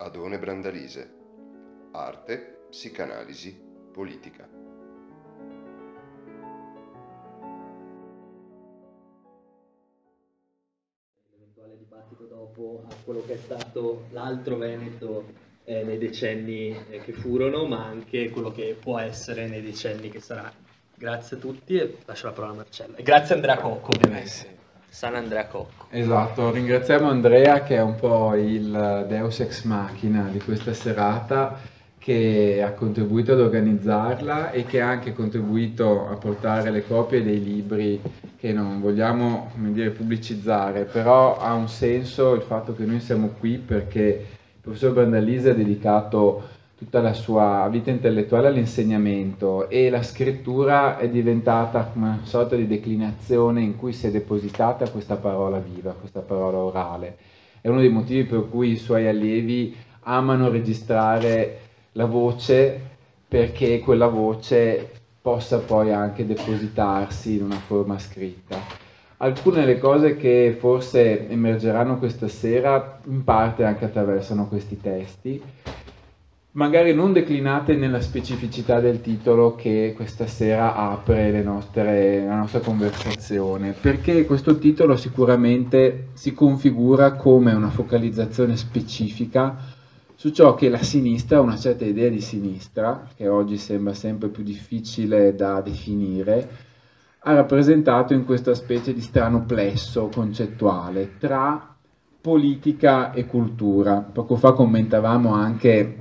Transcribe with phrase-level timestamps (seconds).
[0.00, 1.18] Adone Brandalise.
[1.92, 3.54] Arte, psicanalisi,
[3.92, 4.48] politica.
[11.30, 15.24] L'eventuale dibattito dopo a quello che è stato l'altro Veneto
[15.64, 20.20] eh, nei decenni eh, che furono, ma anche quello che può essere nei decenni che
[20.20, 20.68] saranno.
[20.94, 22.96] Grazie a tutti e lascio la parola a Marcello.
[22.96, 24.59] E grazie a Andrea Cocco, ovviamente.
[24.90, 25.86] San Andrea Cocco.
[25.90, 31.58] Esatto, ringraziamo Andrea che è un po' il deus ex machina di questa serata
[31.96, 37.42] che ha contribuito ad organizzarla e che ha anche contribuito a portare le copie dei
[37.42, 38.00] libri
[38.36, 43.58] che non vogliamo dire, pubblicizzare, però ha un senso il fatto che noi siamo qui
[43.58, 50.96] perché il professor Brandalise ha dedicato tutta la sua vita intellettuale all'insegnamento e la scrittura
[50.96, 56.20] è diventata una sorta di declinazione in cui si è depositata questa parola viva, questa
[56.20, 57.18] parola orale.
[57.60, 61.58] È uno dei motivi per cui i suoi allievi amano registrare
[61.92, 62.80] la voce
[63.28, 68.56] perché quella voce possa poi anche depositarsi in una forma scritta.
[69.18, 75.42] Alcune delle cose che forse emergeranno questa sera in parte anche attraversano questi testi
[76.52, 83.74] magari non declinate nella specificità del titolo che questa sera apre nostre, la nostra conversazione,
[83.80, 89.78] perché questo titolo sicuramente si configura come una focalizzazione specifica
[90.16, 94.42] su ciò che la sinistra, una certa idea di sinistra, che oggi sembra sempre più
[94.42, 96.48] difficile da definire,
[97.20, 101.74] ha rappresentato in questa specie di strano plesso concettuale tra
[102.20, 104.00] politica e cultura.
[104.00, 105.99] Poco fa commentavamo anche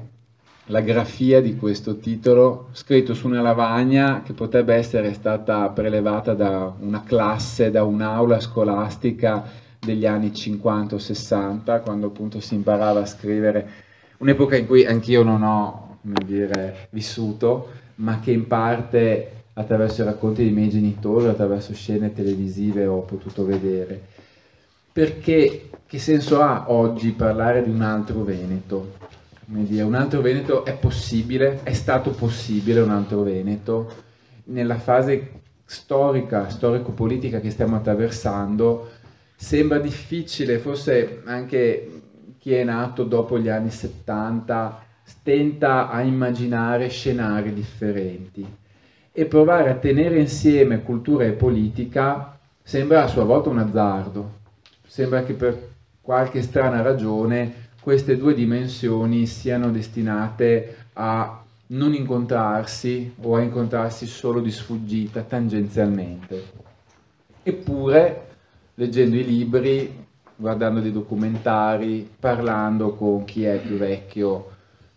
[0.70, 6.72] la grafia di questo titolo scritto su una lavagna che potrebbe essere stata prelevata da
[6.80, 13.06] una classe, da un'aula scolastica degli anni 50 o 60, quando appunto si imparava a
[13.06, 13.70] scrivere,
[14.18, 20.06] un'epoca in cui anch'io non ho, come dire, vissuto, ma che in parte attraverso i
[20.06, 24.02] racconti dei miei genitori, attraverso scene televisive ho potuto vedere.
[24.92, 29.18] Perché che senso ha oggi parlare di un altro Veneto?
[29.50, 33.92] Dire, un altro Veneto è possibile, è stato possibile un altro Veneto
[34.46, 38.90] nella fase storica, storico-politica che stiamo attraversando,
[39.36, 42.02] sembra difficile, forse anche
[42.38, 44.84] chi è nato dopo gli anni 70
[45.24, 48.58] tenta a immaginare scenari differenti.
[49.12, 54.38] E provare a tenere insieme cultura e politica sembra a sua volta un azzardo,
[54.86, 55.68] sembra che per
[56.02, 64.42] qualche strana ragione queste due dimensioni siano destinate a non incontrarsi o a incontrarsi solo
[64.42, 66.44] di sfuggita, tangenzialmente.
[67.44, 68.28] Eppure,
[68.76, 74.52] leggendo i libri, guardando dei documentari, parlando con chi è più vecchio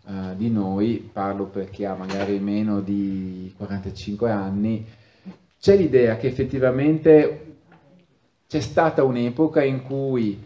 [0.05, 4.85] uh, di noi, parlo per chi ha magari meno di 45 anni,
[5.59, 7.55] c'è l'idea che effettivamente
[8.47, 10.41] c'è stata un'epoca in cui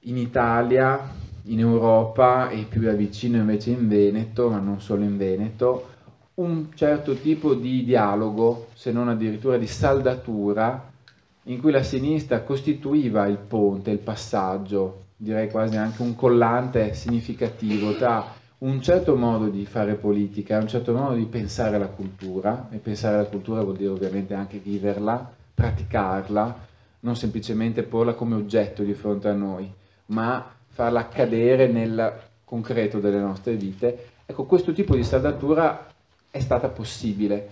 [0.00, 5.16] in Italia in Europa e più da vicino invece in Veneto, ma non solo in
[5.16, 5.88] Veneto,
[6.34, 10.92] un certo tipo di dialogo, se non addirittura di saldatura,
[11.44, 17.94] in cui la sinistra costituiva il ponte, il passaggio, direi quasi anche un collante significativo
[17.94, 22.78] tra un certo modo di fare politica, un certo modo di pensare la cultura, e
[22.78, 26.64] pensare la cultura vuol dire ovviamente anche viverla, praticarla,
[27.00, 29.70] non semplicemente porla come oggetto di fronte a noi,
[30.06, 32.12] ma farla accadere nel
[32.44, 34.08] concreto delle nostre vite.
[34.26, 35.86] Ecco, questo tipo di saldatura
[36.30, 37.48] è stata possibile,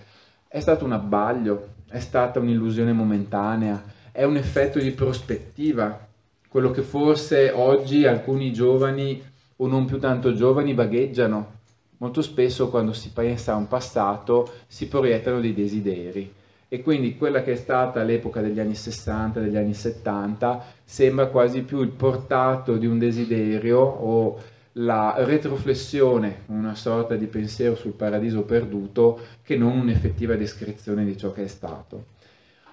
[0.47, 6.07] è stato un abbaglio, è stata un'illusione momentanea, è un effetto di prospettiva,
[6.47, 9.23] quello che forse oggi alcuni giovani
[9.55, 11.53] o non più tanto giovani vagheggiano.
[11.97, 16.31] Molto spesso quando si pensa a un passato si proiettano dei desideri
[16.75, 21.61] e quindi quella che è stata l'epoca degli anni 60, degli anni 70, sembra quasi
[21.61, 24.37] più il portato di un desiderio o
[24.73, 31.31] la retroflessione, una sorta di pensiero sul paradiso perduto, che non un'effettiva descrizione di ciò
[31.31, 32.07] che è stato.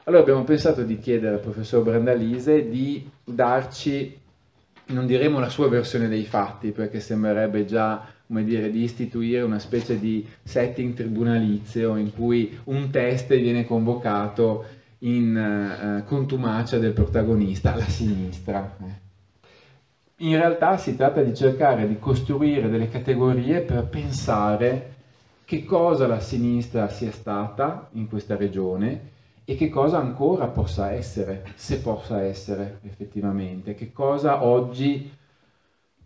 [0.03, 4.19] Allora abbiamo pensato di chiedere al professor Brandalise di darci,
[4.87, 9.59] non diremo la sua versione dei fatti, perché sembrerebbe già come dire, di istituire una
[9.59, 14.65] specie di setting tribunalizio in cui un test viene convocato
[15.01, 18.75] in uh, contumacia del protagonista, la sinistra.
[20.17, 24.95] In realtà si tratta di cercare di costruire delle categorie per pensare
[25.45, 29.11] che cosa la sinistra sia stata in questa regione
[29.45, 35.21] e che cosa ancora possa essere, se possa essere effettivamente, che cosa oggi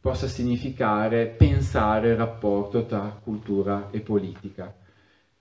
[0.06, 4.72] possa significare pensare il rapporto tra cultura e politica.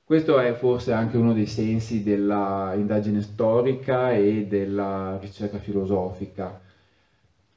[0.04, 6.60] Questo è forse anche uno dei sensi della indagine storica e della ricerca filosofica.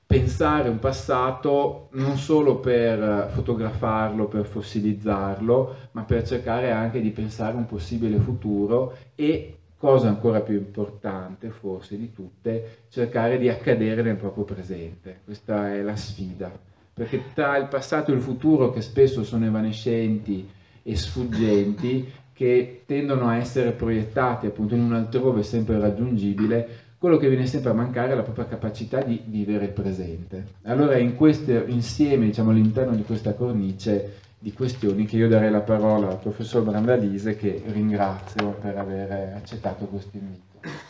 [0.06, 7.56] Pensare un passato non solo per fotografarlo, per fossilizzarlo, ma per cercare anche di pensare
[7.56, 14.16] un possibile futuro e cosa ancora più importante forse di tutte, cercare di accadere nel
[14.16, 15.20] proprio presente.
[15.24, 20.46] Questa è la sfida, perché tra il passato e il futuro, che spesso sono evanescenti
[20.82, 26.68] e sfuggenti, che tendono a essere proiettati appunto in un altrove sempre raggiungibile,
[26.98, 30.46] quello che viene sempre a mancare è la propria capacità di vivere il presente.
[30.62, 35.60] Allora in questo insieme, diciamo all'interno di questa cornice, di questioni che io darei la
[35.60, 40.87] parola al professor Brandalise che ringrazio per aver accettato questo invito.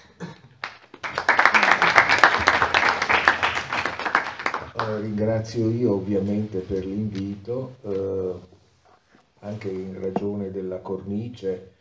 [4.96, 8.40] Ringrazio io ovviamente per l'invito, uh,
[9.40, 11.76] anche in ragione della cornice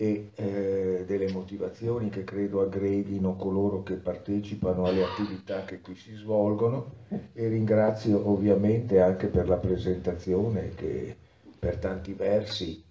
[0.00, 6.14] e eh, delle motivazioni che credo aggredino coloro che partecipano alle attività che qui si
[6.14, 7.04] svolgono
[7.34, 11.14] e ringrazio ovviamente anche per la presentazione che
[11.58, 12.82] per tanti versi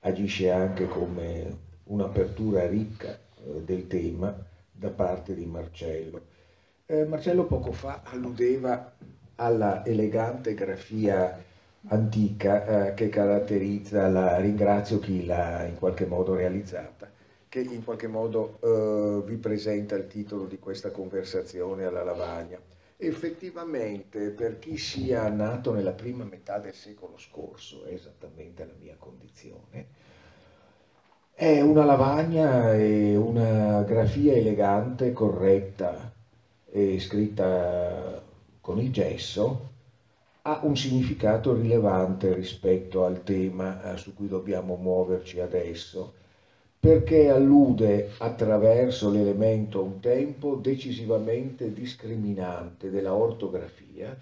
[0.00, 4.32] agisce anche come un'apertura ricca eh, del tema
[4.70, 6.20] da parte di Marcello.
[6.90, 8.94] Eh, Marcello poco fa alludeva
[9.34, 11.38] alla elegante grafia
[11.88, 17.10] antica eh, che caratterizza la ringrazio chi l'ha in qualche modo realizzata,
[17.46, 22.58] che in qualche modo eh, vi presenta il titolo di questa conversazione alla lavagna.
[22.96, 28.96] Effettivamente, per chi sia nato nella prima metà del secolo scorso, è esattamente la mia
[28.98, 29.86] condizione,
[31.34, 36.16] è una lavagna e una grafia elegante, corretta
[36.70, 38.22] e scritta
[38.60, 39.76] con il gesso,
[40.42, 46.14] ha un significato rilevante rispetto al tema eh, su cui dobbiamo muoverci adesso,
[46.80, 54.16] perché allude attraverso l'elemento un tempo decisivamente discriminante della ortografia.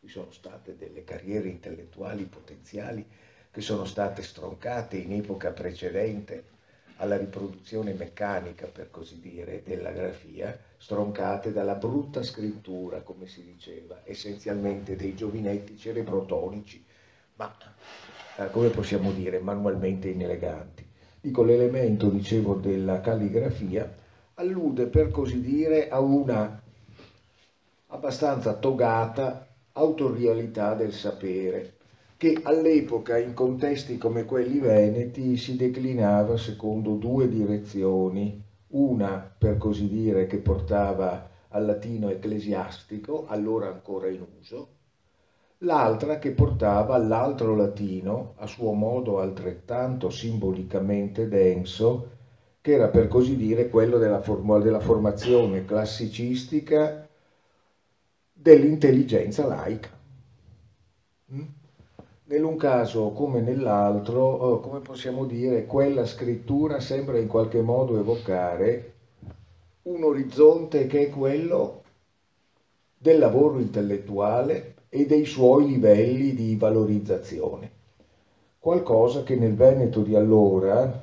[0.00, 3.04] Ci sono state delle carriere intellettuali potenziali
[3.50, 6.51] che sono state stroncate in epoca precedente
[7.02, 14.02] alla riproduzione meccanica, per così dire, della grafia, stroncate dalla brutta scrittura, come si diceva,
[14.04, 16.84] essenzialmente dei giovinetti cerebrotonici,
[17.34, 17.52] ma
[18.36, 20.86] eh, come possiamo dire, manualmente ineleganti.
[21.20, 23.92] Dico, l'elemento, dicevo, della calligrafia
[24.34, 26.62] allude, per così dire, a una
[27.88, 31.78] abbastanza togata autorialità del sapere,
[32.22, 38.40] che all'epoca in contesti come quelli veneti si declinava secondo due direzioni,
[38.74, 44.68] una per così dire che portava al latino ecclesiastico, allora ancora in uso,
[45.58, 52.10] l'altra che portava all'altro latino, a suo modo altrettanto simbolicamente denso,
[52.60, 57.04] che era per così dire quello della, form- della formazione classicistica
[58.32, 59.90] dell'intelligenza laica.
[61.32, 61.42] Mm?
[62.32, 68.94] Nell'un caso come nell'altro, come possiamo dire, quella scrittura sembra in qualche modo evocare
[69.82, 71.82] un orizzonte che è quello
[72.96, 77.70] del lavoro intellettuale e dei suoi livelli di valorizzazione.
[78.58, 81.02] Qualcosa che nel Veneto di allora,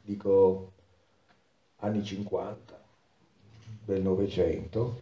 [0.00, 0.72] dico
[1.80, 2.80] anni 50
[3.84, 5.00] del Novecento,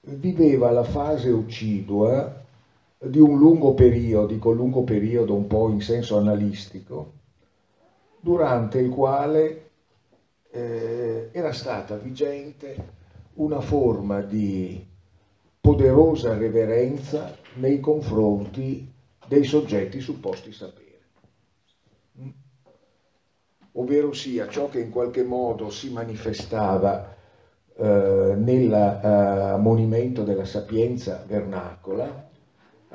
[0.00, 2.42] viveva la fase occidua
[2.98, 7.12] di un lungo periodo, dico lungo periodo un po' in senso analistico,
[8.20, 9.70] durante il quale
[10.50, 12.94] eh, era stata vigente
[13.34, 14.84] una forma di
[15.60, 18.90] poderosa reverenza nei confronti
[19.26, 21.00] dei soggetti supposti sapere.
[22.20, 22.28] Mm?
[23.72, 27.14] Ovvero sia ciò che in qualche modo si manifestava
[27.76, 32.25] eh, nell'ammonimento della sapienza vernacola,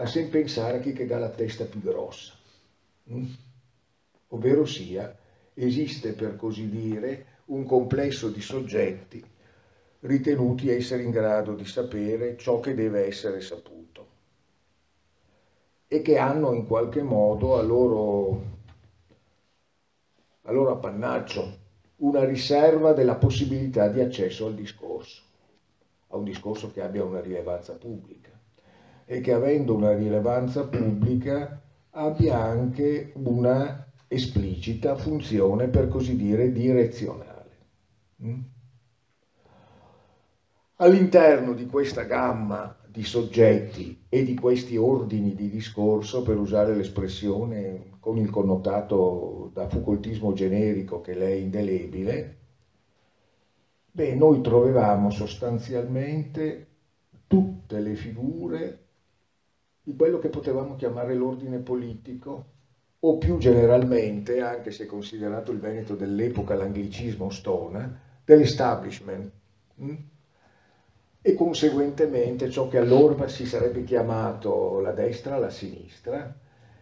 [0.01, 2.34] a sen pensare a chi che dà la testa più grossa.
[3.12, 3.25] Mm?
[4.29, 5.15] Ovvero sia,
[5.53, 9.24] esiste per così dire un complesso di soggetti
[10.00, 14.08] ritenuti essere in grado di sapere ciò che deve essere saputo
[15.88, 18.43] e che hanno in qualche modo a loro,
[20.43, 21.60] a loro appannaggio
[21.98, 25.22] una riserva della possibilità di accesso al discorso,
[26.08, 28.30] a un discorso che abbia una rilevanza pubblica
[29.05, 37.50] e che avendo una rilevanza pubblica abbia anche una esplicita funzione, per così dire, direzionale.
[38.24, 38.39] Mm?
[40.77, 47.91] All'interno di questa gamma di soggetti e di questi ordini di discorso, per usare l'espressione
[48.00, 52.38] con il connotato da Foucaultismo generico che lei è indelebile,
[53.91, 56.67] beh, noi trovavamo sostanzialmente
[57.27, 58.80] tutte le figure
[59.83, 62.45] di quello che potevamo chiamare l'ordine politico
[63.00, 69.31] o più generalmente, anche se considerato il Veneto dell'epoca l'anglicismo stona, dell'establishment.
[69.81, 69.95] Mm?
[71.23, 76.35] e conseguentemente ciò che allora si sarebbe chiamato la destra, la sinistra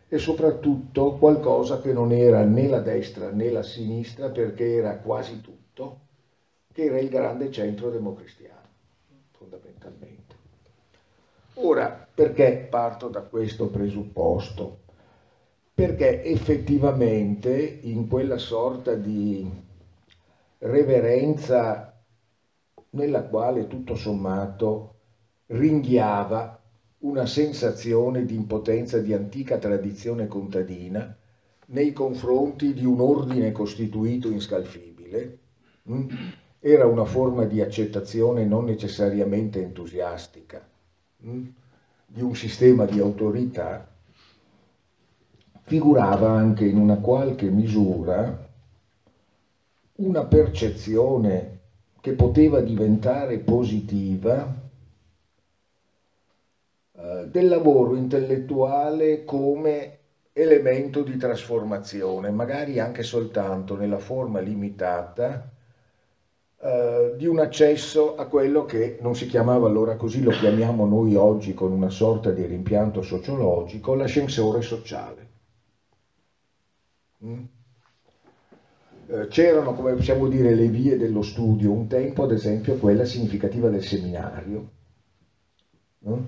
[0.08, 5.42] e soprattutto qualcosa che non era né la destra né la sinistra perché era quasi
[5.42, 6.00] tutto,
[6.72, 8.68] che era il grande centro democristiano,
[9.32, 10.19] fondamentalmente.
[11.62, 14.80] Ora, perché parto da questo presupposto?
[15.74, 19.48] Perché effettivamente in quella sorta di
[20.60, 22.02] reverenza
[22.92, 24.96] nella quale tutto sommato
[25.48, 26.60] ringhiava
[27.00, 31.16] una sensazione di impotenza di antica tradizione contadina
[31.68, 35.40] nei confronti di un ordine costituito inscalfibile,
[35.90, 36.08] mm?
[36.60, 40.66] era una forma di accettazione non necessariamente entusiastica?
[41.20, 43.86] Di un sistema di autorità,
[45.64, 48.48] figurava anche in una qualche misura
[49.98, 51.58] una percezione
[52.00, 54.50] che poteva diventare positiva
[56.94, 59.98] eh, del lavoro intellettuale come
[60.32, 65.52] elemento di trasformazione, magari anche soltanto nella forma limitata
[66.62, 71.16] eh, di un accesso a quello che non si chiamava allora così, lo chiamiamo noi
[71.16, 75.28] oggi con una sorta di rimpianto sociologico, l'ascensore sociale.
[77.24, 77.44] Mm?
[79.08, 83.70] Eh, c'erano, come possiamo dire, le vie dello studio, un tempo ad esempio quella significativa
[83.70, 84.72] del seminario,
[86.00, 86.26] no?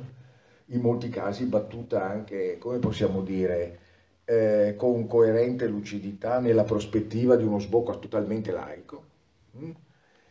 [0.67, 3.79] in molti casi battuta anche, come possiamo dire,
[4.23, 9.03] eh, con coerente lucidità nella prospettiva di uno sbocco totalmente laico,
[9.51, 9.71] mh?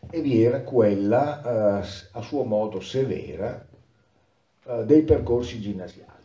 [0.09, 3.67] E vi era quella, eh, a suo modo severa,
[4.65, 6.21] eh, dei percorsi ginnasiali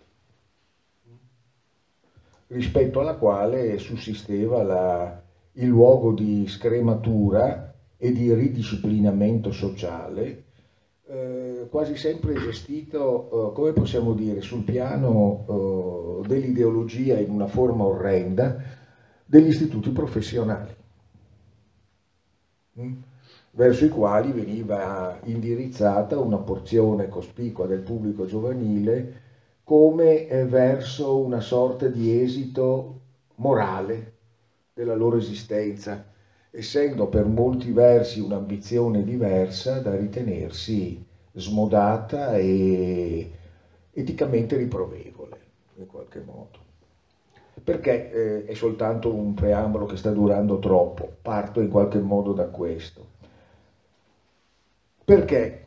[2.47, 5.21] rispetto alla quale sussisteva la,
[5.53, 10.43] il luogo di scrematura e di ridisciplinamento sociale,
[11.07, 17.83] eh, quasi sempre gestito, eh, come possiamo dire, sul piano eh, dell'ideologia in una forma
[17.83, 18.57] orrenda
[19.25, 20.75] degli istituti professionali?
[22.79, 22.93] Mm?
[23.55, 29.23] Verso i quali veniva indirizzata una porzione cospicua del pubblico giovanile
[29.63, 32.99] come eh, verso una sorta di esito
[33.35, 34.13] morale
[34.73, 36.05] della loro esistenza,
[36.51, 43.31] essendo per molti versi un'ambizione diversa da ritenersi smodata e
[43.91, 45.39] eticamente riprovevole
[45.77, 46.63] in qualche modo.
[47.63, 52.45] Perché eh, è soltanto un preambolo che sta durando troppo, parto in qualche modo da
[52.47, 53.13] questo.
[55.05, 55.65] Perché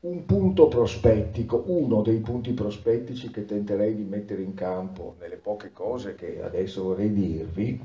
[0.00, 5.72] un punto prospettico, uno dei punti prospettici che tenterei di mettere in campo nelle poche
[5.72, 7.80] cose che adesso vorrei dirvi,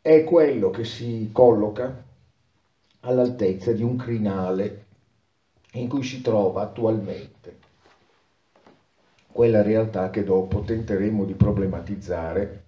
[0.00, 2.04] è quello che si colloca
[3.00, 4.86] all'altezza di un crinale
[5.72, 7.58] in cui si trova attualmente
[9.32, 12.62] quella realtà che dopo tenteremo di problematizzare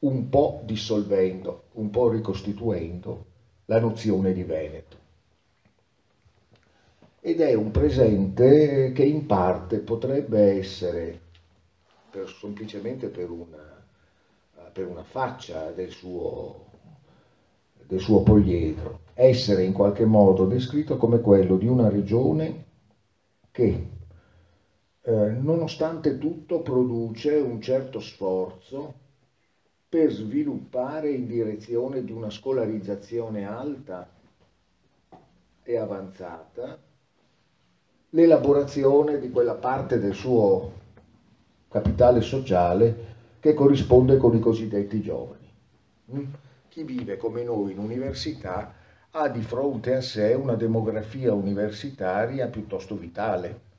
[0.00, 3.26] un po' dissolvendo, un po' ricostituendo
[3.66, 5.01] la nozione di Veneto.
[7.24, 11.20] Ed è un presente che in parte potrebbe essere,
[12.10, 13.72] per, semplicemente per una
[14.72, 16.70] per una faccia del suo,
[17.86, 22.64] del suo poliedro, essere in qualche modo descritto come quello di una regione
[23.50, 23.88] che
[25.02, 29.00] eh, nonostante tutto produce un certo sforzo
[29.88, 34.10] per sviluppare in direzione di una scolarizzazione alta
[35.62, 36.78] e avanzata
[38.14, 40.72] l'elaborazione di quella parte del suo
[41.68, 45.50] capitale sociale che corrisponde con i cosiddetti giovani.
[46.14, 46.24] Mm?
[46.68, 48.74] Chi vive come noi in università
[49.12, 53.70] ha di fronte a sé una demografia universitaria piuttosto vitale.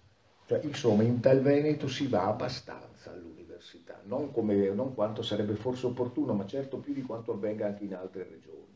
[0.48, 5.86] Cioè, insomma, in tal Veneto si va abbastanza all'università, non, come, non quanto sarebbe forse
[5.86, 8.73] opportuno, ma certo più di quanto avvenga anche in altre regioni.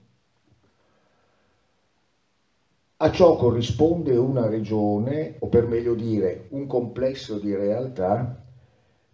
[2.99, 8.43] A ciò corrisponde una regione, o per meglio dire un complesso di realtà,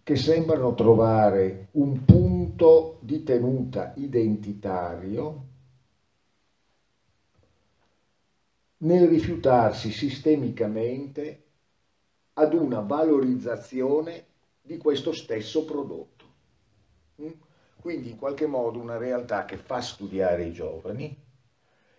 [0.02, 5.44] che sembrano trovare un punto di tenuta identitario
[8.78, 11.42] nel rifiutarsi sistemicamente
[12.34, 14.24] ad una valorizzazione
[14.62, 16.24] di questo stesso prodotto.
[17.20, 17.32] Mm?
[17.82, 21.23] Quindi in qualche modo una realtà che fa studiare i giovani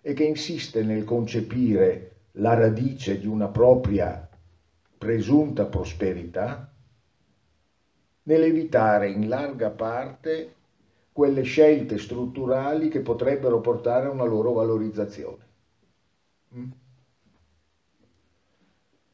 [0.08, 4.30] e che insiste nel concepire la radice di una propria
[5.00, 6.72] presunta prosperità,
[8.22, 10.54] nell'evitare in larga parte
[11.12, 15.44] quelle scelte strutturali che potrebbero portare a una loro valorizzazione.
[16.56, 16.70] Mm?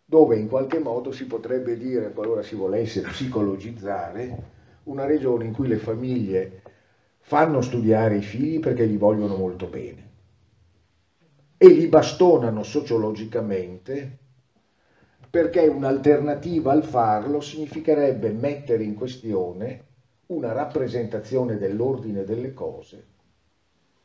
[0.04, 4.44] Dove in qualche modo si potrebbe dire, qualora si volesse psicologizzare,
[4.84, 6.64] una regione in cui le famiglie
[7.20, 10.10] fanno studiare i figli perché li vogliono molto bene
[11.64, 14.18] e li bastonano sociologicamente
[15.30, 19.84] perché un'alternativa al farlo significherebbe mettere in questione
[20.26, 23.06] una rappresentazione dell'ordine delle cose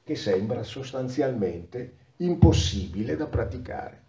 [0.04, 4.02] che sembra sostanzialmente impossibile da praticare.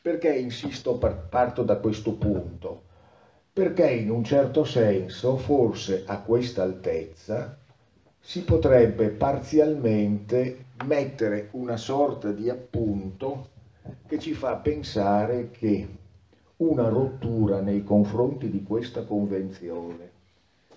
[0.00, 2.84] Perché insisto, parto da questo punto?
[3.52, 7.58] Perché in un certo senso, forse a questa altezza,
[8.26, 13.50] si potrebbe parzialmente mettere una sorta di appunto
[14.06, 15.86] che ci fa pensare che
[16.56, 20.10] una rottura nei confronti di questa convenzione,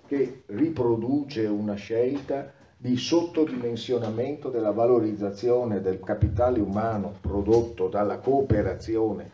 [0.07, 9.31] che riproduce una scelta di sottodimensionamento della valorizzazione del capitale umano prodotto dalla cooperazione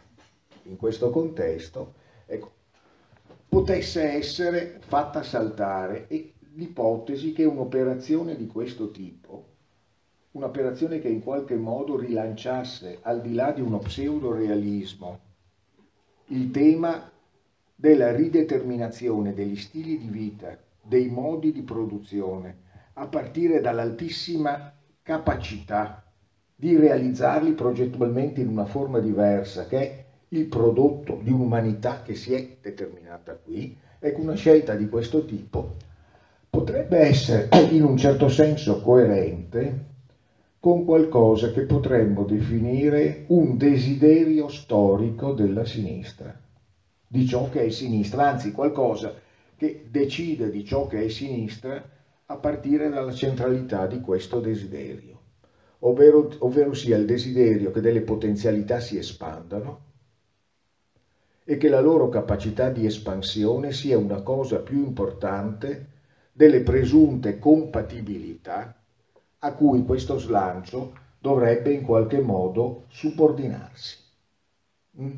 [0.65, 1.93] in questo contesto,
[2.27, 2.51] ecco,
[3.50, 9.45] potesse essere fatta saltare e l'ipotesi che un'operazione di questo tipo,
[10.31, 15.19] un'operazione che in qualche modo rilanciasse al di là di uno pseudo-realismo
[16.27, 17.12] il tema
[17.75, 22.62] della rideterminazione degli stili di vita, dei modi di produzione,
[22.93, 26.03] a partire dall'altissima capacità
[26.55, 32.34] di realizzarli progettualmente in una forma diversa, che è il prodotto di un'umanità che si
[32.34, 35.91] è determinata qui, ecco una scelta di questo tipo
[36.53, 39.85] potrebbe essere in un certo senso coerente
[40.59, 46.39] con qualcosa che potremmo definire un desiderio storico della sinistra,
[47.07, 49.15] di ciò che è sinistra, anzi qualcosa
[49.57, 51.83] che decide di ciò che è sinistra
[52.27, 55.21] a partire dalla centralità di questo desiderio,
[55.79, 59.79] ovvero, ovvero sia il desiderio che delle potenzialità si espandano
[61.43, 65.87] e che la loro capacità di espansione sia una cosa più importante
[66.34, 68.76] delle presunte compatibilità
[69.39, 73.98] a cui questo slancio dovrebbe in qualche modo subordinarsi.
[75.00, 75.15] Mm?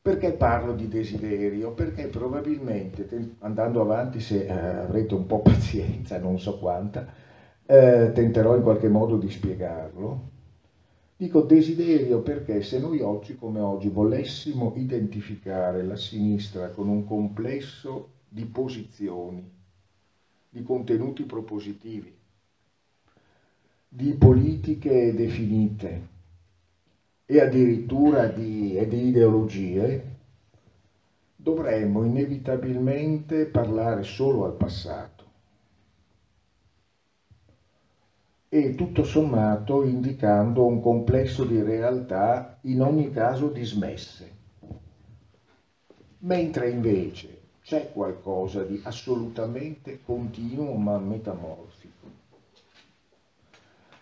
[0.00, 1.72] Perché parlo di desiderio?
[1.72, 3.08] Perché probabilmente,
[3.40, 7.06] andando avanti, se eh, avrete un po' pazienza, non so quanta,
[7.66, 10.30] eh, tenterò in qualche modo di spiegarlo.
[11.16, 18.10] Dico desiderio perché se noi oggi come oggi volessimo identificare la sinistra con un complesso
[18.36, 19.50] di posizioni,
[20.50, 22.14] di contenuti propositivi,
[23.88, 26.08] di politiche definite,
[27.24, 30.16] e addirittura di, e di ideologie,
[31.34, 35.24] dovremmo inevitabilmente parlare solo al passato.
[38.50, 44.30] E tutto sommato indicando un complesso di realtà in ogni caso dismesse,
[46.18, 47.35] mentre invece
[47.66, 52.08] c'è qualcosa di assolutamente continuo ma metamorfico,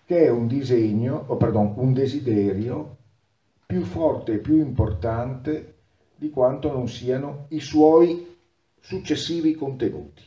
[0.05, 2.98] che è un disegno, o pardon, un desiderio
[3.64, 5.77] più forte e più importante
[6.14, 8.37] di quanto non siano i suoi
[8.81, 10.22] successivi contenuti.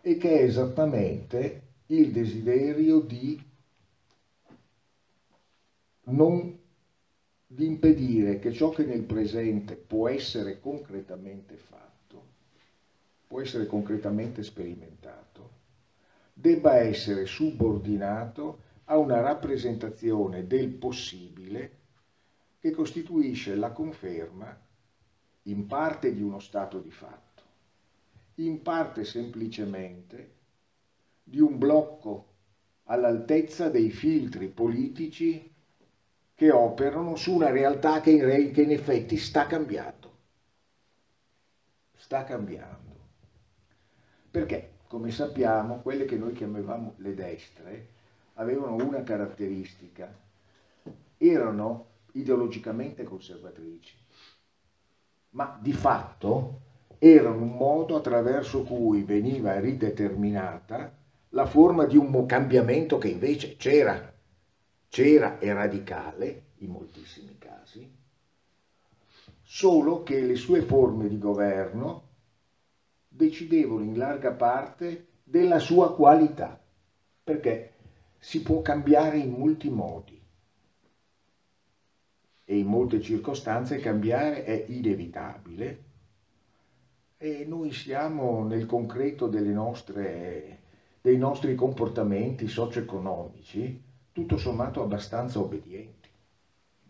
[0.00, 3.40] E che è esattamente il desiderio di
[6.06, 6.62] non
[7.54, 12.22] di impedire che ciò che nel presente può essere concretamente fatto,
[13.28, 15.50] può essere concretamente sperimentato,
[16.32, 21.78] debba essere subordinato a una rappresentazione del possibile
[22.58, 24.60] che costituisce la conferma
[25.42, 27.42] in parte di uno stato di fatto,
[28.36, 30.32] in parte semplicemente
[31.22, 32.32] di un blocco
[32.86, 35.53] all'altezza dei filtri politici
[36.34, 40.12] che operano su una realtà che in, che in effetti sta cambiando.
[41.96, 42.92] Sta cambiando.
[44.30, 47.88] Perché, come sappiamo, quelle che noi chiamavamo le destre,
[48.34, 50.12] avevano una caratteristica,
[51.16, 53.96] erano ideologicamente conservatrici,
[55.30, 56.60] ma di fatto
[56.98, 60.96] erano un modo attraverso cui veniva rideterminata
[61.30, 64.13] la forma di un cambiamento che invece c'era,
[64.94, 67.92] c'era e radicale in moltissimi casi,
[69.42, 72.10] solo che le sue forme di governo
[73.08, 76.62] decidevano in larga parte della sua qualità,
[77.24, 77.72] perché
[78.20, 80.22] si può cambiare in molti modi.
[82.44, 85.82] E in molte circostanze cambiare è inevitabile.
[87.16, 90.60] E noi siamo nel concreto nostre,
[91.00, 96.08] dei nostri comportamenti socio-economici tutto sommato abbastanza obbedienti.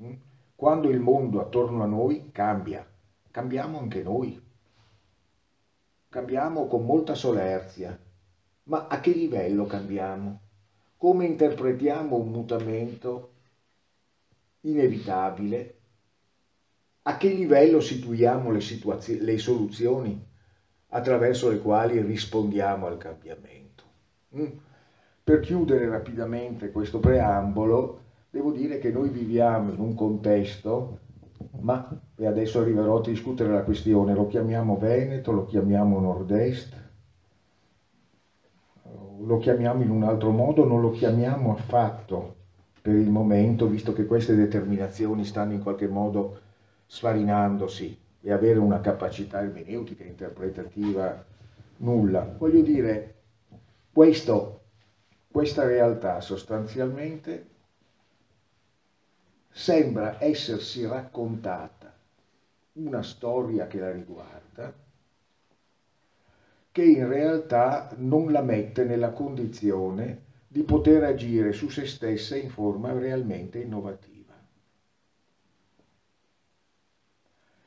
[0.03, 0.13] Mm?
[0.55, 2.87] Quando il mondo attorno a noi cambia,
[3.31, 4.39] cambiamo anche noi.
[6.11, 7.99] Cambiamo con molta solerzia,
[8.65, 10.41] ma a che livello cambiamo?
[10.99, 13.33] Come interpretiamo un mutamento
[14.61, 15.79] inevitabile?
[17.05, 18.61] A che livello situiamo le,
[19.21, 20.23] le soluzioni
[20.89, 23.85] attraverso le quali rispondiamo al cambiamento?
[24.37, 24.59] Mm?
[25.25, 30.99] Per chiudere rapidamente questo preambolo, devo dire che noi viviamo in un contesto,
[31.61, 36.83] ma e adesso arriverò a discutere la questione, lo chiamiamo Veneto, lo chiamiamo Nord-Est,
[39.21, 42.35] lo chiamiamo in un altro modo, non lo chiamiamo affatto
[42.83, 46.39] per il momento, visto che queste determinazioni stanno in qualche modo
[46.85, 51.25] sfarinandosi e avere una capacità ermeneutica, interpretativa
[51.79, 52.35] nulla.
[52.37, 53.15] Voglio dire,
[53.91, 54.64] questo,
[55.35, 57.47] questa realtà sostanzialmente
[59.51, 61.93] sembra essersi raccontata
[62.75, 64.73] una storia che la riguarda,
[66.71, 72.49] che in realtà non la mette nella condizione di poter agire su se stessa in
[72.49, 74.41] forma realmente innovativa.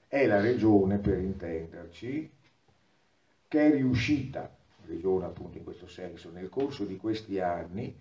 [0.08, 2.32] È la regione, per intenderci,
[3.50, 4.57] che è riuscita,
[4.88, 7.94] regione appunto in questo senso, nel corso di questi anni,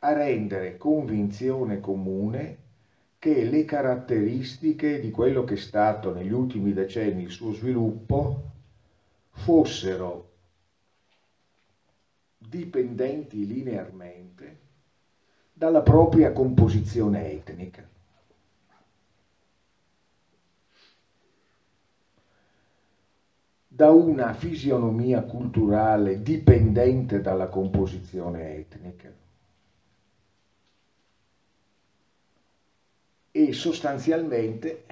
[0.00, 2.58] a rendere convinzione comune
[3.18, 8.50] che le caratteristiche di quello che è stato negli ultimi decenni il suo sviluppo
[9.30, 10.26] fossero
[12.36, 14.56] dipendenti linearmente
[15.52, 17.88] dalla propria composizione etnica.
[23.74, 29.10] Da una fisionomia culturale dipendente dalla composizione etnica
[33.30, 34.84] e sostanzialmente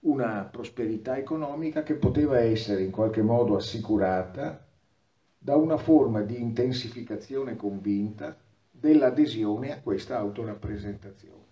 [0.00, 4.66] una prosperità economica che poteva essere in qualche modo assicurata
[5.38, 8.36] da una forma di intensificazione convinta
[8.72, 11.47] dell'adesione a questa autorappresentazione.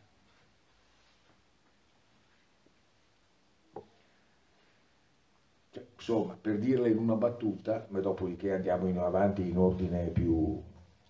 [5.95, 10.61] Insomma, per dirla in una battuta, ma dopodiché andiamo in avanti in ordine più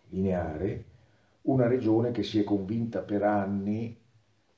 [0.08, 0.84] lineare,
[1.42, 3.96] una regione che si è convinta per anni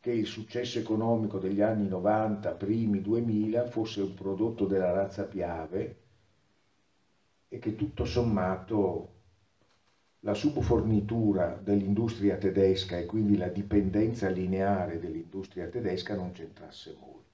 [0.01, 5.97] che il successo economico degli anni 90, primi 2000, fosse un prodotto della razza Piave
[7.49, 9.09] e che tutto sommato
[10.21, 17.28] la subfornitura dell'industria tedesca e quindi la dipendenza lineare dell'industria tedesca non c'entrasse molto.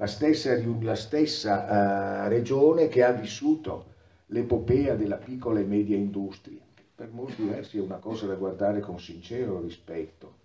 [0.00, 3.92] La stessa, la stessa uh, regione che ha vissuto
[4.28, 6.62] l'epopea della piccola e media industria,
[6.94, 10.36] per molti versi è una cosa da guardare con sincero rispetto.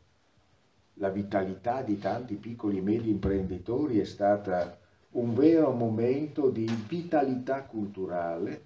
[0.96, 4.78] La vitalità di tanti piccoli e medi imprenditori è stata
[5.12, 8.62] un vero momento di vitalità culturale,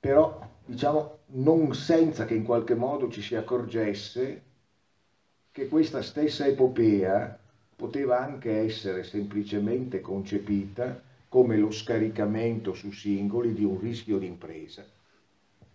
[0.00, 4.42] però diciamo non senza che in qualche modo ci si accorgesse
[5.52, 7.39] che questa stessa epopea
[7.80, 14.84] poteva anche essere semplicemente concepita come lo scaricamento su singoli di un rischio d'impresa,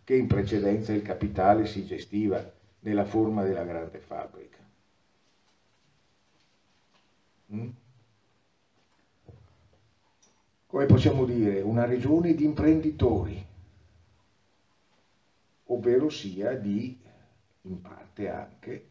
[0.03, 2.47] che in precedenza il capitale si gestiva
[2.81, 4.59] nella forma della grande fabbrica.
[7.51, 7.69] Mm?
[10.67, 13.45] come possiamo dire, una regione di imprenditori,
[15.67, 16.99] ovvero sia di,
[17.61, 18.83] in parte anche,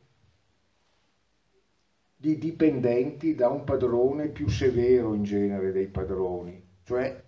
[2.25, 7.23] di dipendenti da un padrone più severo in genere dei padroni, cioè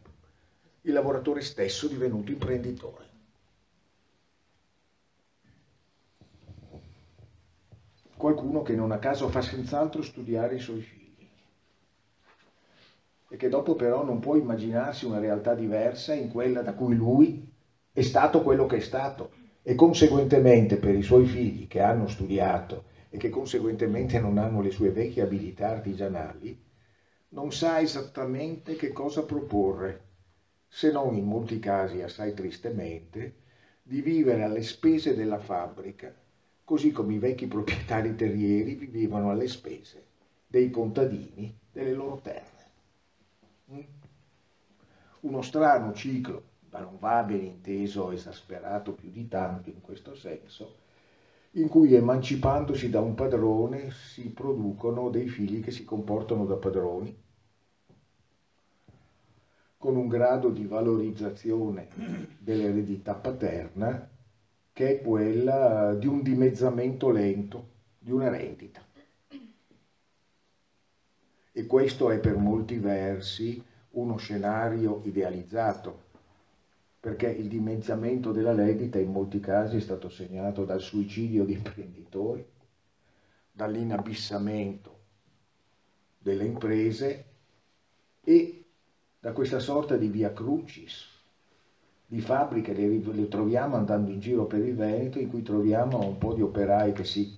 [0.81, 3.05] il lavoratore stesso divenuto imprenditore.
[8.17, 11.29] Qualcuno che non a caso fa senz'altro studiare i suoi figli
[13.29, 17.47] e che dopo però non può immaginarsi una realtà diversa in quella da cui lui
[17.93, 19.29] è stato quello che è stato
[19.63, 24.71] e conseguentemente per i suoi figli che hanno studiato e che conseguentemente non hanno le
[24.71, 26.63] sue vecchie abilità artigianali,
[27.31, 30.05] non sa esattamente che cosa proporre
[30.69, 33.37] se non in molti casi assai tristemente,
[33.83, 36.15] di vivere alle spese della fabbrica,
[36.63, 40.05] così come i vecchi proprietari terrieri vivevano alle spese
[40.47, 42.71] dei contadini delle loro terre.
[43.73, 43.81] Mm?
[45.21, 50.85] Uno strano ciclo, ma non va ben inteso esasperato più di tanto in questo senso,
[51.57, 57.19] in cui emancipandosi da un padrone si producono dei figli che si comportano da padroni,
[59.79, 61.88] con un grado di valorizzazione
[62.38, 64.09] dell'eredità paterna
[64.73, 68.85] che è quella di un dimezzamento lento di una rendita.
[71.53, 76.06] E questo è per molti versi uno scenario idealizzato,
[77.01, 82.47] perché il dimezzamento della rendita in molti casi è stato segnato dal suicidio di imprenditori,
[83.53, 84.95] dall'inabissamento
[86.19, 87.25] delle imprese
[88.23, 88.65] e
[89.21, 91.07] da questa sorta di via crucis,
[92.05, 96.19] di fabbriche, le, le, troviamo andando in giro per il Veneto, in cui troviamo un
[96.19, 97.37] po' di operai che, si,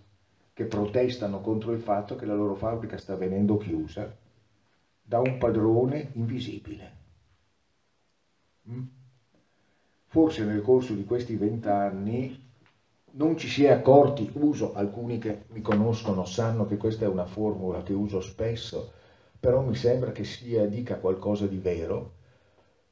[0.53, 4.15] che protestano contro il fatto che la loro fabbrica sta venendo chiusa
[5.03, 6.97] da un padrone invisibile.
[8.69, 8.83] Mm?
[10.09, 12.47] Forse nel corso di questi vent'anni
[13.13, 17.27] non ci si è accorti, uso, alcuni che mi conoscono sanno che questa è una
[17.27, 18.93] formula che uso spesso,
[19.39, 22.15] però mi sembra che sia, dica qualcosa di vero,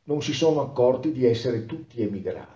[0.05, 2.55] non si sono accorti di essere tutti emigrati.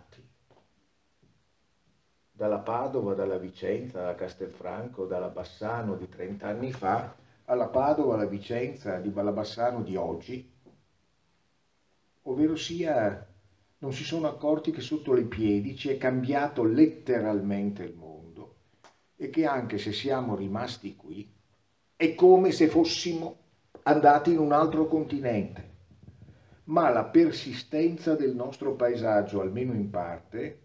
[2.32, 7.14] Dalla Padova, dalla Vicenza, dalla Castelfranco, dalla Bassano di 30 anni fa,
[7.46, 10.50] alla Padova, alla Vicenza, di Bassano di oggi,
[12.22, 13.29] ovvero sia
[13.80, 18.56] non si sono accorti che sotto i piedi ci è cambiato letteralmente il mondo
[19.16, 21.30] e che anche se siamo rimasti qui
[21.96, 23.36] è come se fossimo
[23.84, 25.68] andati in un altro continente.
[26.64, 30.60] Ma la persistenza del nostro paesaggio, almeno in parte,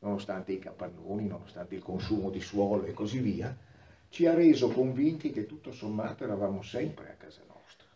[0.00, 3.56] nonostante i capannoni, nonostante il consumo di suolo e così via,
[4.08, 7.86] ci ha reso convinti che tutto sommato eravamo sempre a casa nostra.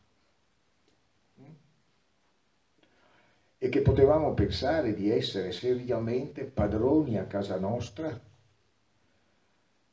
[3.62, 8.20] E che potevamo pensare di essere seriamente padroni a casa nostra,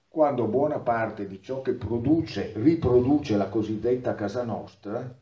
[0.07, 5.15] quando buona parte di ciò che produce, riproduce la cosiddetta casa nostra,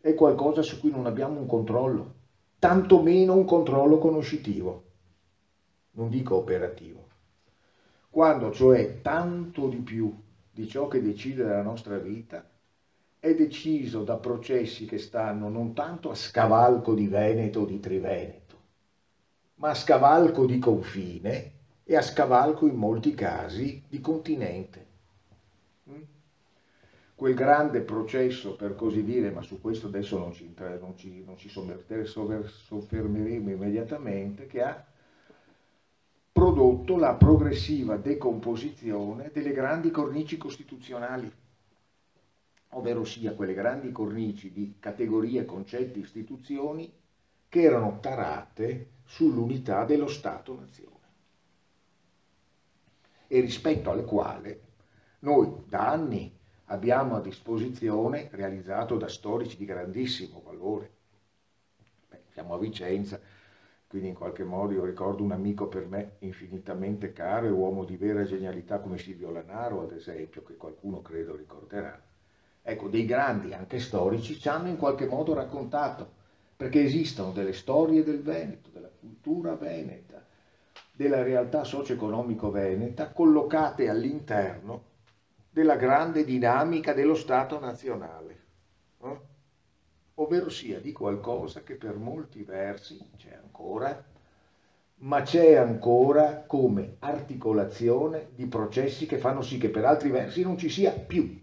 [0.00, 2.14] è qualcosa su cui non abbiamo un controllo,
[2.58, 4.82] tantomeno un controllo conoscitivo,
[5.90, 7.06] non dico operativo.
[8.08, 10.10] Quando cioè tanto di più
[10.50, 12.42] di ciò che decide la nostra vita
[13.20, 18.58] è deciso da processi che stanno non tanto a scavalco di Veneto o di Triveneto,
[19.56, 21.52] ma a scavalco di confine
[21.84, 24.86] e a scavalco in molti casi di continente.
[25.90, 26.02] Mm?
[27.14, 31.36] Quel grande processo, per così dire, ma su questo adesso non ci, non ci, non
[31.36, 34.82] ci soffermeremo immediatamente, che ha
[36.32, 41.30] prodotto la progressiva decomposizione delle grandi cornici costituzionali
[42.70, 46.92] ovvero sia quelle grandi cornici di categorie, concetti, istituzioni
[47.48, 50.98] che erano tarate sull'unità dello Stato-nazione
[53.26, 54.60] e rispetto alle quali
[55.20, 60.90] noi da anni abbiamo a disposizione, realizzato da storici di grandissimo valore,
[62.08, 63.20] Beh, siamo a Vicenza,
[63.86, 67.96] quindi in qualche modo io ricordo un amico per me infinitamente caro e uomo di
[67.96, 72.00] vera genialità come Silvio Lanaro, ad esempio, che qualcuno credo ricorderà,
[72.62, 76.18] ecco, dei grandi anche storici ci hanno in qualche modo raccontato,
[76.56, 80.24] perché esistono delle storie del Veneto, della cultura veneta,
[80.92, 84.88] della realtà socio-economico veneta, collocate all'interno
[85.50, 88.44] della grande dinamica dello Stato nazionale,
[89.02, 89.18] eh?
[90.14, 94.04] ovvero sia di qualcosa che per molti versi c'è ancora,
[94.96, 100.58] ma c'è ancora come articolazione di processi che fanno sì che per altri versi non
[100.58, 101.40] ci sia più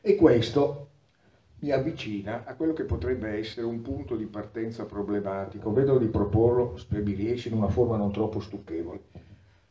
[0.00, 0.86] E questo
[1.60, 5.72] mi avvicina a quello che potrebbe essere un punto di partenza problematico.
[5.72, 9.00] Vedo di proporlo, se mi riesce, in una forma non troppo stucchevole.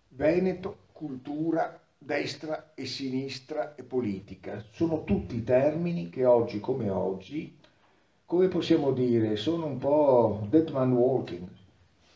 [0.09, 4.63] Veneto, cultura, destra e sinistra e politica.
[4.71, 7.57] Sono tutti termini che oggi come oggi,
[8.25, 11.47] come possiamo dire, sono un po' dead man walking,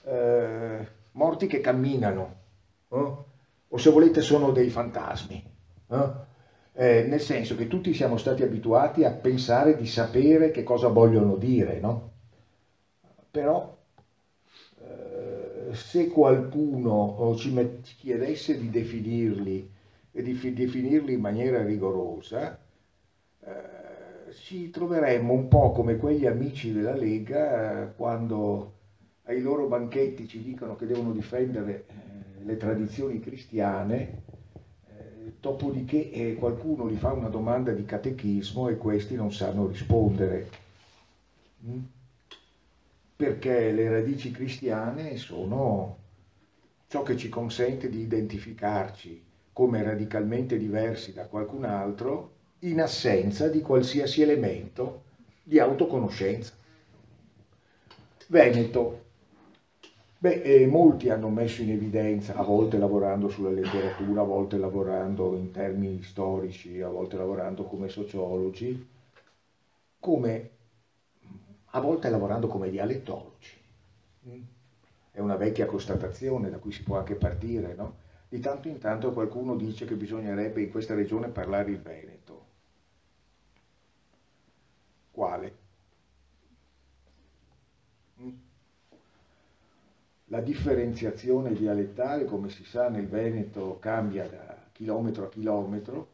[0.04, 2.36] eh, morti che camminano,
[2.90, 3.14] eh?
[3.70, 5.44] o se volete sono dei fantasmi.
[5.88, 6.30] Eh?
[6.74, 11.36] Eh, nel senso che tutti siamo stati abituati a pensare di sapere che cosa vogliono
[11.36, 12.12] dire, no?
[13.30, 13.78] Però
[14.80, 17.54] eh, se qualcuno ci,
[17.98, 19.70] chiedesse di definirli
[20.12, 22.60] e di fi- definirli in maniera rigorosa,
[23.44, 28.74] eh, ci troveremmo un po' come quegli amici della Lega eh, quando
[29.24, 34.24] ai loro banchetti ci dicono che devono difendere eh, le tradizioni cristiane,
[35.40, 40.50] dopodiché eh, qualcuno gli fa una domanda di catechismo e questi non sanno rispondere.
[41.66, 41.80] Mm?
[43.16, 45.98] Perché le radici cristiane sono
[46.88, 53.62] ciò che ci consente di identificarci come radicalmente diversi da qualcun altro in assenza di
[53.62, 55.04] qualsiasi elemento
[55.44, 56.54] di autoconoscenza.
[58.28, 59.01] Veneto.
[60.22, 65.36] Beh, eh, molti hanno messo in evidenza, a volte lavorando sulla letteratura, a volte lavorando
[65.36, 68.80] in termini storici, a volte lavorando come sociologi,
[70.02, 70.34] come,
[71.72, 73.58] a volte lavorando come dialettologi.
[75.12, 77.96] È una vecchia constatazione da cui si può anche partire, no?
[78.28, 82.46] Di tanto in tanto qualcuno dice che bisognerebbe in questa regione parlare il Veneto.
[85.12, 85.52] Quale?
[90.32, 96.08] La differenziazione dialettale, come si sa, nel Veneto cambia da chilometro a chilometro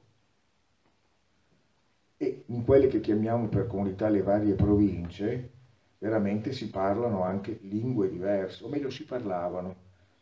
[2.17, 5.51] e in quelle che chiamiamo per comunità le varie province
[5.99, 9.75] veramente si parlano anche lingue diverse, o meglio si parlavano,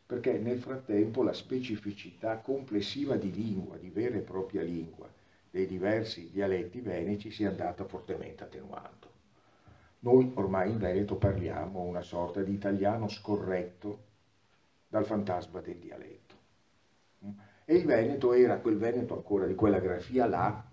[0.06, 5.10] perché nel frattempo la specificità complessiva di lingua, di vera e propria lingua,
[5.50, 9.15] dei diversi dialetti veneti si è andata fortemente attenuando.
[10.06, 14.04] Noi ormai in Veneto parliamo una sorta di italiano scorretto
[14.88, 16.36] dal fantasma del dialetto.
[17.66, 20.64] E il Veneto era, quel Veneto ancora di quella grafia là,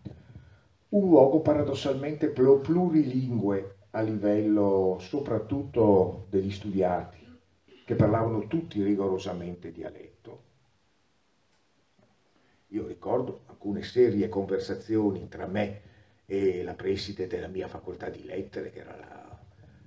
[0.91, 7.27] un luogo paradossalmente plurilingue a livello soprattutto degli studiati,
[7.87, 10.11] che parlavano tutti rigorosamente dialetto
[12.73, 15.83] io ricordo alcune serie conversazioni tra me
[16.25, 19.22] e la preside della mia facoltà di lettere, che era la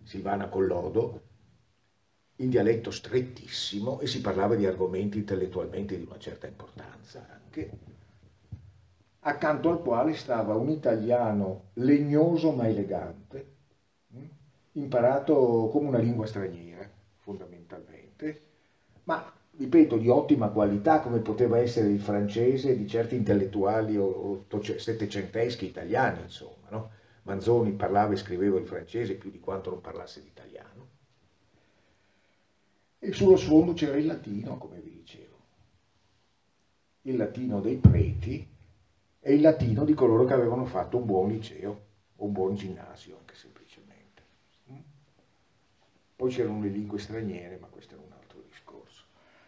[0.06, 1.22] Silvana Collodo,
[2.38, 7.70] in dialetto strettissimo e si parlava di argomenti intellettualmente di una certa importanza anche,
[9.22, 13.46] accanto al quale stava un italiano legnoso ma elegante,
[14.12, 14.24] hm,
[14.74, 18.42] imparato come una lingua straniera fondamentalmente,
[19.06, 23.98] ma ripeto, di ottima qualità, come poteva essere il francese di certi intellettuali
[24.78, 26.70] settecenteschi italiani, insomma.
[26.70, 26.92] No?
[27.26, 30.90] Manzoni parlava e scriveva il francese più di quanto non parlasse l'italiano.
[33.00, 35.38] E sullo sfondo c'era il latino, come vi dicevo.
[37.04, 38.48] Il latino dei preti
[39.20, 41.84] e il latino di coloro che avevano fatto un buon liceo
[42.16, 44.22] o un buon ginnasio, anche semplicemente.
[46.16, 48.14] Poi c'erano le lingue straniere, ma questo è un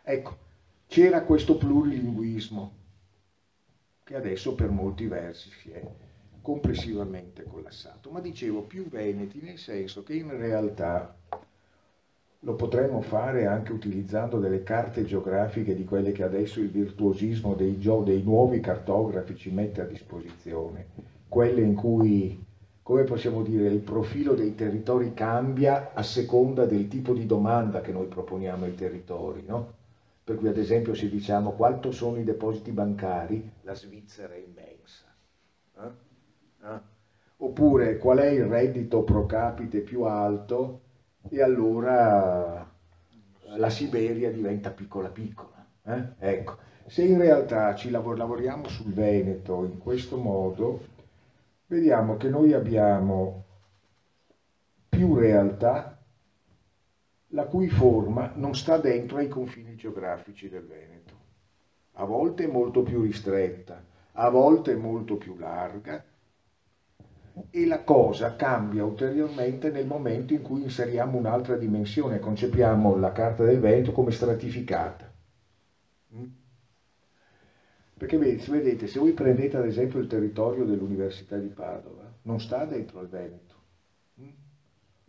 [0.10, 0.38] Ecco,
[0.88, 2.76] c'era questo plurilinguismo
[4.06, 5.86] che adesso per molti versi si è
[6.48, 11.14] complessivamente collassato, ma dicevo più veneti nel senso che in realtà
[12.40, 17.78] lo potremmo fare anche utilizzando delle carte geografiche di quelle che adesso il virtuosismo dei,
[17.78, 20.86] dei nuovi cartografi ci mette a disposizione,
[21.28, 22.42] quelle in cui,
[22.82, 27.92] come possiamo dire, il profilo dei territori cambia a seconda del tipo di domanda che
[27.92, 29.74] noi proponiamo ai territori, no?
[30.24, 35.04] per cui ad esempio se diciamo quanto sono i depositi bancari, la Svizzera è immensa.
[35.80, 36.06] Eh?
[36.68, 36.96] Eh?
[37.38, 40.82] Oppure qual è il reddito pro capite più alto
[41.30, 42.68] e allora
[43.56, 45.66] la Siberia diventa piccola piccola.
[45.84, 46.08] Eh?
[46.18, 50.86] Ecco, se in realtà ci lavor- lavoriamo sul Veneto in questo modo,
[51.68, 53.46] vediamo che noi abbiamo
[54.90, 56.02] più realtà
[57.32, 61.14] la cui forma non sta dentro ai confini geografici del Veneto.
[62.00, 66.04] A volte è molto più ristretta, a volte è molto più larga
[67.50, 73.44] e la cosa cambia ulteriormente nel momento in cui inseriamo un'altra dimensione, concepiamo la carta
[73.44, 75.12] del Veneto come stratificata.
[76.16, 76.26] Mm?
[77.98, 83.00] Perché vedete, se voi prendete ad esempio il territorio dell'Università di Padova, non sta dentro
[83.00, 83.56] al Veneto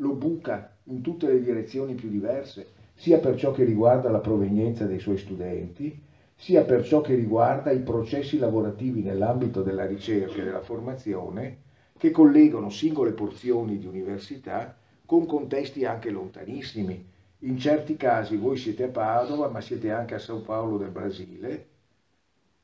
[0.01, 4.87] lo buca in tutte le direzioni più diverse, sia per ciò che riguarda la provenienza
[4.87, 6.03] dei suoi studenti,
[6.35, 11.67] sia per ciò che riguarda i processi lavorativi nell'ambito della ricerca e della formazione
[11.99, 17.07] che collegano singole porzioni di università con contesti anche lontanissimi.
[17.41, 21.69] In certi casi voi siete a Padova, ma siete anche a Sao Paulo del Brasile,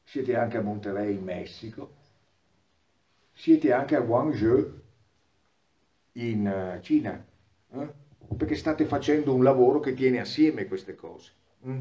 [0.05, 1.95] siete anche a Monterrey in Messico,
[3.32, 4.80] siete anche a Guangzhou
[6.12, 7.24] in eh, Cina,
[7.72, 7.93] eh?
[8.37, 11.32] perché state facendo un lavoro che tiene assieme queste cose.
[11.66, 11.80] Mm?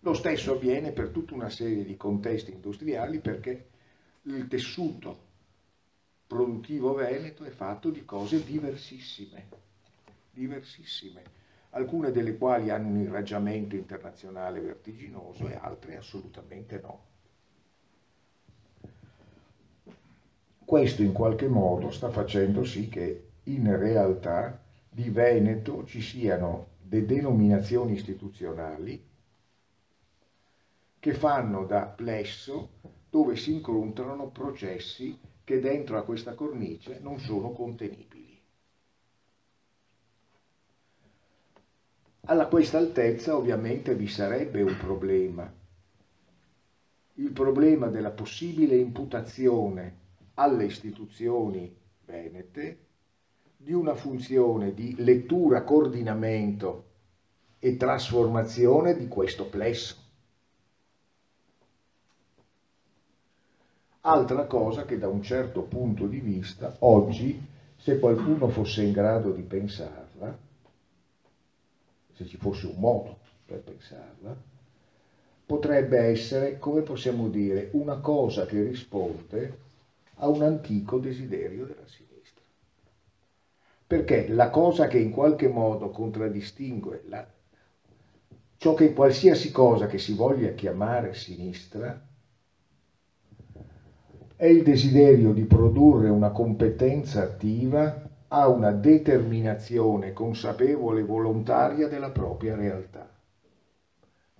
[0.00, 3.68] Lo stesso avviene per tutta una serie di contesti industriali perché
[4.22, 5.28] il tessuto
[6.30, 9.48] produttivo veneto è fatto di cose diversissime,
[10.30, 11.24] diversissime,
[11.70, 17.00] alcune delle quali hanno un irraggiamento internazionale vertiginoso e altre assolutamente no.
[20.64, 27.06] Questo in qualche modo sta facendo sì che in realtà di Veneto ci siano delle
[27.06, 29.04] denominazioni istituzionali
[31.00, 32.68] che fanno da plesso
[33.10, 35.18] dove si incontrano processi
[35.50, 38.40] che dentro a questa cornice non sono contenibili.
[42.26, 45.52] Alla questa altezza ovviamente vi sarebbe un problema,
[47.14, 49.96] il problema della possibile imputazione
[50.34, 52.86] alle istituzioni venete
[53.56, 56.84] di una funzione di lettura, coordinamento
[57.58, 59.99] e trasformazione di questo plesso.
[64.02, 67.38] Altra cosa che da un certo punto di vista, oggi,
[67.76, 70.38] se qualcuno fosse in grado di pensarla,
[72.14, 74.34] se ci fosse un modo per pensarla,
[75.44, 79.58] potrebbe essere, come possiamo dire, una cosa che risponde
[80.14, 82.42] a un antico desiderio della sinistra.
[83.86, 87.26] Perché la cosa che in qualche modo contraddistingue la,
[88.56, 92.08] ciò che qualsiasi cosa che si voglia chiamare sinistra
[94.40, 102.08] è il desiderio di produrre una competenza attiva a una determinazione consapevole e volontaria della
[102.08, 103.06] propria realtà.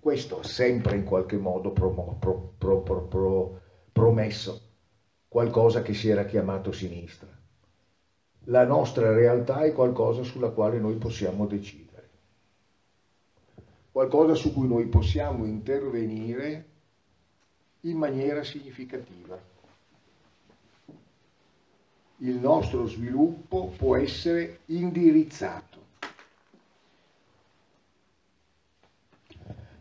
[0.01, 3.61] Questo ha sempre in qualche modo promo, pro, pro, pro,
[3.93, 4.59] promesso
[5.29, 7.29] qualcosa che si era chiamato sinistra.
[8.45, 12.09] La nostra realtà è qualcosa sulla quale noi possiamo decidere,
[13.93, 16.65] qualcosa su cui noi possiamo intervenire
[17.81, 19.59] in maniera significativa
[22.23, 25.79] il nostro sviluppo può essere indirizzato.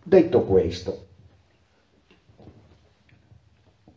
[0.03, 1.07] Detto questo,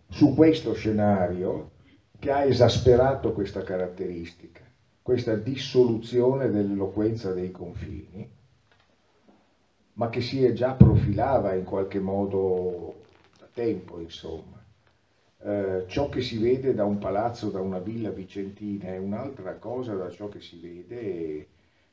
[0.08, 1.70] su questo scenario
[2.18, 4.60] che ha esasperato questa caratteristica,
[5.00, 8.30] questa dissoluzione dell'eloquenza dei confini,
[9.94, 13.04] ma che si già profilava in qualche modo
[13.38, 14.61] da tempo, insomma,
[15.44, 19.94] eh, ciò che si vede da un palazzo, da una villa vicentina è un'altra cosa
[19.94, 21.48] da ciò che si vede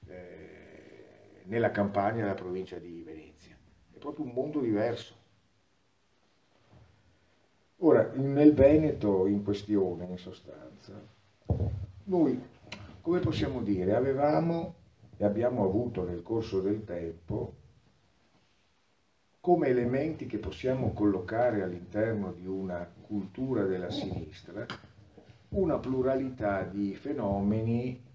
[0.08, 3.58] eh, nella campagna della provincia di Venezia.
[3.92, 5.16] È proprio un mondo diverso.
[7.78, 10.94] Ora, nel Veneto in questione, in sostanza,
[12.04, 12.40] noi,
[13.02, 14.76] come possiamo dire, avevamo
[15.18, 17.54] e abbiamo avuto nel corso del tempo
[19.40, 24.68] come elementi che possiamo collocare all'interno di una cultura della sinistra
[25.50, 28.06] una pluralità di fenomeni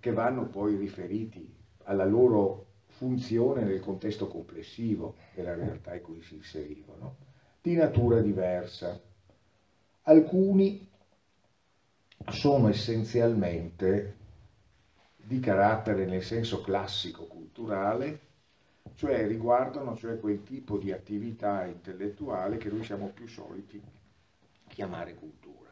[0.00, 1.54] che vanno poi riferiti
[1.84, 7.16] alla loro funzione nel contesto complessivo della realtà in cui si inserivano,
[7.60, 8.98] di natura diversa.
[10.04, 10.88] Alcuni
[12.30, 14.16] sono essenzialmente
[15.14, 18.30] di carattere nel senso classico culturale
[18.94, 23.80] cioè riguardano cioè quel tipo di attività intellettuale che noi siamo più soliti
[24.72, 25.70] chiamare cultura,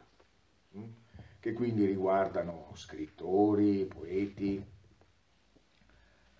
[0.77, 0.89] mm?
[1.39, 4.63] che quindi riguardano scrittori, poeti,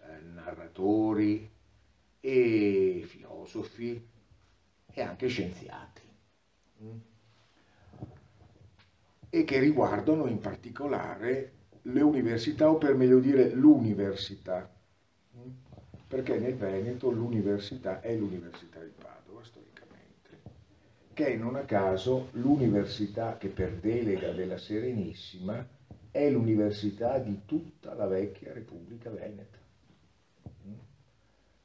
[0.04, 1.50] eh, narratori
[2.20, 4.10] e filosofi
[4.94, 6.02] e anche scienziati
[6.84, 6.98] mm?
[9.30, 11.54] e che riguardano in particolare
[11.84, 14.70] le università o per meglio dire l'università
[16.12, 19.21] perché nel Veneto l'università è l'Università di Padova
[21.14, 25.66] che è non a caso l'università che per delega della Serenissima
[26.10, 29.58] è l'università di tutta la vecchia Repubblica Veneta.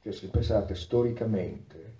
[0.01, 1.95] Cioè se pensate storicamente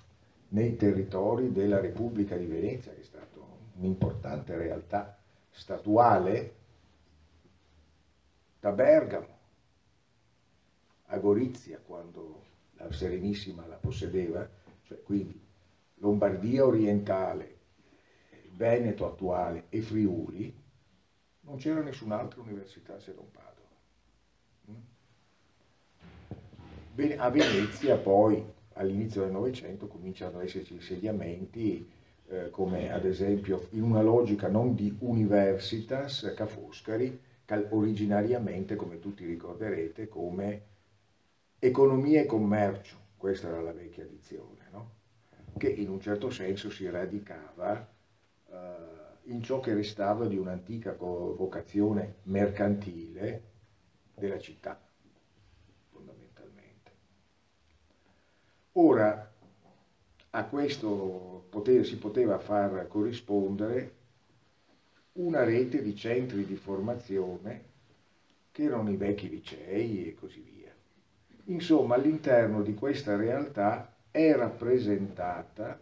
[0.49, 3.37] nei territori della Repubblica di Venezia, che è stata
[3.75, 5.17] un'importante realtà
[5.49, 6.55] statuale,
[8.59, 9.35] da Bergamo
[11.07, 12.43] a Gorizia quando
[12.73, 14.47] la Serenissima la possedeva,
[14.83, 15.46] cioè quindi
[15.99, 17.55] Lombardia orientale,
[18.51, 20.53] Veneto attuale e Friuli,
[21.41, 23.75] non c'era nessun'altra università se non Padova.
[24.71, 24.81] Mm?
[27.19, 28.43] A Venezia poi
[28.73, 31.89] all'inizio del Novecento cominciano ad esserci insediamenti
[32.29, 37.21] eh, come ad esempio in una logica non di universitas Ca' Foscari,
[37.69, 40.61] originariamente come tutti ricorderete come
[41.59, 44.96] economia e commercio, questa era la vecchia dizione, no?
[45.57, 47.87] Che in un certo senso si radicava
[48.49, 48.75] eh,
[49.23, 53.41] in ciò che restava di un'antica vocazione mercantile
[54.13, 54.79] della città,
[55.89, 56.91] fondamentalmente.
[58.73, 59.31] Ora,
[60.29, 63.95] a questo poter, si poteva far corrispondere
[65.13, 67.63] una rete di centri di formazione
[68.51, 70.73] che erano i vecchi licei e così via.
[71.45, 75.79] Insomma, all'interno di questa realtà è rappresentata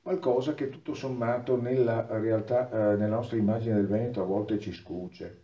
[0.00, 4.72] qualcosa che tutto sommato nella realtà, eh, nella nostra immagine del Veneto a volte ci
[4.72, 5.40] scuce.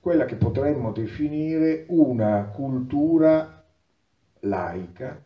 [0.00, 3.64] Quella che potremmo definire una cultura
[4.40, 5.20] laica,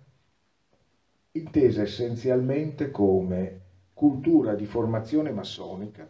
[1.33, 3.61] intesa essenzialmente come
[3.93, 6.09] cultura di formazione massonica.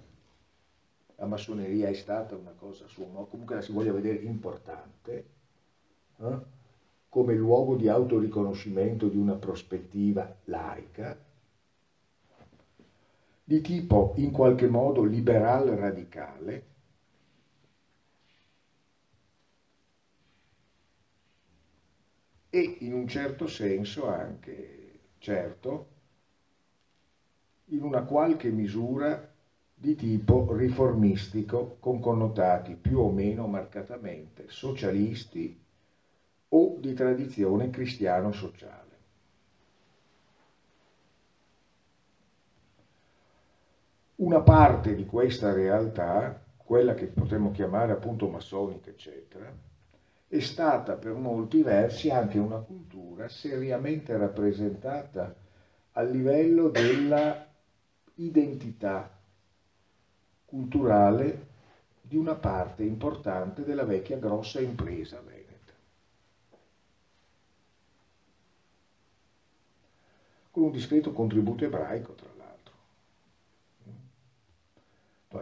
[1.17, 5.25] La massoneria è stata una cosa sua, ma comunque la si voglia vedere importante,
[6.19, 6.59] eh?
[7.11, 11.19] Come luogo di autoriconoscimento di una prospettiva laica,
[13.45, 16.65] di tipo in qualche modo liberal radicale,
[22.49, 25.89] e in un certo senso anche, certo,
[27.67, 29.33] in una qualche misura
[29.75, 35.59] di tipo riformistico con connotati più o meno marcatamente socialisti
[36.51, 38.89] o di tradizione cristiano-sociale.
[44.17, 49.53] Una parte di questa realtà, quella che potremmo chiamare appunto massonica, eccetera,
[50.29, 55.35] è stata per molti versi anche una cultura seriamente rappresentata
[55.93, 57.49] a livello della
[58.15, 59.11] identità
[60.45, 61.47] culturale
[62.03, 65.73] di una parte importante della vecchia grossa impresa veneta.
[70.51, 72.31] Con un discreto contributo ebraico, tra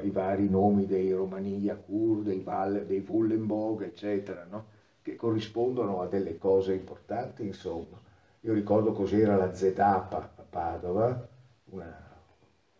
[0.03, 4.67] i vari nomi dei Romani Yakur, dei, Val, dei Vullenbog, eccetera, no?
[5.03, 7.99] che corrispondono a delle cose importanti, insomma.
[8.41, 11.29] Io ricordo cos'era la Zedapa a Padova,
[11.71, 12.21] una,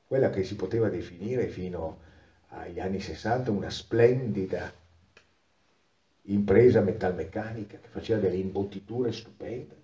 [0.07, 1.99] quella che si poteva definire fino
[2.49, 4.73] agli anni 60 una splendida
[6.23, 9.77] impresa metalmeccanica che faceva delle imbottiture stupende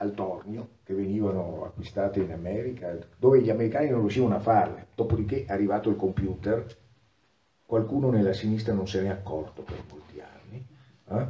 [0.00, 4.88] al tornio che venivano acquistate in America, dove gli americani non riuscivano a farle.
[4.94, 6.66] Dopodiché è arrivato il computer,
[7.64, 10.66] qualcuno nella sinistra non se n'è accorto per molti anni,
[11.08, 11.26] eh?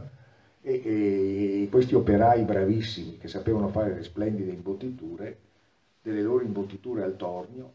[0.62, 5.38] e, e, questi operai bravissimi che sapevano fare le splendide imbottiture,
[6.02, 7.72] delle loro imbottiture al tornio,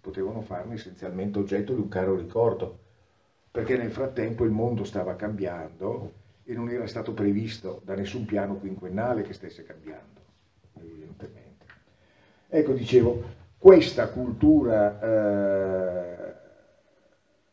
[0.00, 2.78] potevano farne essenzialmente oggetto di un caro ricordo,
[3.50, 6.12] perché nel frattempo il mondo stava cambiando
[6.48, 10.20] e non era stato previsto da nessun piano quinquennale che stesse cambiando,
[10.78, 11.66] evidentemente.
[12.48, 13.20] Ecco, dicevo,
[13.58, 16.34] questa cultura eh,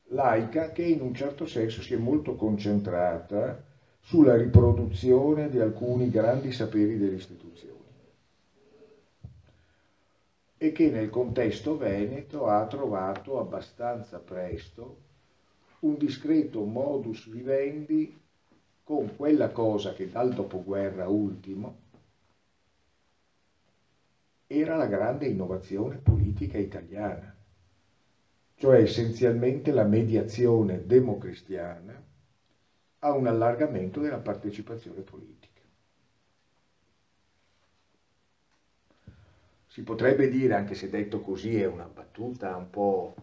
[0.09, 3.63] laica che in un certo senso si è molto concentrata
[3.99, 7.81] sulla riproduzione di alcuni grandi saperi delle istituzioni
[10.57, 14.97] e che nel contesto veneto ha trovato abbastanza presto
[15.79, 18.21] un discreto modus vivendi
[18.83, 21.81] con quella cosa che dal dopoguerra ultimo
[24.47, 27.35] era la grande innovazione politica italiana,
[28.55, 32.01] cioè essenzialmente la mediazione democristiana
[32.99, 35.61] a un allargamento della partecipazione politica.
[39.65, 43.15] Si potrebbe dire, anche se detto così è una battuta un po'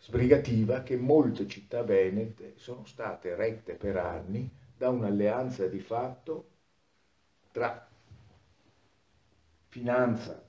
[0.00, 6.48] sbrigativa, che molte città venete sono state rette per anni da un'alleanza di fatto
[7.50, 7.86] tra
[9.66, 10.40] finanza,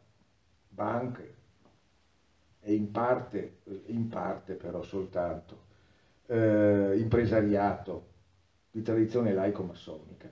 [0.69, 1.36] banche
[2.61, 3.57] e in parte,
[3.88, 5.67] in parte però soltanto,
[6.27, 8.07] eh, impresariato
[8.69, 10.30] di tradizione laico-massonica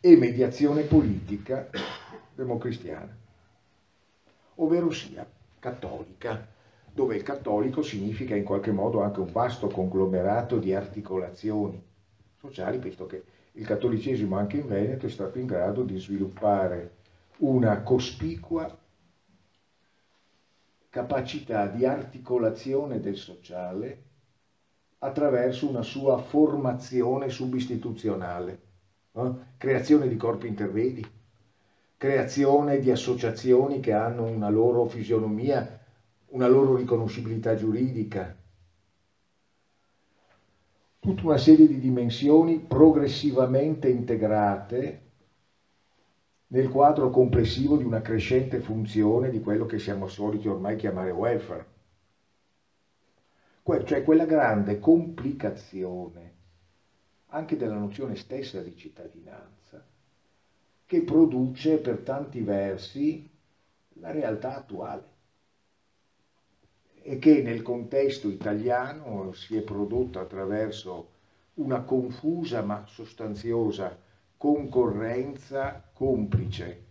[0.00, 1.68] e mediazione politica
[2.34, 3.16] democristiana,
[4.56, 5.28] ovvero sia
[5.58, 6.46] cattolica
[6.92, 11.82] dove il cattolico significa in qualche modo anche un vasto conglomerato di articolazioni
[12.38, 13.22] sociali, visto che
[13.52, 16.96] il cattolicesimo anche in Veneto è stato in grado di sviluppare
[17.38, 18.78] una cospicua
[20.90, 24.02] capacità di articolazione del sociale
[24.98, 28.60] attraverso una sua formazione subistituzionale,
[29.12, 29.32] eh?
[29.56, 31.04] creazione di corpi intervedi,
[31.96, 35.81] creazione di associazioni che hanno una loro fisionomia
[36.32, 38.34] una loro riconoscibilità giuridica,
[40.98, 45.00] tutta una serie di dimensioni progressivamente integrate
[46.48, 51.66] nel quadro complessivo di una crescente funzione di quello che siamo soliti ormai chiamare welfare.
[53.84, 56.34] Cioè quella grande complicazione
[57.26, 59.82] anche della nozione stessa di cittadinanza
[60.84, 63.30] che produce per tanti versi
[63.94, 65.11] la realtà attuale
[67.02, 71.10] e che nel contesto italiano si è prodotta attraverso
[71.54, 73.98] una confusa ma sostanziosa
[74.36, 76.84] concorrenza complice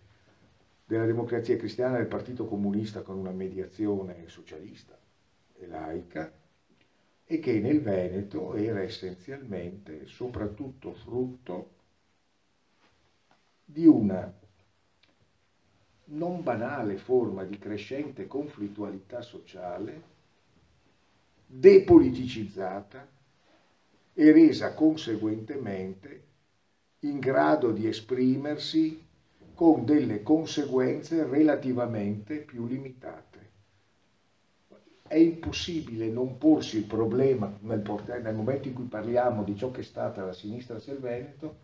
[0.85, 4.97] della democrazia cristiana e del Partito Comunista con una mediazione socialista
[5.57, 6.31] e laica
[7.23, 11.69] e che nel Veneto era essenzialmente soprattutto frutto
[13.63, 14.33] di una
[16.11, 20.09] non banale forma di crescente conflittualità sociale,
[21.45, 23.07] depoliticizzata
[24.13, 26.23] e resa conseguentemente
[26.99, 29.07] in grado di esprimersi
[29.53, 33.49] con delle conseguenze relativamente più limitate.
[35.07, 37.83] È impossibile non porsi il problema nel,
[38.21, 41.55] nel momento in cui parliamo di ciò che è stata la sinistra del Veneto,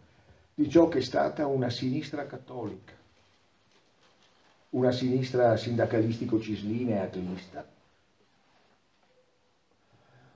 [0.54, 2.97] di ciò che è stata una sinistra cattolica,
[4.72, 7.68] una sinistra sindacalistico-cislinea e ateista,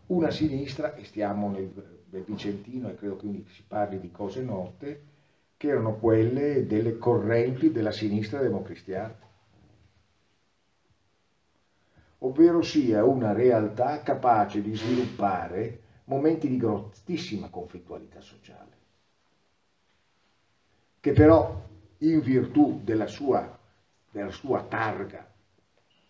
[0.07, 1.71] una sinistra, e stiamo nel,
[2.09, 5.09] nel Vicentino e credo quindi si parli di cose note,
[5.57, 9.15] che erano quelle delle correnti della sinistra democristiana,
[12.19, 18.79] ovvero sia una realtà capace di sviluppare momenti di grossissima conflittualità sociale
[21.01, 21.59] che però
[21.97, 23.59] in virtù della sua,
[24.11, 25.29] della sua targa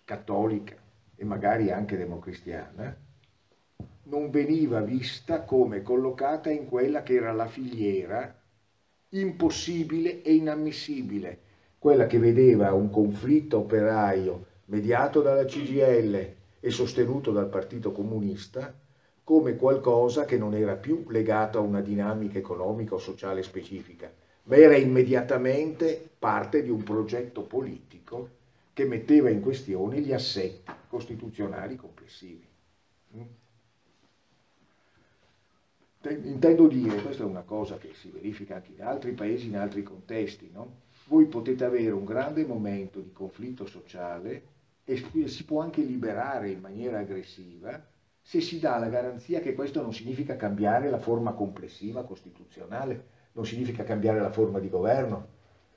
[0.03, 0.75] cattolica
[1.15, 2.97] e magari anche democristiana,
[4.03, 8.35] non veniva vista come collocata in quella che era la filiera
[9.09, 11.39] impossibile e inammissibile,
[11.77, 18.73] quella che vedeva un conflitto operaio mediato dalla CGL e sostenuto dal Partito Comunista
[19.23, 24.11] come qualcosa che non era più legato a una dinamica economica o sociale specifica,
[24.43, 28.39] ma era immediatamente parte di un progetto politico
[28.73, 32.47] che metteva in questione gli assetti costituzionali complessivi.
[33.15, 33.21] Mm?
[36.23, 39.83] Intendo dire, questa è una cosa che si verifica anche in altri paesi, in altri
[39.83, 40.79] contesti, no?
[41.05, 44.43] voi potete avere un grande momento di conflitto sociale
[44.83, 47.85] e si può anche liberare in maniera aggressiva
[48.21, 53.45] se si dà la garanzia che questo non significa cambiare la forma complessiva costituzionale non
[53.45, 55.27] significa cambiare la forma di governo,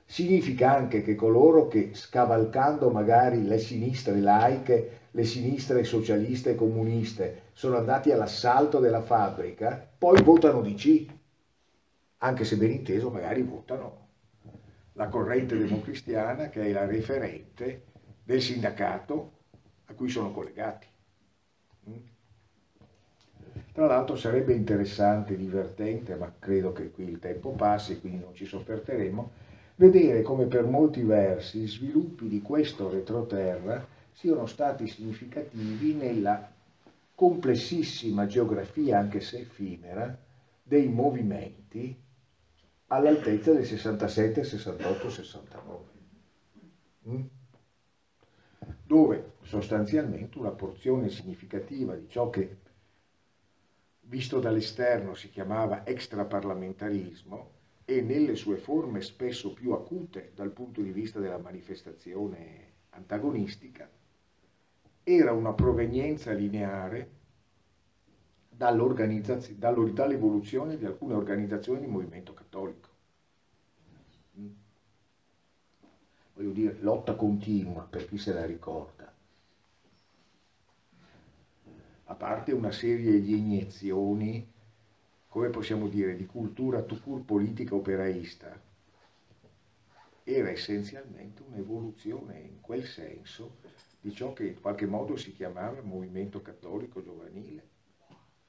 [0.05, 7.43] significa anche che coloro che scavalcando magari le sinistre laiche, le sinistre socialiste e comuniste
[7.53, 11.05] sono andati all'assalto della fabbrica, poi votano di C,
[12.17, 14.03] anche se ben inteso magari votano
[14.93, 17.85] la corrente democristiana che è la referente
[18.23, 19.31] del sindacato
[19.85, 20.87] a cui sono collegati.
[23.75, 28.45] Tra l'altro sarebbe interessante, divertente, ma credo che qui il tempo passi, quindi non ci
[28.45, 29.31] sofferteremo,
[29.75, 36.49] vedere come per molti versi gli sviluppi di questo retroterra siano stati significativi nella
[37.13, 40.17] complessissima geografia, anche se effimera,
[40.63, 42.01] dei movimenti
[42.87, 45.83] all'altezza del 67, 68, 69,
[48.85, 52.63] dove sostanzialmente una porzione significativa di ciò che
[54.07, 57.51] visto dall'esterno si chiamava extraparlamentarismo
[57.85, 63.89] e nelle sue forme spesso più acute dal punto di vista della manifestazione antagonistica,
[65.03, 67.11] era una provenienza lineare
[68.49, 72.89] dall'evoluzione di alcune organizzazioni di movimento cattolico.
[74.39, 74.47] Mm.
[76.33, 79.14] Voglio dire, lotta continua per chi se la ricorda
[82.05, 84.51] a parte una serie di iniezioni,
[85.27, 88.61] come possiamo dire, di cultura to cure politica operaista,
[90.23, 93.57] era essenzialmente un'evoluzione in quel senso
[94.01, 97.67] di ciò che in qualche modo si chiamava movimento cattolico giovanile,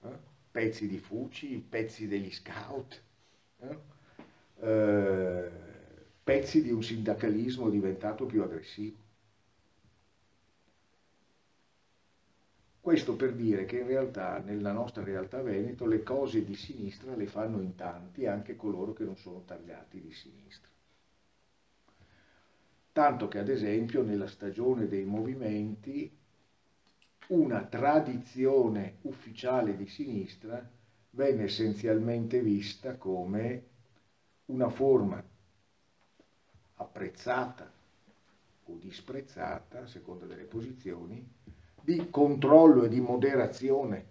[0.02, 0.34] eh?
[0.50, 3.02] pezzi di Fuci, pezzi degli scout,
[3.60, 3.94] eh?
[4.60, 5.50] Eh,
[6.24, 9.04] pezzi di un sindacalismo diventato più aggressivo.
[12.86, 17.26] Questo per dire che in realtà nella nostra realtà Veneto le cose di sinistra le
[17.26, 20.70] fanno in tanti, anche coloro che non sono tagliati di sinistra.
[22.92, 26.08] Tanto che ad esempio nella stagione dei movimenti
[27.30, 30.64] una tradizione ufficiale di sinistra
[31.10, 33.64] venne essenzialmente vista come
[34.44, 35.20] una forma
[36.76, 37.68] apprezzata
[38.66, 41.34] o disprezzata, a seconda delle posizioni,
[41.86, 44.06] di controllo e di moderazione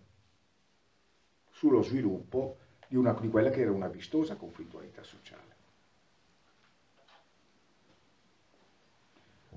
[1.52, 2.56] sullo sviluppo
[2.88, 5.54] di, una, di quella che era una vistosa conflittualità sociale.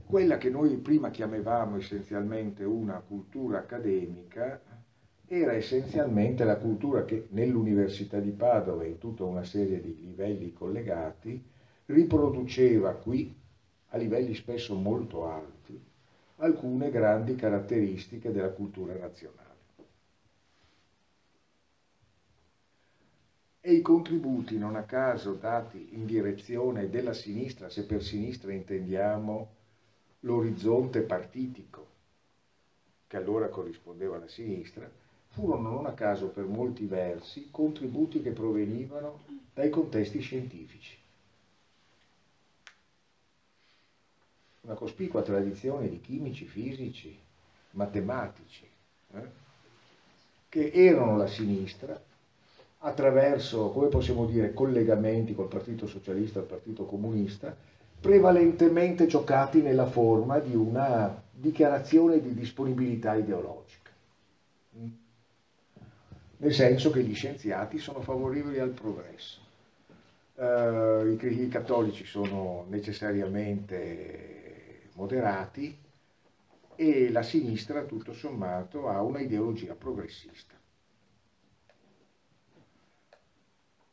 [0.04, 4.62] Quella che noi prima chiamavamo essenzialmente una cultura accademica
[5.24, 11.40] era essenzialmente la cultura che nell'Università di Padova in tutta una serie di livelli collegati
[11.86, 13.32] riproduceva qui,
[13.90, 15.87] a livelli spesso molto alti,
[16.38, 19.46] alcune grandi caratteristiche della cultura nazionale.
[23.60, 29.48] E i contributi, non a caso dati in direzione della sinistra, se per sinistra intendiamo
[30.20, 31.86] l'orizzonte partitico,
[33.06, 34.88] che allora corrispondeva alla sinistra,
[35.28, 40.97] furono non a caso per molti versi contributi che provenivano dai contesti scientifici.
[44.68, 47.18] Una cospicua tradizione di chimici, fisici,
[47.70, 48.68] matematici,
[49.14, 49.28] eh,
[50.46, 51.98] che erano la sinistra
[52.80, 57.56] attraverso, come possiamo dire, collegamenti col Partito Socialista e il Partito Comunista,
[57.98, 63.90] prevalentemente giocati nella forma di una dichiarazione di disponibilità ideologica.
[66.36, 69.40] Nel senso che gli scienziati sono favorevoli al progresso.
[70.34, 74.37] Uh, i, i, cattolici sono necessariamente
[74.98, 75.78] moderati
[76.74, 80.56] e la sinistra, tutto sommato, ha una ideologia progressista.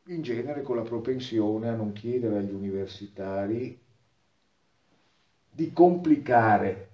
[0.08, 3.80] In genere con la propensione a non chiedere agli universitari
[5.48, 6.90] di complicare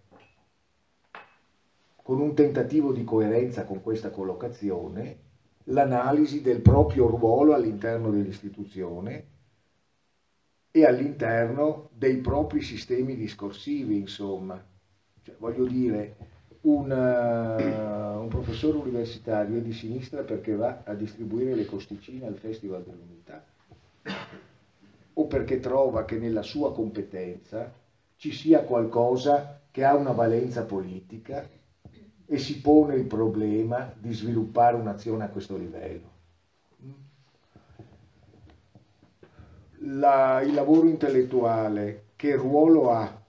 [2.03, 5.31] con un tentativo di coerenza con questa collocazione
[5.65, 9.32] l'analisi del proprio ruolo all'interno dell'istituzione
[10.75, 14.61] e all'interno dei propri sistemi discorsivi, insomma.
[15.23, 16.17] Cioè, voglio dire,
[16.63, 22.37] un, uh, un, professore universitario è di sinistra perché va a distribuire le costicine al
[22.37, 23.45] Festival dell'Unità
[25.15, 27.71] o perché trova che nella sua competenza
[28.17, 31.47] ci sia qualcosa che ha una valenza politica
[32.25, 36.11] e si pone il problema di sviluppare un'azione a questo livello.
[39.85, 43.21] La, il lavoro intellettuale che ruolo ha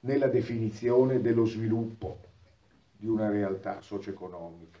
[0.00, 2.20] nella definizione dello sviluppo
[2.96, 4.78] di una realtà socio-economica?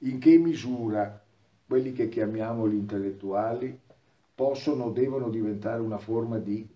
[0.00, 1.24] In che misura
[1.66, 3.78] quelli che chiamiamo gli intellettuali
[4.34, 6.68] possono o devono diventare una forma di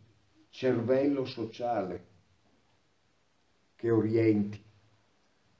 [0.48, 2.04] cervello sociale
[3.76, 4.60] che orienti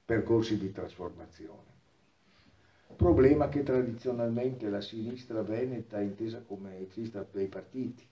[0.05, 1.72] percorsi di trasformazione.
[2.97, 8.07] Problema che tradizionalmente la sinistra veneta, intesa come sinistra dei partiti,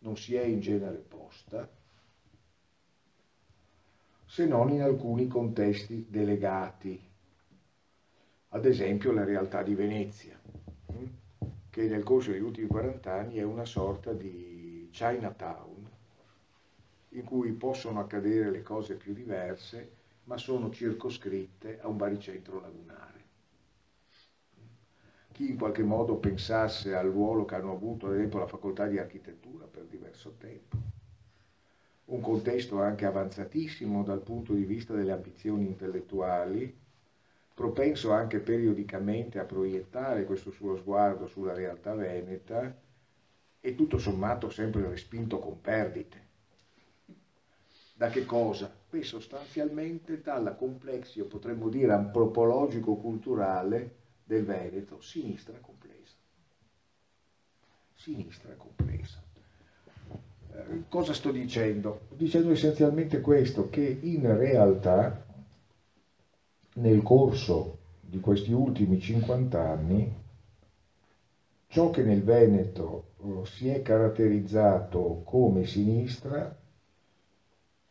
[0.00, 1.68] non si è in genere posta,
[4.24, 7.00] se non in alcuni contesti delegati,
[8.48, 10.40] ad esempio la realtà di Venezia
[11.72, 15.88] che nel corso degli ultimi 40 anni è una sorta di Chinatown,
[17.10, 19.90] in cui possono accadere le cose più diverse,
[20.24, 23.11] ma sono circoscritte a un baricentro lagunare.
[25.32, 28.98] Chi in qualche modo pensasse al ruolo che hanno avuto, ad esempio, la facoltà di
[28.98, 30.76] architettura per diverso tempo,
[32.06, 36.74] un contesto anche avanzatissimo dal punto di vista delle ambizioni intellettuali,
[37.54, 42.74] propenso anche periodicamente a proiettare questo suo sguardo sulla realtà veneta
[43.60, 46.20] e tutto sommato sempre respinto con perdite.
[47.94, 48.70] Da che cosa?
[48.90, 54.00] Beh, sostanzialmente dalla complexio, potremmo dire, antropologico-culturale
[54.32, 56.16] del Veneto, sinistra complessa.
[57.94, 59.22] Sinistra complessa.
[60.54, 62.06] Eh, cosa sto dicendo?
[62.16, 65.26] Dicendo essenzialmente questo, che in realtà
[66.74, 70.20] nel corso di questi ultimi 50 anni
[71.66, 76.58] ciò che nel Veneto eh, si è caratterizzato come sinistra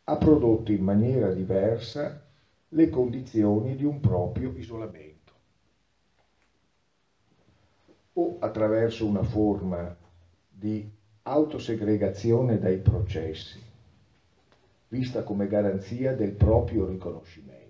[0.03, 2.25] ha prodotto in maniera diversa
[2.69, 5.10] le condizioni di un proprio isolamento
[8.13, 9.95] o attraverso una forma
[10.49, 10.89] di
[11.23, 13.59] autosegregazione dai processi,
[14.89, 17.61] vista come garanzia del proprio riconoscimento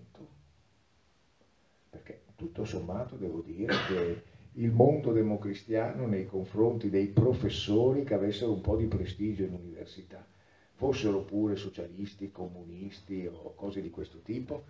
[2.41, 4.23] tutto sommato devo dire che
[4.53, 10.25] il mondo democristiano nei confronti dei professori che avessero un po' di prestigio in università,
[10.73, 14.63] fossero pure socialisti, comunisti o cose di questo tipo,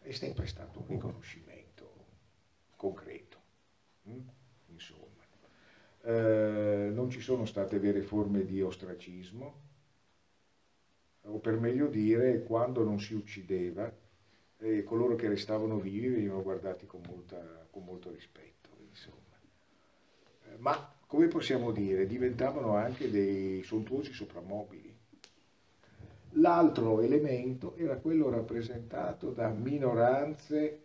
[0.00, 1.90] è sempre stato un riconoscimento
[2.76, 3.38] concreto.
[4.80, 4.88] Mm?
[4.88, 5.08] Insomma,
[6.02, 9.68] eh, non ci ci sono state vere forme di ostracismo,
[11.22, 13.92] o per meglio dire, quando non si uccideva,
[14.58, 18.70] eh, coloro che restavano vivi venivano guardati con, molta, con molto rispetto.
[18.88, 19.38] Insomma.
[20.46, 24.96] Eh, ma, come possiamo dire, diventavano anche dei sontuosi soprammobili.
[26.34, 30.84] L'altro elemento era quello rappresentato da minoranze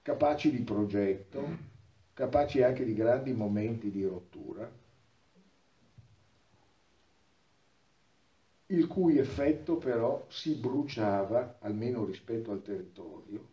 [0.00, 1.72] capaci di progetto,
[2.14, 4.70] capaci anche di grandi momenti di rottura,
[8.66, 13.52] il cui effetto però si bruciava, almeno rispetto al territorio,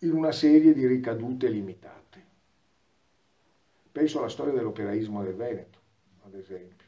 [0.00, 2.24] in una serie di ricadute limitate.
[3.92, 5.78] Penso alla storia dell'operaismo del Veneto,
[6.24, 6.86] ad esempio,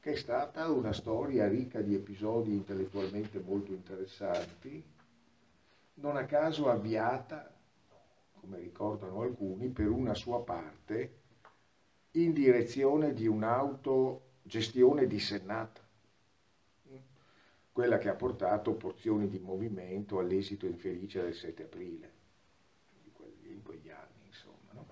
[0.00, 4.84] che è stata una storia ricca di episodi intellettualmente molto interessanti,
[5.94, 7.53] non a caso avviata
[8.44, 11.22] come ricordano alcuni, per una sua parte
[12.12, 15.80] in direzione di un'autogestione dissennata,
[17.72, 22.12] quella che ha portato porzioni di movimento all'esito infelice del 7 aprile,
[23.46, 24.72] in quegli anni, insomma.
[24.72, 24.86] No?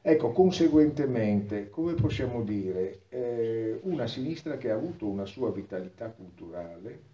[0.00, 7.10] Ecco, conseguentemente, come possiamo dire, eh, una sinistra che ha avuto una sua vitalità culturale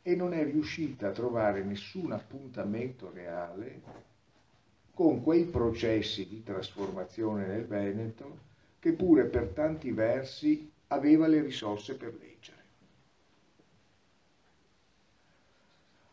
[0.00, 4.10] e non è riuscita a trovare nessun appuntamento reale
[4.94, 11.96] con quei processi di trasformazione nel Veneto che pure per tanti versi aveva le risorse
[11.96, 12.60] per leggere.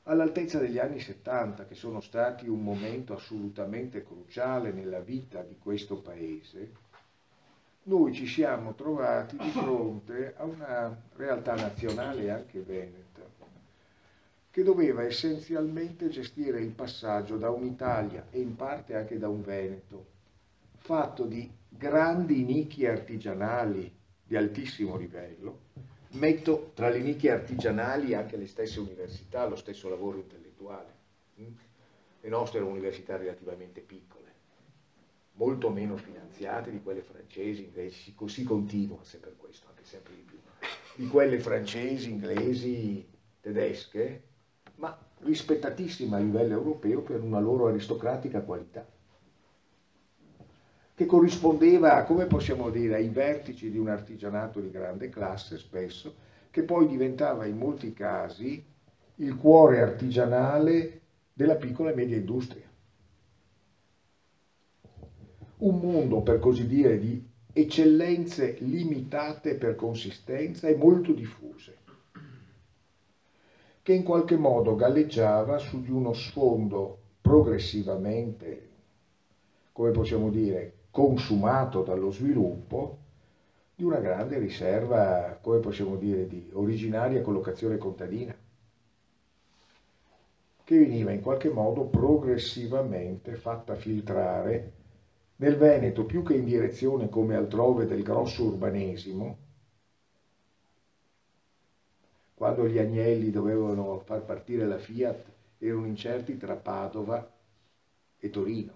[0.04, 5.98] All'altezza degli anni 70, che sono stati un momento assolutamente cruciale nella vita di questo
[5.98, 6.72] paese,
[7.84, 13.09] noi ci siamo trovati di fronte a una realtà nazionale anche veneta
[14.60, 20.06] che doveva essenzialmente gestire il passaggio da un'Italia e in parte anche da un Veneto,
[20.76, 23.90] fatto di grandi nicchie artigianali
[24.22, 25.60] di altissimo livello,
[26.12, 30.94] metto tra le nicchie artigianali anche le stesse università, lo stesso lavoro intellettuale.
[31.40, 31.54] Mm?
[32.20, 34.34] Le nostre erano università relativamente piccole,
[35.36, 40.38] molto meno finanziate di quelle francesi, inglesi, così continua sempre questo, anche sempre di più,
[40.96, 43.08] di quelle francesi, inglesi,
[43.40, 44.28] tedesche,
[44.80, 48.86] ma rispettatissima a livello europeo per una loro aristocratica qualità,
[50.96, 56.64] che corrispondeva, come possiamo dire, ai vertici di un artigianato di grande classe spesso, che
[56.64, 58.66] poi diventava in molti casi
[59.16, 61.02] il cuore artigianale
[61.34, 62.68] della piccola e media industria.
[65.58, 71.79] Un mondo, per così dire, di eccellenze limitate per consistenza e molto diffuse
[73.90, 78.70] che in qualche modo galleggiava su di uno sfondo progressivamente,
[79.72, 82.98] come possiamo dire, consumato dallo sviluppo
[83.74, 88.32] di una grande riserva, come possiamo dire, di originaria collocazione contadina,
[90.64, 94.72] che veniva in qualche modo progressivamente fatta filtrare
[95.38, 99.49] nel Veneto più che in direzione come altrove del grosso urbanesimo,
[102.40, 105.26] quando gli agnelli dovevano far partire la Fiat
[105.58, 107.30] erano incerti tra Padova
[108.18, 108.72] e Torino.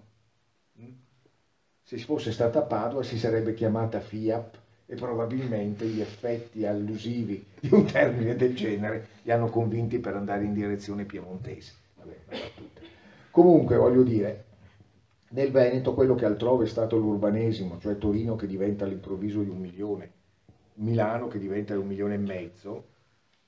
[0.78, 0.92] Mm?
[1.82, 7.86] Se fosse stata Padova si sarebbe chiamata Fiat e probabilmente gli effetti allusivi di un
[7.86, 11.72] termine del genere li hanno convinti per andare in direzione piemontese.
[11.96, 12.16] Vabbè,
[13.30, 14.44] Comunque voglio dire,
[15.30, 19.58] nel Veneto quello che altrove è stato l'urbanesimo, cioè Torino che diventa all'improvviso di un
[19.58, 20.10] milione,
[20.74, 22.92] Milano che diventa di un milione e mezzo,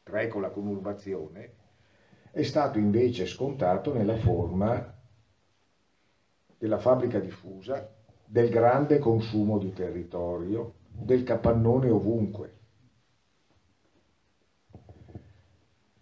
[0.07, 1.51] 3 con la conurbazione,
[2.31, 4.95] è stato invece scontato nella forma
[6.57, 7.93] della fabbrica diffusa,
[8.25, 12.55] del grande consumo di territorio, del capannone ovunque.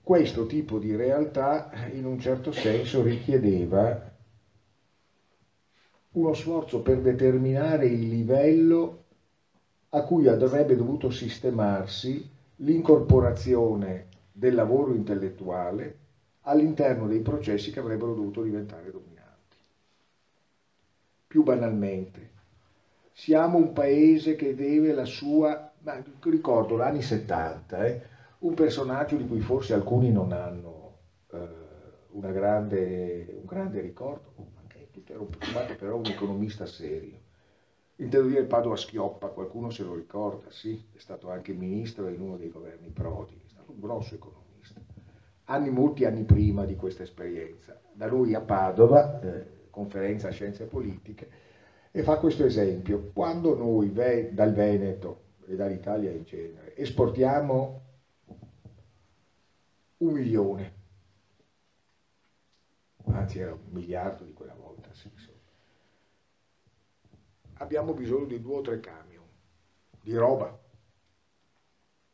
[0.02, 4.12] Questo tipo di realtà in un certo senso richiedeva
[6.10, 9.04] uno sforzo per determinare il livello
[9.88, 15.98] a cui avrebbe dovuto sistemarsi l'incorporazione del lavoro intellettuale
[16.42, 19.56] all'interno dei processi che avrebbero dovuto diventare dominanti.
[21.26, 22.32] Più banalmente,
[23.12, 28.02] siamo un paese che deve la sua, ma ricordo l'anni 70, eh,
[28.40, 30.98] un personaggio di cui forse alcuni non hanno
[31.32, 35.28] eh, grande, un grande ricordo, anche tutto era un,
[35.78, 37.20] però un economista serio,
[37.96, 42.36] Intendo dire Padova Schioppa, qualcuno se lo ricorda, sì, è stato anche ministro in uno
[42.36, 44.80] dei governi Prodi, è stato un grosso economista.
[45.44, 51.28] Anni, molti anni prima di questa esperienza, da lui a Padova, eh, conferenza Scienze Politiche,
[51.92, 53.10] e fa questo esempio.
[53.12, 57.82] Quando noi dal Veneto e dall'Italia in genere esportiamo
[59.98, 60.74] un milione,
[63.04, 64.63] anzi era un miliardo di quella volta.
[67.58, 69.24] Abbiamo bisogno di due o tre camion
[70.00, 70.58] di roba,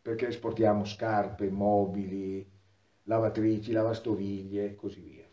[0.02, 2.48] perché esportiamo scarpe, mobili,
[3.04, 5.28] lavatrici, lavastoviglie e così via.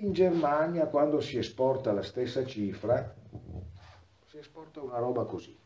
[0.00, 3.14] In Germania quando si esporta la stessa cifra,
[4.26, 5.58] si esporta una roba così,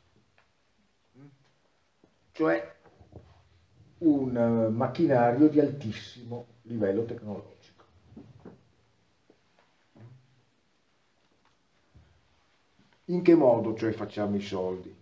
[2.33, 2.75] cioè
[3.99, 7.56] un eh, macchinario di altissimo livello tecnologico.
[13.07, 14.95] In che modo cioè facciamo i soldi?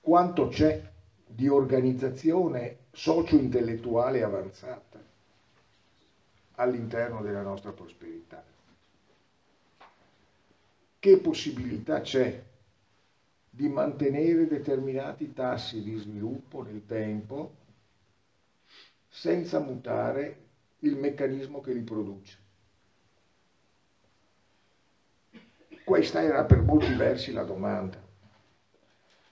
[0.00, 0.82] Quanto c'è
[1.26, 5.10] di organizzazione socio-intellettuale avanzata?
[6.60, 8.42] all'interno della nostra prosperità.
[10.98, 12.42] Che possibilità c'è
[13.48, 17.56] di mantenere determinati tassi di sviluppo nel tempo
[19.08, 20.36] senza mutare
[20.80, 22.38] il meccanismo che li produce?
[25.84, 28.00] Questa era per molti versi la domanda.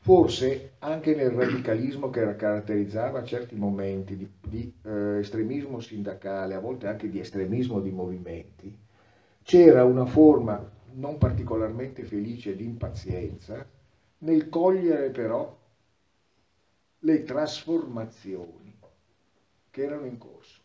[0.00, 6.86] Forse anche nel radicalismo che caratterizzava certi momenti di, di eh, estremismo sindacale, a volte
[6.86, 8.74] anche di estremismo di movimenti,
[9.42, 10.58] c'era una forma
[10.92, 13.64] non particolarmente felice di impazienza
[14.18, 15.56] nel cogliere però
[17.00, 18.76] le trasformazioni
[19.70, 20.57] che erano in corso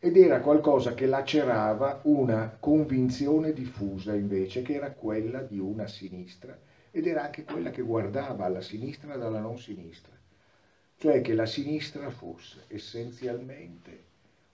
[0.00, 6.56] ed era qualcosa che lacerava una convinzione diffusa invece che era quella di una sinistra
[6.92, 10.16] ed era anche quella che guardava alla sinistra dalla non sinistra,
[10.96, 14.04] cioè che la sinistra fosse essenzialmente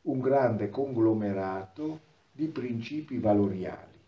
[0.02, 2.00] un grande conglomerato
[2.32, 4.00] di principi valoriali,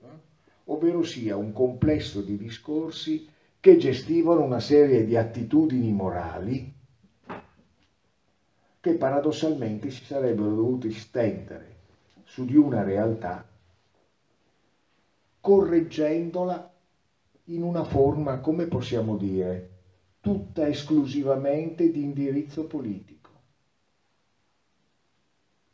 [0.00, 0.20] no?
[0.64, 3.26] ovvero sia un complesso di discorsi
[3.58, 6.76] che gestivano una serie di attitudini morali
[8.80, 11.76] che paradossalmente si sarebbero dovuti stendere
[12.24, 13.46] su di una realtà
[15.40, 16.70] correggendola
[17.44, 19.70] in una forma, come possiamo dire,
[20.20, 23.30] tutta esclusivamente di indirizzo politico.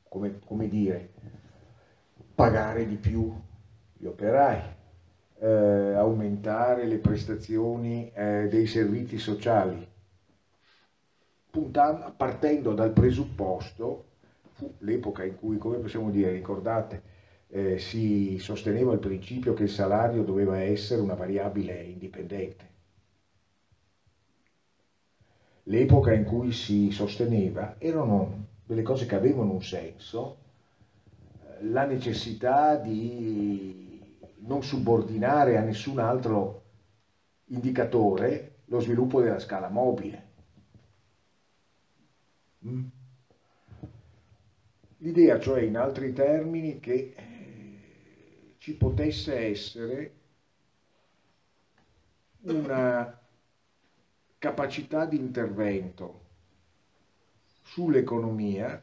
[0.08, 1.10] Come, come dire,
[2.34, 3.34] pagare di più
[3.94, 4.62] gli operai,
[5.38, 9.84] eh, aumentare le prestazioni eh, dei servizi sociali,
[11.54, 14.06] puntando, partendo dal presupposto,
[14.54, 17.02] fu l'epoca in cui, come possiamo dire, ricordate,
[17.46, 22.72] eh, si sosteneva il principio che il salario doveva essere una variabile indipendente.
[25.68, 30.38] L'epoca in cui si sosteneva erano delle cose che avevano un senso,
[31.60, 36.62] eh, la necessità di non subordinare a nessun altro
[37.50, 40.23] indicatore lo sviluppo della scala mobile.
[42.66, 42.84] Mm.
[44.98, 50.12] L'idea, cioè, in altri termini, che eh, ci potesse essere
[52.42, 53.18] una
[54.38, 56.20] capacità di intervento
[57.62, 58.82] sull'economia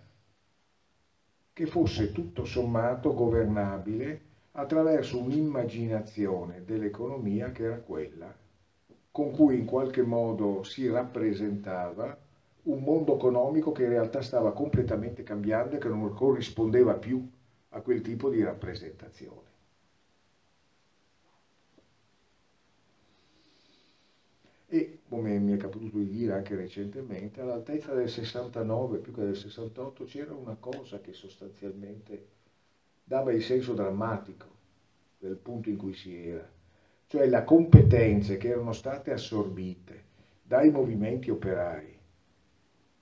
[1.53, 4.21] che fosse tutto sommato governabile
[4.53, 8.35] attraverso un'immaginazione dell'economia che era quella
[9.11, 12.17] con cui in qualche modo si rappresentava
[12.63, 17.27] un mondo economico che in realtà stava completamente cambiando e che non corrispondeva più
[17.69, 19.49] a quel tipo di rappresentazione.
[24.67, 29.35] E, come mi è capitato di dire anche recentemente, all'altezza del 69 più che del
[29.35, 32.27] 68 c'era una cosa che sostanzialmente
[33.03, 34.47] dava il senso drammatico
[35.17, 36.49] del punto in cui si era,
[37.07, 40.03] cioè le competenze che erano state assorbite
[40.41, 41.99] dai movimenti operai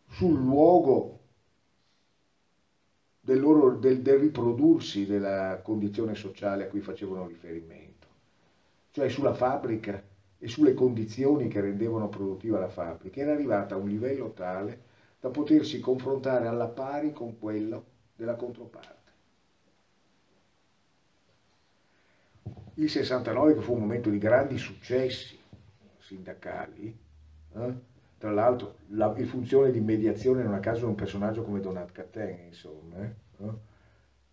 [0.10, 1.20] sul luogo
[3.22, 8.08] del, loro, del, del riprodursi della condizione sociale a cui facevano riferimento,
[8.92, 10.02] cioè sulla fabbrica
[10.38, 14.88] e sulle condizioni che rendevano produttiva la fabbrica, era arrivata a un livello tale
[15.20, 17.86] da potersi confrontare alla pari con quello
[18.16, 18.98] della controparte.
[22.76, 25.38] Il 69 che fu un momento di grandi successi
[25.98, 26.98] sindacali,
[27.54, 27.74] eh?
[28.20, 32.98] Tra l'altro, la funzione di mediazione non a caso un personaggio come Donat Cattin, insomma,
[33.02, 33.50] eh?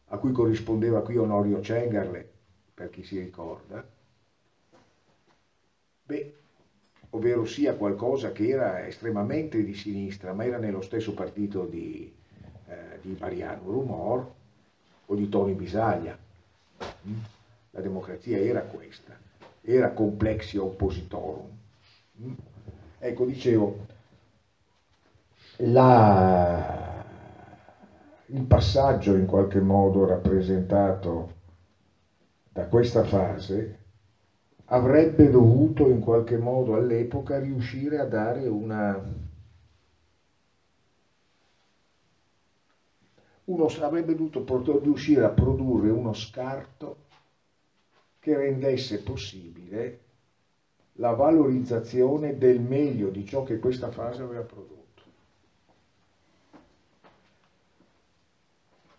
[0.07, 2.29] a cui corrispondeva qui Onorio Cengarle,
[2.75, 3.87] per chi si ricorda,
[6.03, 6.35] beh,
[7.11, 12.13] ovvero sia qualcosa che era estremamente di sinistra, ma era nello stesso partito di,
[12.67, 14.35] eh, di Mariano Rumor
[15.07, 16.19] o di Tony Bisaglia.
[17.07, 17.19] Mm?
[17.71, 19.17] La democrazia era questa,
[19.61, 21.57] era complexia oppositorum.
[23.07, 23.87] Ecco, dicevo,
[25.59, 27.05] la,
[28.27, 31.31] il passaggio in qualche modo rappresentato
[32.51, 33.79] da questa fase
[34.65, 39.01] avrebbe dovuto in qualche modo all'epoca riuscire a dare una,
[43.45, 46.97] uno avrebbe dovuto riuscire a produrre uno scarto
[48.19, 50.06] che rendesse possibile
[50.97, 54.85] la valorizzazione del meglio di ciò che questa fase aveva prodotto.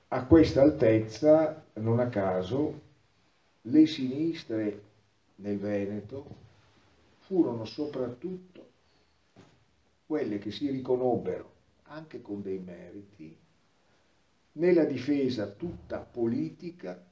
[0.10, 2.82] A questa altezza, non a caso,
[3.62, 4.82] le sinistre
[5.36, 6.26] nel Veneto
[7.20, 8.66] furono soprattutto
[10.06, 11.52] quelle che si riconobbero,
[11.84, 13.36] anche con dei meriti,
[14.54, 17.07] nella difesa tutta politica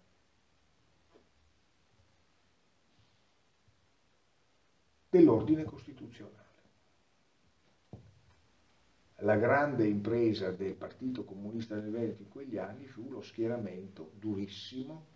[5.16, 6.44] dell'ordine costituzionale.
[9.20, 15.14] La grande impresa del Partito Comunista del Veneto in quegli anni fu lo schieramento durissimo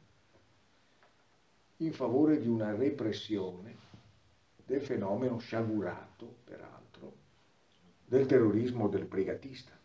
[1.77, 3.75] in favore di una repressione
[4.65, 7.13] del fenomeno sciagurato, peraltro,
[8.05, 9.77] del terrorismo del brigatista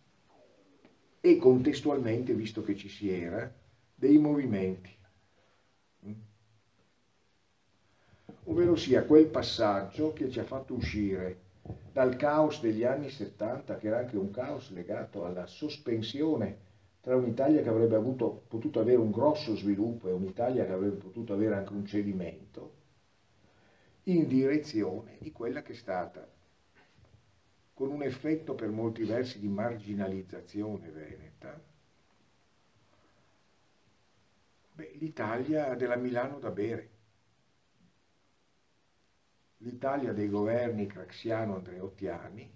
[1.20, 3.52] e contestualmente, visto che ci si era,
[3.96, 4.94] dei movimenti.
[8.44, 11.40] Ovvero sia quel passaggio che ci ha fatto uscire
[11.92, 16.58] dal caos degli anni 70, che era anche un caos legato alla sospensione
[17.00, 21.32] tra un'Italia che avrebbe avuto, potuto avere un grosso sviluppo e un'Italia che avrebbe potuto
[21.32, 22.72] avere anche un cedimento,
[24.04, 26.26] in direzione di quella che è stata
[27.74, 31.60] con un effetto per molti versi di marginalizzazione veneta,
[34.98, 36.93] l'Italia della Milano da bere,
[39.64, 42.52] l'Italia dei governi craxiano-andreottiani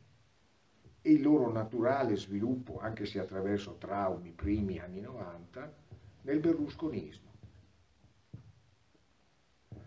[1.00, 5.74] e il loro naturale sviluppo, anche se attraverso traumi primi anni 90,
[6.22, 7.26] nel berlusconismo.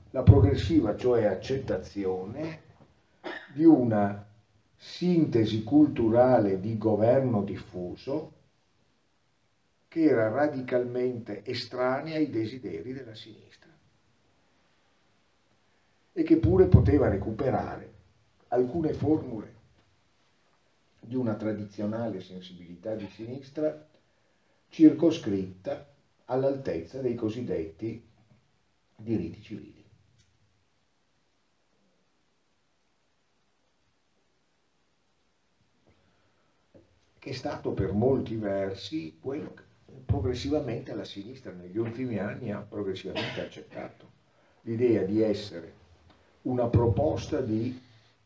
[0.09, 2.69] La progressiva, cioè accettazione
[3.53, 4.27] di una
[4.75, 8.39] sintesi culturale di governo diffuso
[9.87, 13.60] che era radicalmente estranea ai desideri della sinistra
[16.13, 17.93] e che pure poteva recuperare
[18.49, 19.59] alcune formule
[20.99, 23.87] di una tradizionale sensibilità di sinistra
[24.69, 25.89] circoscritta
[26.25, 28.03] all'altezza dei cosiddetti
[28.95, 29.81] diritti civili.
[37.21, 39.61] che è stato per molti versi quello che
[40.03, 44.09] progressivamente la sinistra negli ultimi anni ha progressivamente accettato,
[44.61, 45.80] l'idea di essere
[46.43, 47.79] una proposta di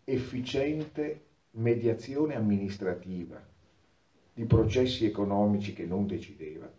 [0.04, 3.42] efficiente mediazione amministrativa
[4.34, 6.70] di processi economici che non decideva,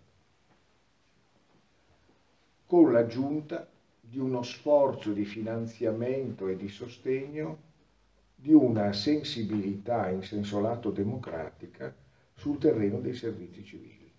[2.66, 3.66] con l'aggiunta
[4.00, 7.64] di uno sforzo di finanziamento e di sostegno
[8.34, 11.94] di una sensibilità in senso lato democratica
[12.34, 14.12] sul terreno dei servizi civili,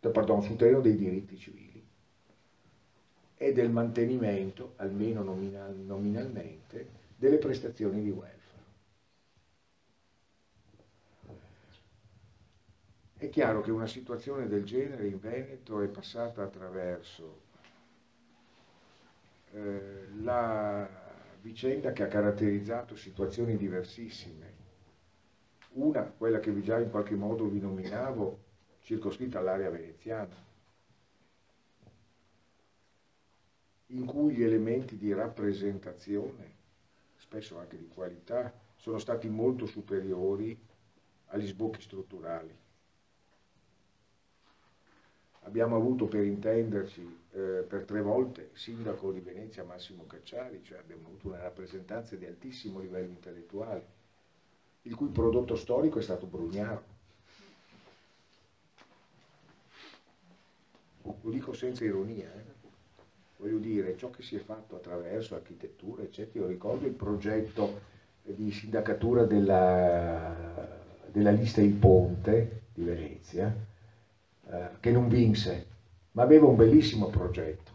[0.00, 1.65] pardon, sul terreno dei diritti civili
[3.36, 8.34] e del mantenimento, almeno nominal, nominalmente, delle prestazioni di welfare.
[13.18, 17.40] È chiaro che una situazione del genere in Veneto è passata attraverso
[19.52, 20.88] eh, la
[21.40, 24.56] vicenda che ha caratterizzato situazioni diversissime
[25.76, 28.44] una, quella che già in qualche modo vi nominavo,
[28.80, 30.34] circoscritta all'area veneziana,
[33.88, 36.54] in cui gli elementi di rappresentazione,
[37.16, 40.58] spesso anche di qualità, sono stati molto superiori
[41.26, 42.54] agli sbocchi strutturali.
[45.42, 51.06] Abbiamo avuto, per intenderci, eh, per tre volte sindaco di Venezia Massimo Cacciari, cioè abbiamo
[51.06, 53.94] avuto una rappresentanza di altissimo livello intellettuale,
[54.82, 56.94] il cui prodotto storico è stato Brugnaro.
[61.02, 62.55] Lo dico senza ironia, eh?
[63.38, 67.80] Voglio dire, ciò che si è fatto attraverso architettura, eccetera, io ricordo il progetto
[68.22, 70.34] di sindacatura della,
[71.10, 73.54] della lista Il Ponte di Venezia,
[74.50, 75.66] eh, che non vinse,
[76.12, 77.72] ma aveva un bellissimo progetto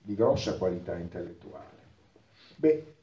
[0.00, 1.72] di grossa qualità intellettuale.
[2.56, 2.94] Beh,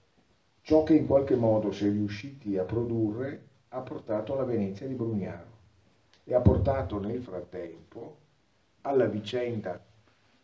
[0.63, 4.93] Ciò che in qualche modo si è riusciti a produrre ha portato alla Venezia di
[4.93, 5.49] Brugnaro.
[6.23, 8.17] e ha portato nel frattempo
[8.81, 9.83] alla vicenda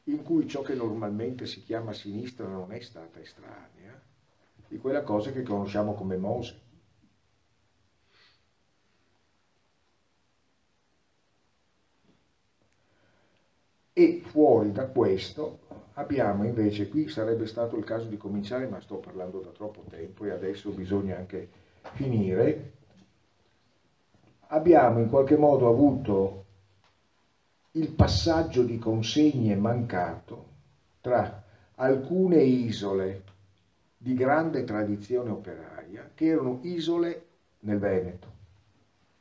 [0.07, 4.01] in cui ciò che normalmente si chiama sinistra non è stata estranea,
[4.67, 6.65] di quella cosa che conosciamo come Mose.
[13.93, 15.59] E fuori da questo
[15.93, 20.23] abbiamo invece, qui sarebbe stato il caso di cominciare, ma sto parlando da troppo tempo
[20.25, 21.49] e adesso bisogna anche
[21.93, 22.73] finire,
[24.47, 26.45] abbiamo in qualche modo avuto
[27.71, 30.45] il passaggio di consegne mancato
[31.01, 31.43] tra
[31.75, 33.23] alcune isole
[33.97, 37.25] di grande tradizione operaia che erano isole
[37.59, 38.35] nel Veneto.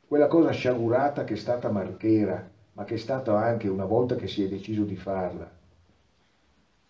[0.07, 4.27] Quella cosa sciagurata che è stata Marchera, ma che è stata anche una volta che
[4.27, 5.51] si è deciso di farla,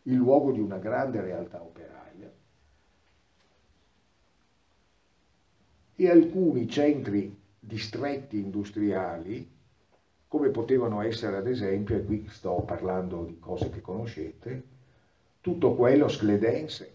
[0.03, 2.31] il luogo di una grande realtà operaia,
[5.95, 9.55] e alcuni centri distretti industriali,
[10.27, 14.63] come potevano essere ad esempio, e qui sto parlando di cose che conoscete,
[15.41, 16.91] tutto quello scledense.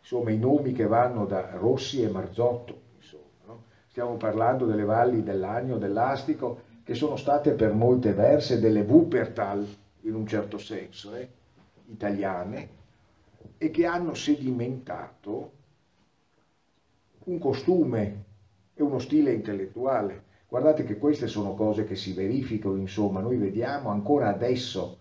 [0.00, 3.62] Insomma, i nomi che vanno da Rossi e Marzotto, insomma, no?
[3.88, 9.66] stiamo parlando delle valli dell'Agno, dell'Astico, che sono state per molte verse delle Wuppertal,
[10.02, 11.28] in un certo senso, eh,
[11.86, 12.68] italiane,
[13.58, 15.50] e che hanno sedimentato
[17.24, 18.24] un costume
[18.74, 20.25] e uno stile intellettuale.
[20.48, 24.98] Guardate che queste sono cose che si verificano, insomma, noi vediamo ancora adesso,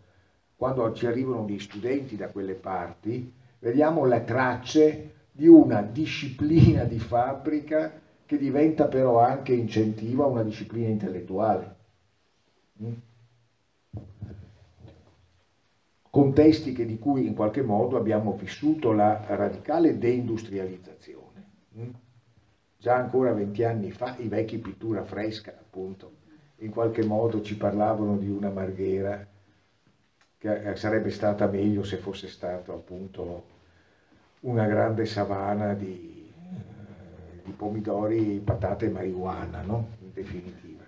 [0.55, 6.97] quando ci arrivano gli studenti da quelle parti, vediamo le tracce di una disciplina di
[6.97, 11.75] fabbrica che diventa però anche incentivo a una disciplina intellettuale.
[12.81, 12.91] Mm?
[16.09, 21.43] Contesti che, di cui in qualche modo abbiamo vissuto la radicale deindustrializzazione.
[22.85, 26.17] Già ancora 20 anni fa i vecchi pittura fresca, appunto,
[26.57, 29.25] in qualche modo ci parlavano di una marghera
[30.37, 33.45] che eh, sarebbe stata meglio se fosse stato appunto
[34.41, 39.87] una grande savana di, eh, di pomidori, patate e marijuana, no?
[40.01, 40.83] in definitiva.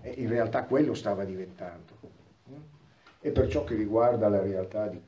[0.00, 1.98] E in realtà quello stava diventando.
[3.18, 5.02] E per ciò che riguarda la realtà di,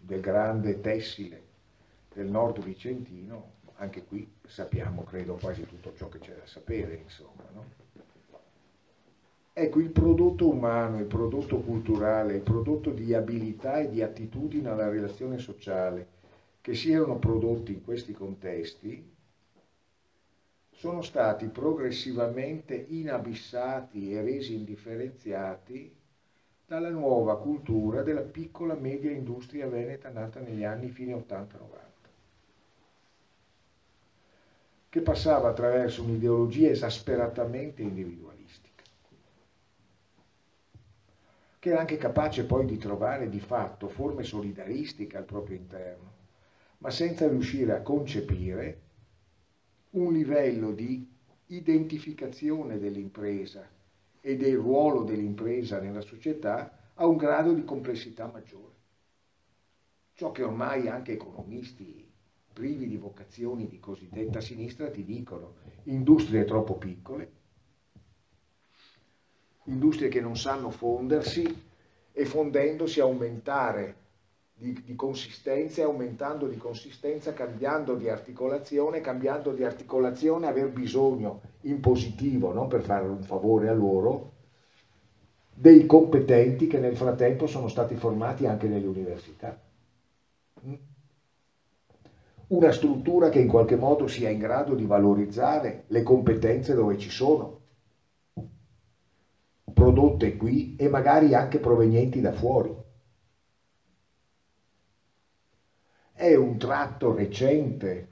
[0.00, 1.40] del grande tessile
[2.12, 7.42] del nord vicentino, anche qui sappiamo, credo, quasi tutto ciò che c'è da sapere, insomma.
[7.52, 7.64] No?
[9.52, 14.88] Ecco, il prodotto umano, il prodotto culturale, il prodotto di abilità e di attitudine alla
[14.88, 16.20] relazione sociale
[16.60, 19.10] che si erano prodotti in questi contesti
[20.70, 25.94] sono stati progressivamente inabissati e resi indifferenziati
[26.64, 31.91] dalla nuova cultura della piccola media industria veneta nata negli anni fine 80-90
[34.92, 38.82] che passava attraverso un'ideologia esasperatamente individualistica,
[41.58, 46.12] che era anche capace poi di trovare di fatto forme solidaristiche al proprio interno,
[46.76, 48.80] ma senza riuscire a concepire
[49.92, 51.10] un livello di
[51.46, 53.66] identificazione dell'impresa
[54.20, 58.74] e del ruolo dell'impresa nella società a un grado di complessità maggiore.
[60.12, 62.11] Ciò che ormai anche economisti
[62.52, 65.54] privi di vocazioni di cosiddetta sinistra ti dicono
[65.84, 67.30] industrie troppo piccole,
[69.64, 71.70] industrie che non sanno fondersi
[72.12, 73.96] e fondendosi aumentare
[74.54, 81.40] di, di consistenza e aumentando di consistenza, cambiando di articolazione, cambiando di articolazione, aver bisogno
[81.62, 84.30] in positivo, non per fare un favore a loro,
[85.54, 89.60] dei competenti che nel frattempo sono stati formati anche nelle università.
[92.52, 97.08] Una struttura che in qualche modo sia in grado di valorizzare le competenze dove ci
[97.08, 97.60] sono,
[99.72, 102.76] prodotte qui e magari anche provenienti da fuori.
[106.12, 108.10] È un tratto recente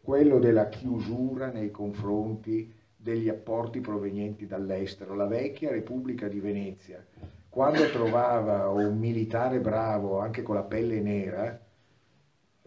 [0.00, 5.14] quello della chiusura nei confronti degli apporti provenienti dall'estero.
[5.14, 7.06] La vecchia Repubblica di Venezia,
[7.48, 11.60] quando trovava un militare bravo anche con la pelle nera,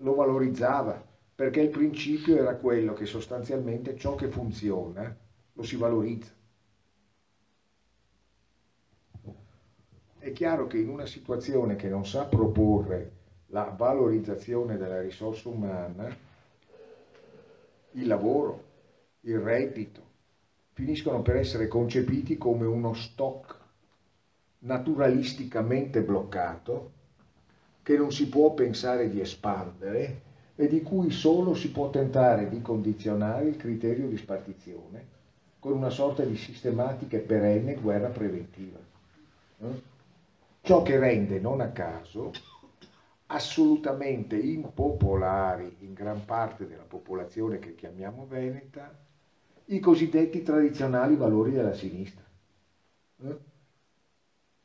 [0.01, 1.07] lo valorizzava
[1.39, 5.15] perché il principio era quello che sostanzialmente ciò che funziona
[5.53, 6.33] lo si valorizza.
[10.17, 13.11] È chiaro che in una situazione che non sa proporre
[13.51, 16.13] la valorizzazione della risorsa umana,
[17.91, 18.63] il lavoro,
[19.21, 20.03] il reddito,
[20.73, 23.55] finiscono per essere concepiti come uno stock
[24.59, 26.91] naturalisticamente bloccato
[27.81, 30.27] che non si può pensare di espandere
[30.59, 35.07] e di cui solo si può tentare di condizionare il criterio di spartizione
[35.57, 38.77] con una sorta di sistematica e perenne guerra preventiva.
[39.61, 39.81] Eh?
[40.59, 42.33] Ciò che rende, non a caso,
[43.27, 48.93] assolutamente impopolari in gran parte della popolazione che chiamiamo veneta
[49.67, 52.25] i cosiddetti tradizionali valori della sinistra.
[53.23, 53.37] Eh?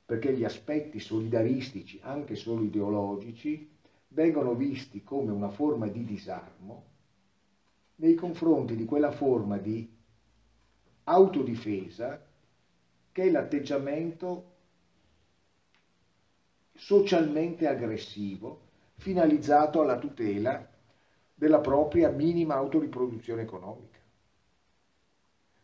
[0.06, 3.70] Perché gli aspetti solidaristici, anche solo ideologici,
[4.14, 6.84] vengono visti come una forma di disarmo
[7.96, 9.88] nei confronti di quella forma di
[11.04, 12.20] autodifesa
[13.12, 14.52] che è l'atteggiamento
[16.74, 18.60] socialmente aggressivo
[18.94, 20.66] finalizzato alla tutela
[21.34, 23.98] della propria minima autoriproduzione economica.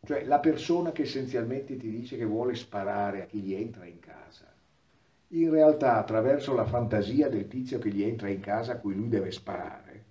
[0.02, 4.01] Cioè la persona che essenzialmente ti dice che vuole sparare a chi gli entra in
[4.01, 4.49] casa,
[5.32, 9.09] in realtà attraverso la fantasia del tizio che gli entra in casa a cui lui
[9.09, 10.05] deve sparare,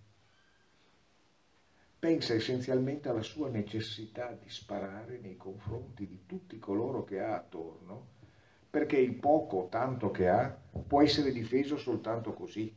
[1.99, 8.17] pensa essenzialmente alla sua necessità di sparare nei confronti di tutti coloro che ha attorno,
[8.69, 12.73] perché il poco o tanto che ha può essere difeso soltanto così,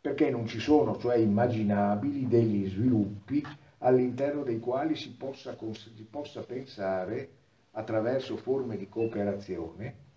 [0.00, 3.42] perché non ci sono, cioè immaginabili, degli sviluppi
[3.78, 7.30] all'interno dei quali si possa, si possa pensare,
[7.72, 10.07] attraverso forme di cooperazione,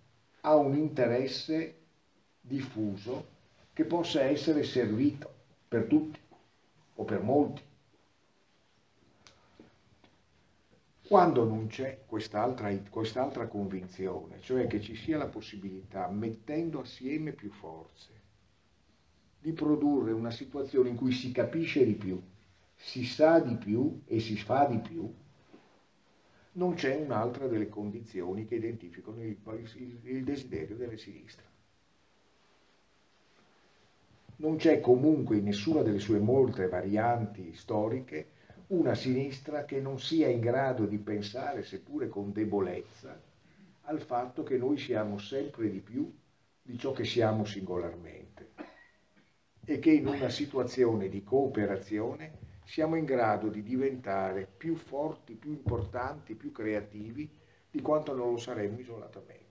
[0.41, 1.75] a un interesse
[2.39, 3.27] diffuso
[3.73, 5.33] che possa essere servito
[5.67, 6.19] per tutti
[6.95, 7.61] o per molti.
[11.07, 17.51] Quando non c'è quest'altra, quest'altra convinzione, cioè che ci sia la possibilità, mettendo assieme più
[17.51, 18.19] forze,
[19.39, 22.21] di produrre una situazione in cui si capisce di più,
[22.75, 25.13] si sa di più e si fa di più,
[26.53, 29.37] non c'è un'altra delle condizioni che identificano il,
[29.75, 31.49] il, il desiderio delle sinistre
[34.41, 40.27] non c'è comunque in nessuna delle sue molte varianti storiche una sinistra che non sia
[40.29, 43.19] in grado di pensare, seppure con debolezza,
[43.83, 46.11] al fatto che noi siamo sempre di più
[46.61, 48.51] di ciò che siamo singolarmente
[49.65, 55.51] e che in una situazione di cooperazione siamo in grado di diventare più forti, più
[55.51, 57.29] importanti, più creativi
[57.69, 59.49] di quanto non lo saremmo isolatamente.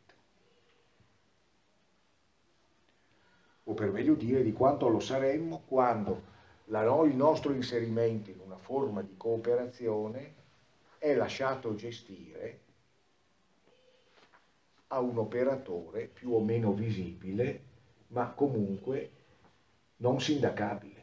[3.64, 6.22] o per meglio dire di quanto lo saremmo quando
[6.66, 10.34] la, il nostro inserimento in una forma di cooperazione
[10.98, 12.60] è lasciato gestire
[14.88, 17.62] a un operatore più o meno visibile,
[18.09, 19.10] ma comunque
[19.98, 20.99] non sindacabile.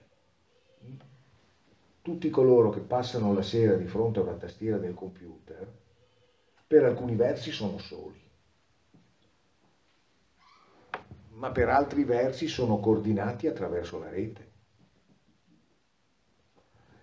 [2.07, 5.69] Tutti coloro che passano la sera di fronte a una tastiera del computer,
[6.65, 8.17] per alcuni versi sono soli
[11.31, 14.51] ma per altri versi sono coordinati attraverso la rete.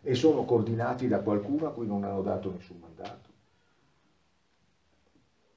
[0.01, 3.29] E sono coordinati da qualcuno a cui non hanno dato nessun mandato,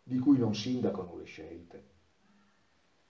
[0.04, 1.84] di cui non sindacano le scelte.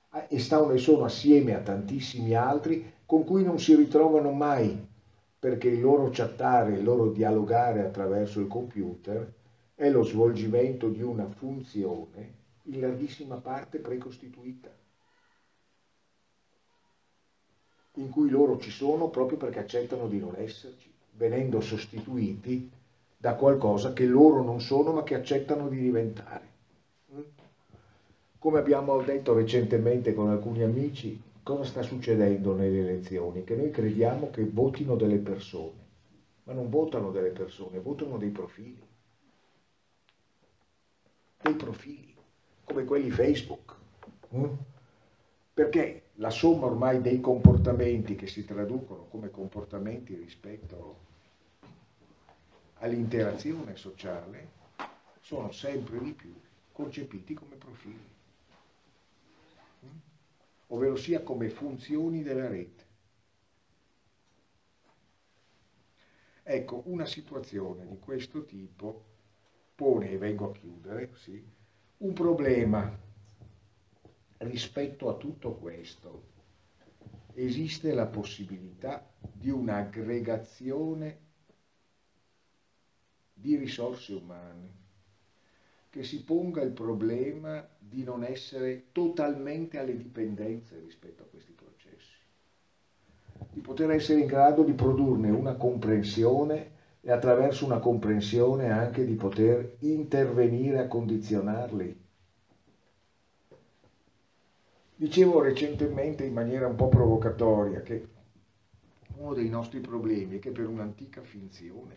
[0.09, 4.86] Ah, e stanno e sono assieme a tantissimi altri con cui non si ritrovano mai,
[5.39, 9.31] perché il loro chattare, il loro dialogare attraverso il computer
[9.76, 14.69] è lo svolgimento di una funzione in larghissima parte precostituita.
[17.97, 22.69] in cui loro ci sono proprio perché accettano di non esserci, venendo sostituiti
[23.18, 26.49] da qualcosa che loro non sono ma che accettano di diventare.
[27.14, 27.22] Mm?
[28.38, 33.45] Come abbiamo detto recentemente con alcuni amici, cosa sta succedendo nelle elezioni?
[33.45, 35.86] Che noi crediamo che votino delle persone,
[36.44, 38.86] ma non votano delle persone, votano dei profili.
[41.41, 42.14] Dei profili,
[42.65, 43.76] come quelli Facebook.
[44.36, 44.53] Mm?
[45.53, 50.98] Perché la somma ormai dei comportamenti che si traducono come comportamenti rispetto
[52.80, 54.49] all'interazione sociale
[55.22, 56.34] sono sempre di più
[56.74, 58.16] concepiti come profili?
[60.68, 62.85] Ovvero sia come funzioni della rete.
[66.44, 69.06] Ecco, una situazione di questo tipo
[69.76, 71.45] pone, e vengo a chiudere, sì,
[71.98, 73.06] un problema
[74.38, 76.35] rispetto a tutto questo
[77.34, 81.26] esiste la possibilità di un'aggregazione
[83.34, 84.85] di risorse umane
[85.89, 92.15] che si ponga il problema di non essere totalmente alle dipendenze rispetto a questi processi,
[93.51, 99.15] di poter essere in grado di produrne una comprensione e attraverso una comprensione anche di
[99.15, 102.05] poter intervenire a condizionarli
[104.99, 108.03] Dicevo recentemente in maniera un po' provocatoria che
[109.18, 111.95] uno dei nostri problemi è che per un'antica finzione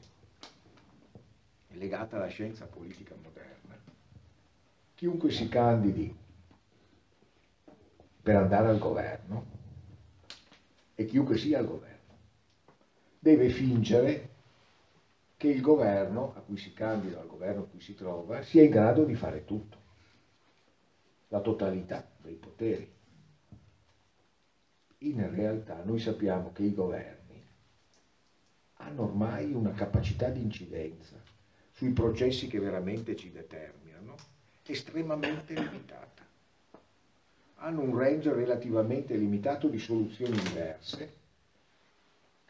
[1.68, 3.59] legata alla scienza politica moderna.
[5.00, 6.14] Chiunque si candidi
[8.20, 9.46] per andare al governo,
[10.94, 12.18] e chiunque sia al governo,
[13.18, 14.28] deve fingere
[15.38, 18.68] che il governo a cui si candida, al governo a cui si trova, sia in
[18.68, 19.78] grado di fare tutto,
[21.28, 22.92] la totalità dei poteri.
[24.98, 27.42] In realtà noi sappiamo che i governi
[28.74, 31.18] hanno ormai una capacità di incidenza
[31.70, 33.79] sui processi che veramente ci determinano
[34.66, 36.26] estremamente limitata.
[37.56, 41.18] Hanno un range relativamente limitato di soluzioni diverse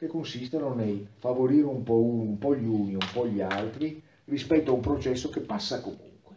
[0.01, 4.71] che consistono nel favorire un po', un po' gli uni, un po' gli altri rispetto
[4.71, 6.37] a un processo che passa comunque.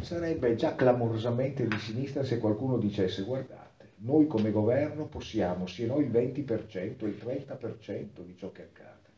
[0.00, 6.04] Sarebbe già clamorosamente di sinistra se qualcuno dicesse guardate, noi come governo possiamo, sia noi
[6.04, 9.08] il 20%, il 30% di ciò che accade.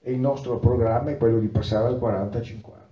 [0.00, 2.83] E il nostro programma è quello di passare al 40-50.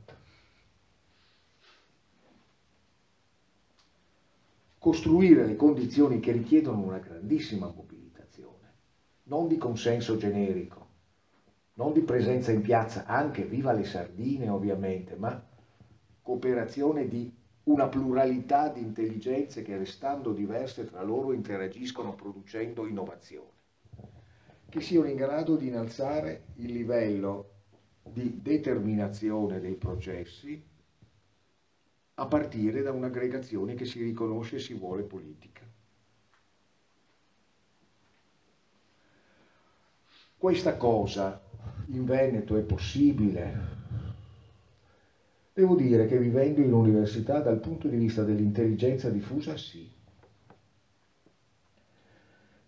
[4.82, 8.74] Costruire le condizioni che richiedono una grandissima mobilitazione,
[9.26, 10.88] non di consenso generico,
[11.74, 15.40] non di presenza in piazza, anche viva le sardine ovviamente, ma
[16.20, 17.32] cooperazione di
[17.62, 23.52] una pluralità di intelligenze che restando diverse tra loro interagiscono producendo innovazione,
[24.68, 27.50] che siano in grado di innalzare il livello
[28.02, 30.70] di determinazione dei processi
[32.14, 35.66] a partire da un'aggregazione che si riconosce e si vuole politica.
[40.36, 41.40] Questa cosa
[41.86, 43.82] in Veneto è possibile
[45.54, 49.86] Devo dire che vivendo in università dal punto di vista dell'intelligenza diffusa sì.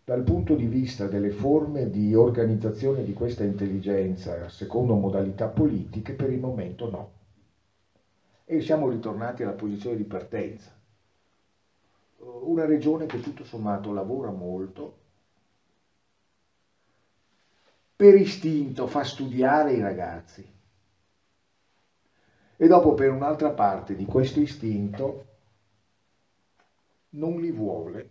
[0.05, 6.31] Dal punto di vista delle forme di organizzazione di questa intelligenza secondo modalità politiche per
[6.31, 7.14] il momento no.
[8.45, 10.71] E siamo ritornati alla posizione di partenza.
[12.19, 15.03] Una regione che tutto sommato lavora molto,
[17.97, 20.47] per istinto fa studiare i ragazzi,
[22.57, 25.25] e dopo per un'altra parte di questo istinto
[27.11, 28.09] non li vuole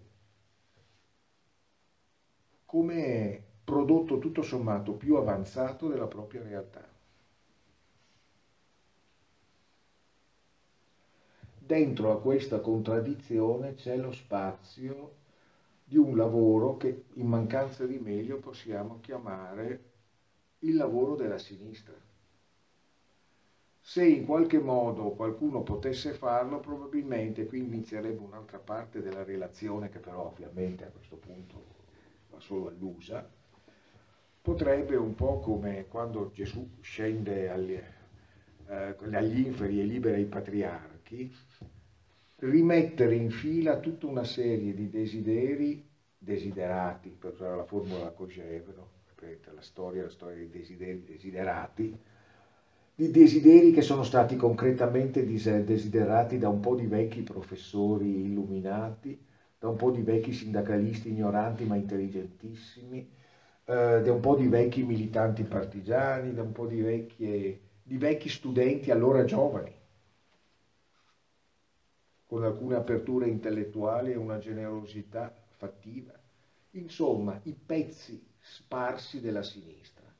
[2.65, 6.92] come prodotto tutto sommato più avanzato della propria realtà.
[11.73, 15.15] Dentro a questa contraddizione c'è lo spazio
[15.83, 19.83] di un lavoro che in mancanza di meglio possiamo chiamare
[20.59, 21.95] il lavoro della sinistra.
[23.81, 29.97] Se in qualche modo qualcuno potesse farlo, probabilmente qui inizierebbe un'altra parte della relazione, che
[29.97, 31.65] però ovviamente a questo punto
[32.29, 33.27] va solo all'usa,
[34.43, 37.81] potrebbe un po' come quando Gesù scende agli,
[38.67, 40.92] eh, agli inferi e libera i patriarchi,
[42.37, 48.91] rimettere in fila tutta una serie di desideri, desiderati, per usare la formula Cogevero,
[49.53, 51.97] la storia, la storia dei desideri desiderati,
[52.95, 59.19] di desideri che sono stati concretamente desiderati da un po' di vecchi professori illuminati,
[59.57, 63.09] da un po' di vecchi sindacalisti ignoranti ma intelligentissimi,
[63.65, 68.29] eh, da un po' di vecchi militanti partigiani, da un po' di, vecchie, di vecchi
[68.29, 69.73] studenti allora giovani,
[72.33, 76.19] con alcune aperture intellettuali e una generosità fattiva.
[76.71, 80.11] Insomma, i pezzi sparsi della sinistra.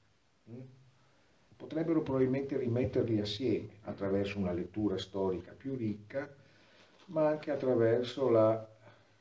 [0.52, 0.62] Mm?
[1.56, 6.30] potrebbero probabilmente rimetterli assieme attraverso una lettura storica più ricca,
[7.08, 8.70] ma anche attraverso la,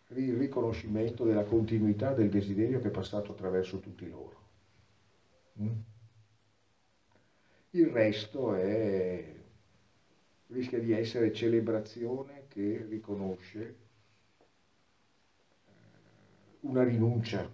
[0.09, 4.41] il riconoscimento della continuità del desiderio che è passato attraverso tutti loro.
[5.61, 5.79] Mm?
[7.71, 9.35] Il resto è,
[10.49, 14.45] rischia di essere celebrazione che riconosce eh,
[16.61, 17.51] una rinuncia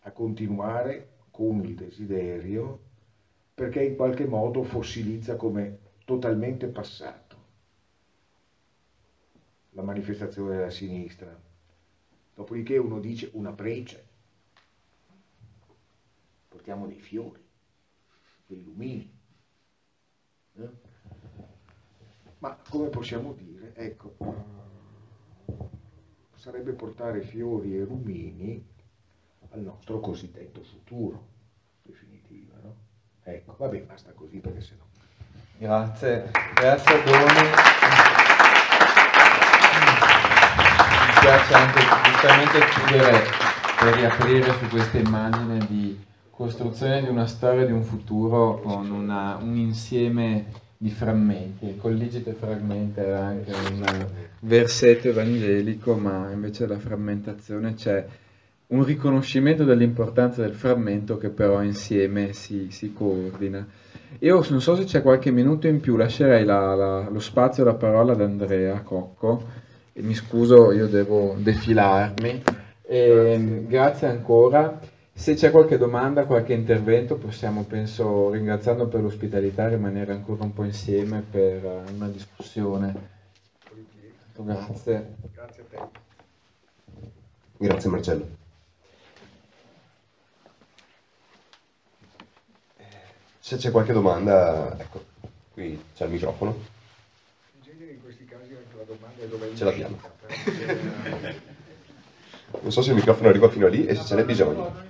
[0.00, 2.82] a continuare con il desiderio
[3.54, 7.36] perché in qualche modo fossilizza come totalmente passato
[9.70, 11.40] la manifestazione della sinistra.
[12.34, 14.06] Dopodiché uno dice una prece,
[16.48, 17.42] portiamo dei fiori,
[18.46, 19.18] dei lumini.
[20.56, 20.87] Eh?
[22.38, 23.74] Ma come possiamo dire?
[23.74, 24.14] Ecco,
[26.34, 28.64] sarebbe portare fiori e lumini
[29.50, 31.36] al nostro cosiddetto futuro.
[33.28, 34.84] Ecco, vabbè, basta così perché sennò.
[35.58, 37.48] Grazie, grazie a Doni.
[41.04, 43.24] Mi piace anche giustamente chiudere
[43.78, 49.36] per riaprire su questa immagine di costruzione di una storia di un futuro con una,
[49.36, 50.46] un insieme
[50.78, 51.76] di frammenti.
[51.76, 54.06] Colligite frammenta era anche un
[54.40, 58.06] versetto evangelico, ma invece la frammentazione c'è
[58.68, 63.66] un riconoscimento dell'importanza del frammento che però insieme si, si coordina.
[64.20, 67.66] Io non so se c'è qualche minuto in più, lascerei la, la, lo spazio e
[67.66, 69.66] la parola ad Andrea Cocco.
[69.92, 72.42] E mi scuso, io devo defilarmi.
[72.82, 73.66] E, grazie.
[73.66, 74.80] grazie ancora.
[75.18, 80.62] Se c'è qualche domanda, qualche intervento, possiamo, penso, ringraziando per l'ospitalità, rimanere ancora un po'
[80.62, 82.94] insieme per eh, una discussione.
[84.36, 85.16] Grazie.
[85.34, 85.88] Grazie a te.
[87.56, 88.28] Grazie Marcello.
[93.40, 95.04] Se c'è qualche domanda, ecco,
[95.52, 96.56] qui c'è il microfono.
[97.56, 99.98] In genere in questi casi anche la domanda è dove Ce l'abbiamo.
[102.62, 104.87] non so se il microfono arriva fino a lì e se ce n'è bisogno.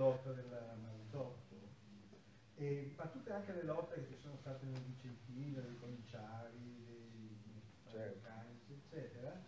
[0.00, 1.54] Lotta del Marzotto,
[2.56, 7.38] e, ma tutte anche le lotte che ci sono state nel Vicentino, dei Conciari,
[7.90, 9.38] dei Canci, eccetera,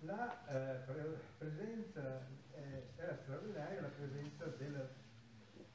[0.00, 4.86] la eh, pre- presenza eh, era straordinaria la presenza della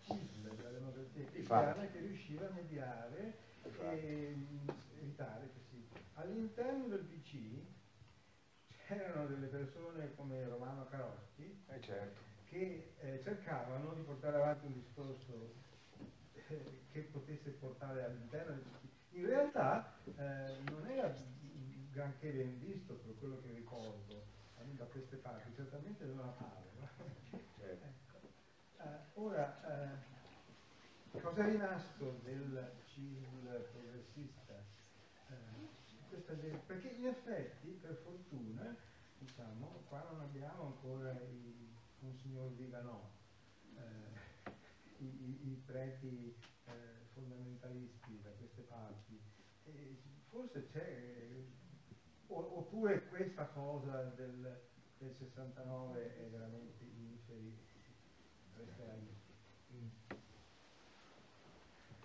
[0.02, 3.34] CISL, della democrazia cristiana, che riusciva a mediare
[3.80, 4.36] e
[5.00, 5.88] evitare che sì.
[6.14, 7.38] All'interno del PC
[8.86, 14.74] c'erano delle persone come Romano Carotti, eh certo che eh, cercavano di portare avanti un
[14.74, 15.54] discorso
[16.34, 18.64] eh, che potesse portare all'interno del
[19.12, 21.14] In realtà eh, non era
[21.92, 24.38] granché ben visto per quello che ricordo
[24.72, 26.68] da queste parti, certamente non la pare.
[27.60, 27.86] Certo.
[28.78, 29.22] ecco.
[29.22, 29.92] Ora,
[31.12, 34.64] eh, cosa è rimasto del CISL progressista?
[35.30, 38.76] Eh, perché in effetti, per fortuna,
[39.18, 41.69] diciamo, qua non abbiamo ancora i
[42.02, 43.10] Monsignor Viganò,
[43.76, 44.52] eh,
[44.98, 46.36] i, i, i, preti
[46.66, 46.72] eh,
[47.14, 49.20] fondamentalisti da queste parti.
[49.66, 49.98] E
[50.30, 51.44] forse c'è,
[52.28, 54.62] oppure questa cosa del,
[54.98, 57.58] del 69 è veramente inferi,
[58.56, 58.98] resterà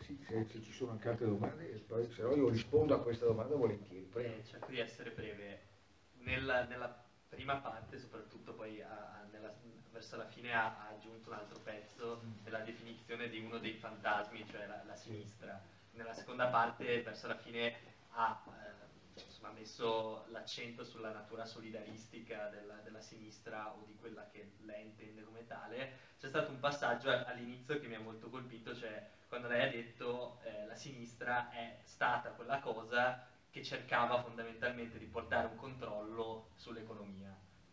[0.05, 3.57] sì, se, se, ci sono anche altre domande, se no io rispondo a questa domanda
[3.57, 4.11] volentieri.
[4.17, 5.73] Eh, cerco di essere breve.
[6.19, 7.04] Nella, nella
[7.35, 9.53] prima parte, soprattutto poi a, a, nella,
[9.91, 14.47] verso la fine ha, ha, aggiunto un altro pezzo della definizione di uno dei fantasmi,
[14.49, 15.61] cioè la, la sinistra.
[15.93, 17.77] Nella seconda parte, verso la fine,
[18.13, 24.53] ha eh, insomma, messo l'accento sulla natura solidaristica della, della, sinistra o di quella che
[24.63, 26.13] lei intende come tale.
[26.19, 30.39] C'è stato un passaggio all'inizio che mi ha molto colpito, cioè quando lei ha detto
[30.43, 37.33] eh, la sinistra è stata quella cosa che cercava fondamentalmente di portare un controllo sull'economia.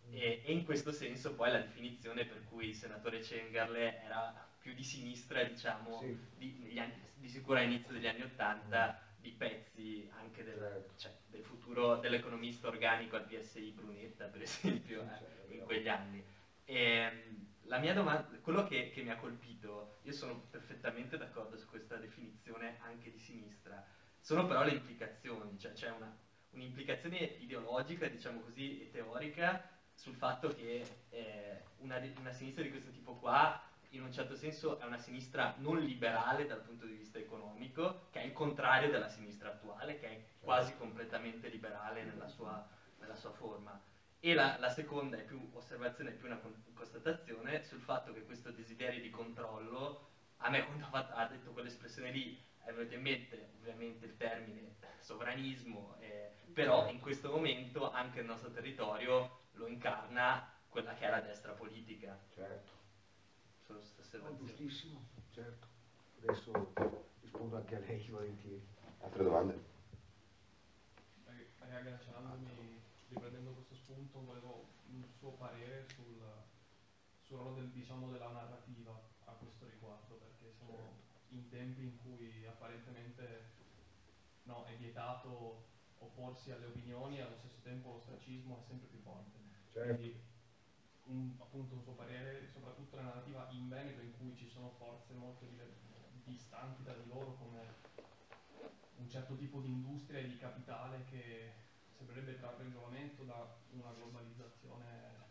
[0.09, 0.13] Mm.
[0.13, 4.75] E, e, in questo senso poi la definizione per cui il senatore Cengarle era più
[4.75, 6.15] di sinistra, diciamo, sì.
[6.37, 9.21] di, anni, di, sicuro all'inizio degli anni Ottanta, mm.
[9.23, 10.91] di pezzi anche del, certo.
[10.97, 16.23] cioè, del futuro dell'economista organico al PSI Brunetta, per esempio, eh, certo, in quegli anni.
[16.63, 21.57] E, ehm, la mia domanda, quello che, che mi ha colpito, io sono perfettamente d'accordo
[21.57, 23.83] su questa definizione anche di sinistra,
[24.21, 26.15] sono però le implicazioni, cioè c'è una,
[26.51, 32.91] un'implicazione ideologica, diciamo così, e teorica sul fatto che eh, una, una, sinistra di questo
[32.91, 37.17] tipo qua, in un certo senso, è una sinistra non liberale dal punto di vista
[37.17, 42.65] economico, che è il contrario della sinistra attuale, che è quasi completamente liberale nella sua,
[42.99, 43.79] nella sua forma.
[44.19, 46.39] E la, la, seconda è più osservazione, più una
[46.73, 52.39] constatazione sul fatto che questo desiderio di controllo, a me quando ha detto quell'espressione lì,
[52.65, 58.51] venuto in mente ovviamente il termine sovranismo, eh, però in questo momento anche il nostro
[58.51, 62.17] territorio lo incarna quella che è la destra politica.
[62.33, 62.79] Certo.
[63.65, 65.67] Sono no, giustissimo, certo.
[66.21, 66.73] Adesso
[67.21, 68.61] rispondo anche a lei volentieri.
[68.99, 69.69] Altre domande?
[71.59, 76.21] Riagganciandomi, riprendendo questo spunto, volevo un suo parere sul,
[77.21, 78.91] sul ruolo del, diciamo, della narrativa
[79.25, 81.20] a questo riguardo, perché siamo certo.
[81.31, 83.51] In tempi in cui apparentemente
[84.43, 85.67] no, è vietato
[85.99, 89.39] opporsi alle opinioni e allo stesso tempo l'ostracismo è sempre più forte.
[89.71, 89.95] Certo.
[89.95, 90.19] Quindi
[91.05, 95.13] un, appunto un suo parere, soprattutto la narrativa in Veneto in cui ci sono forze
[95.13, 95.45] molto
[96.23, 97.59] distanti da di loro come
[98.95, 101.53] un certo tipo di industria e di capitale che
[101.89, 105.29] sembrerebbe trarre giovamento da una globalizzazione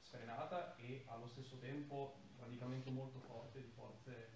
[0.00, 4.35] sfrenata e allo stesso tempo il radicamento molto forte di forze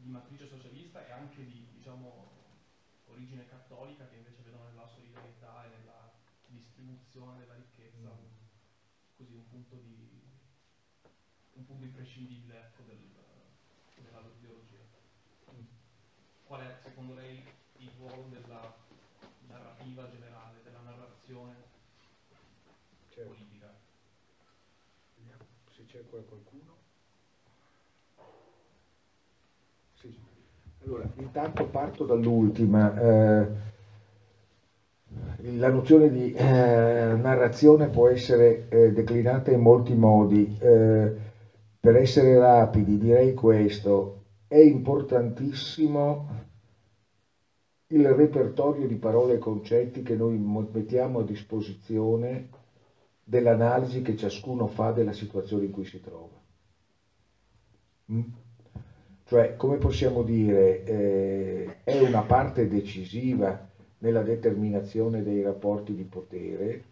[0.00, 2.32] di matrice socialista e anche di diciamo,
[3.06, 6.10] origine cattolica che invece vedono nella solidarietà e nella
[6.46, 8.26] distribuzione della ricchezza un,
[9.16, 10.28] così un punto di
[11.52, 12.98] un punto imprescindibile ecco, del,
[14.02, 14.78] della loro ideologia.
[16.44, 17.44] Qual è secondo lei
[17.76, 18.74] il ruolo della
[19.46, 21.54] narrativa generale, della narrazione
[23.08, 23.30] Certo.
[23.30, 23.72] politica?
[25.16, 25.42] Vediamo
[25.74, 26.78] se c'è qua qualcuno.
[30.00, 30.18] Sì.
[30.90, 32.92] Allora, intanto parto dall'ultima.
[32.96, 33.48] Eh,
[35.56, 40.52] la nozione di eh, narrazione può essere eh, declinata in molti modi.
[40.58, 41.12] Eh,
[41.78, 46.26] per essere rapidi direi questo, è importantissimo
[47.86, 52.48] il repertorio di parole e concetti che noi mettiamo a disposizione
[53.22, 56.36] dell'analisi che ciascuno fa della situazione in cui si trova.
[59.30, 63.64] Cioè, come possiamo dire, eh, è una parte decisiva
[63.98, 66.82] nella determinazione dei rapporti di potere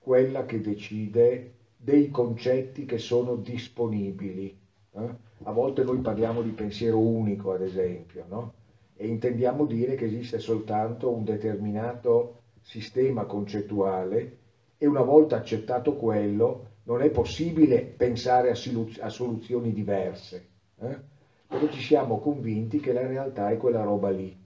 [0.00, 4.58] quella che decide dei concetti che sono disponibili.
[4.90, 5.08] Eh?
[5.44, 8.52] A volte noi parliamo di pensiero unico, ad esempio, no?
[8.96, 14.38] e intendiamo dire che esiste soltanto un determinato sistema concettuale
[14.78, 20.48] e una volta accettato quello non è possibile pensare a, solu- a soluzioni diverse,
[20.80, 21.12] eh?
[21.54, 24.36] Perché ci siamo convinti che la realtà è quella roba lì.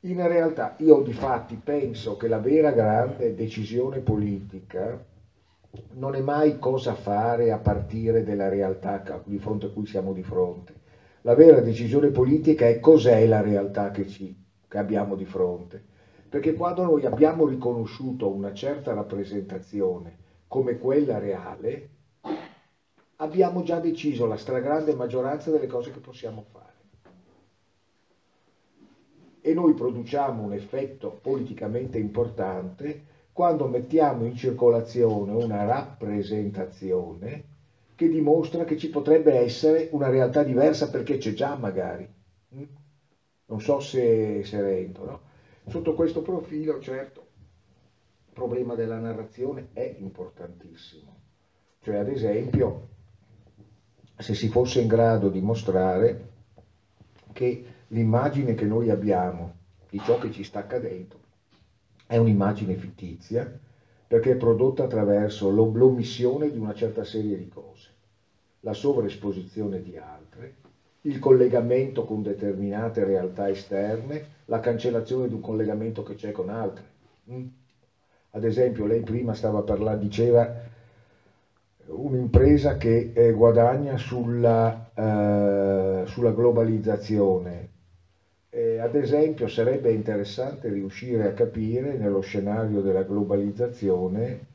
[0.00, 5.00] In realtà io di fatti penso che la vera grande decisione politica
[5.92, 10.22] non è mai cosa fare a partire dalla realtà di fronte a cui siamo di
[10.22, 10.74] fronte.
[11.22, 14.36] La vera decisione politica è cos'è la realtà che, ci,
[14.66, 15.80] che abbiamo di fronte.
[16.28, 20.16] Perché quando noi abbiamo riconosciuto una certa rappresentazione
[20.48, 21.90] come quella reale,
[23.20, 26.66] abbiamo già deciso la stragrande maggioranza delle cose che possiamo fare.
[29.40, 37.44] E noi produciamo un effetto politicamente importante quando mettiamo in circolazione una rappresentazione
[37.94, 42.08] che dimostra che ci potrebbe essere una realtà diversa perché c'è già magari.
[42.54, 42.62] Mm?
[43.46, 45.20] Non so se, se rendo, no?
[45.66, 47.26] Sotto questo profilo, certo,
[48.26, 51.16] il problema della narrazione è importantissimo.
[51.80, 52.88] Cioè, ad esempio,
[54.18, 56.28] se si fosse in grado di mostrare
[57.32, 59.54] che l'immagine che noi abbiamo
[59.88, 61.18] di ciò che ci sta accadendo
[62.06, 63.50] è un'immagine fittizia
[64.08, 67.88] perché è prodotta attraverso l'omissione di una certa serie di cose,
[68.60, 70.54] la sovraesposizione di altre,
[71.02, 76.84] il collegamento con determinate realtà esterne, la cancellazione di un collegamento che c'è con altre.
[77.30, 77.46] Mm?
[78.30, 80.54] Ad esempio, lei prima stava parlando, diceva
[81.88, 87.66] un'impresa che eh, guadagna sulla, eh, sulla globalizzazione.
[88.50, 94.46] Eh, ad esempio sarebbe interessante riuscire a capire nello scenario della globalizzazione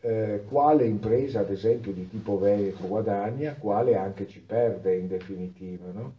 [0.00, 5.90] eh, quale impresa, ad esempio di tipo Veneto, guadagna, quale anche ci perde in definitiva,
[5.92, 6.12] no?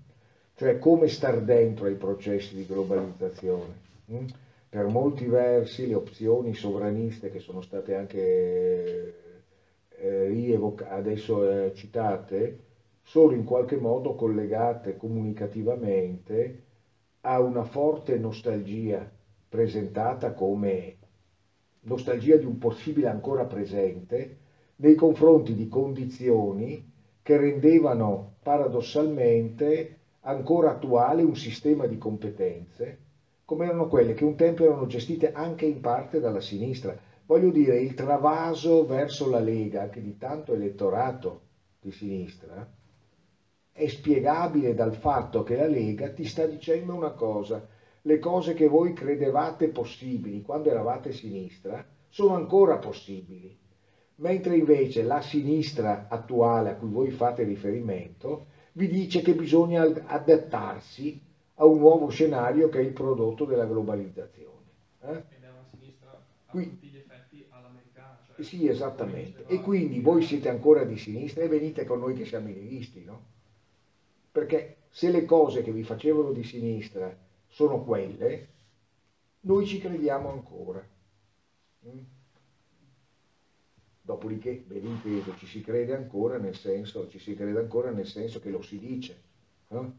[0.55, 3.85] cioè come star dentro ai processi di globalizzazione.
[4.07, 4.25] Hm?
[4.69, 9.13] Per molti versi le opzioni sovraniste che sono state anche
[9.99, 12.65] eh, adesso eh, citate
[13.01, 16.63] sono in qualche modo collegate comunicativamente
[17.21, 19.09] a una forte nostalgia
[19.49, 20.97] presentata come
[21.81, 24.37] nostalgia di un possibile ancora presente
[24.77, 26.83] nei confronti di condizioni
[27.21, 33.05] che rendevano paradossalmente ancora attuale un sistema di competenze
[33.47, 36.93] come erano quelle che un tempo erano gestite anche in parte dalla sinistra.
[37.27, 41.41] Voglio dire, il travaso verso la Lega, anche di tanto elettorato
[41.81, 42.65] di sinistra,
[43.69, 47.67] è spiegabile dal fatto che la Lega ti sta dicendo una cosa,
[48.01, 53.55] le cose che voi credevate possibili quando eravate sinistra sono ancora possibili,
[54.15, 61.21] mentre invece la sinistra attuale a cui voi fate riferimento vi dice che bisogna adattarsi
[61.55, 64.65] a un nuovo scenario che è il prodotto della globalizzazione.
[65.01, 65.09] Eh?
[65.09, 67.06] Ed è una sinistra a Qui, tutti gli effetti all'americana.
[68.39, 69.45] Sì, esattamente.
[69.47, 73.03] E quindi voi siete ancora di sinistra e venite con noi che siamo i leghisti,
[73.03, 73.35] no?
[74.31, 77.15] Perché se le cose che vi facevano di sinistra
[77.47, 78.47] sono quelle,
[79.41, 80.85] noi ci crediamo ancora.
[81.87, 81.99] Mm?
[84.01, 88.39] Dopodiché, ve ripeto, ci si crede ancora nel senso, ci si crede ancora nel senso
[88.39, 89.21] che lo si dice.
[89.69, 89.91] Eh?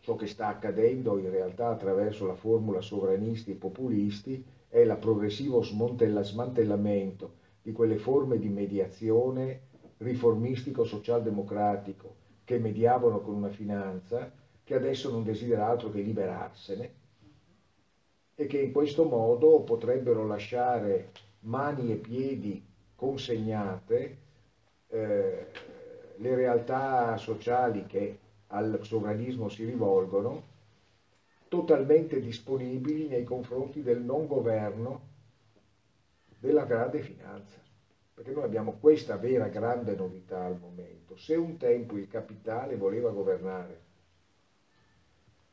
[0.00, 5.62] Ciò che sta accadendo in realtà attraverso la formula sovranisti e populisti è il progressivo
[5.62, 9.68] smantellamento di quelle forme di mediazione
[9.98, 14.32] riformistico-socialdemocratico che mediavano con una finanza
[14.64, 16.94] che adesso non desidera altro che liberarsene
[18.34, 24.16] e che in questo modo potrebbero lasciare mani e piedi consegnate
[24.88, 25.46] eh,
[26.16, 30.51] le realtà sociali che al sovranismo si rivolgono
[31.52, 35.08] totalmente disponibili nei confronti del non governo
[36.38, 37.60] della grande finanza.
[38.14, 41.14] Perché noi abbiamo questa vera grande novità al momento.
[41.18, 43.82] Se un tempo il capitale voleva governare,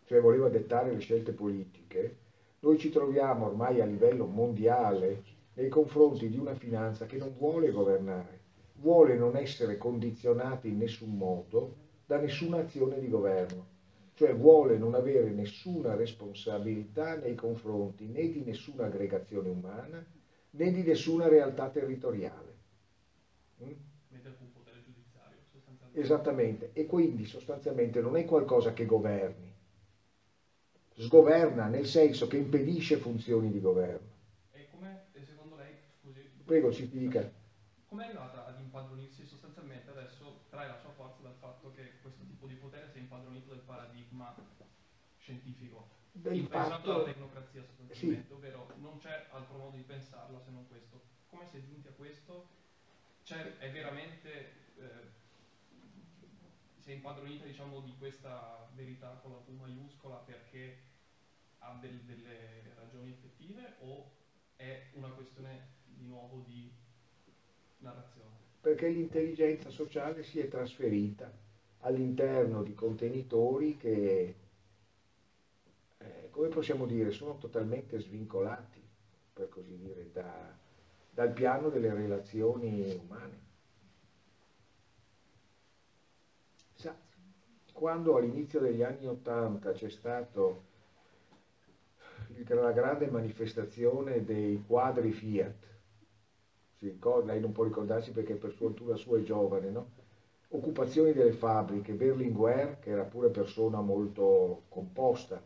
[0.05, 2.17] cioè voleva dettare le scelte politiche,
[2.59, 5.23] noi ci troviamo ormai a livello mondiale
[5.55, 8.39] nei confronti di una finanza che non vuole governare,
[8.75, 13.78] vuole non essere condizionata in nessun modo da nessuna azione di governo,
[14.19, 20.05] cioè vuole non avere nessuna responsabilità nei confronti né di nessuna aggregazione umana
[20.49, 22.57] né di nessuna realtà territoriale.
[23.63, 23.71] Mm?
[25.93, 29.53] Esattamente, e quindi sostanzialmente non è qualcosa che governi,
[30.97, 34.09] sgoverna nel senso che impedisce funzioni di governo.
[34.51, 37.31] E come, secondo lei, scusi, prego ci dica.
[37.87, 42.21] Come è arrivata ad impadronirsi sostanzialmente adesso trae la sua forza dal fatto che questo
[42.27, 44.33] tipo di potere si è impadronito del paradigma
[45.17, 48.33] scientifico, del fatto dalla tecnocrazia sostanzialmente, sì.
[48.33, 51.01] ovvero non c'è altro modo di pensarla se non questo.
[51.27, 52.47] Come si è giunti a questo?
[53.23, 55.17] C'è, è veramente eh,
[56.79, 60.77] si è impadronita diciamo, di questa verità con la V maiuscola perché
[61.59, 64.09] ha del, delle ragioni effettive o
[64.55, 66.71] è una questione di nuovo di
[67.79, 68.37] narrazione?
[68.61, 71.31] Perché l'intelligenza sociale si è trasferita
[71.79, 74.35] all'interno di contenitori che,
[75.97, 78.81] eh, come possiamo dire, sono totalmente svincolati,
[79.33, 80.57] per così dire, da,
[81.09, 83.47] dal piano delle relazioni umane.
[86.75, 86.95] Sa,
[87.73, 90.67] quando all'inizio degli anni Ottanta c'è stata
[92.47, 95.67] la grande manifestazione dei quadri Fiat,
[96.75, 99.91] si ricorda, lei non può ricordarsi perché per sfortuna sua è giovane, no?
[100.51, 105.43] Occupazioni delle fabbriche, Berlinguer, che era pure persona molto composta,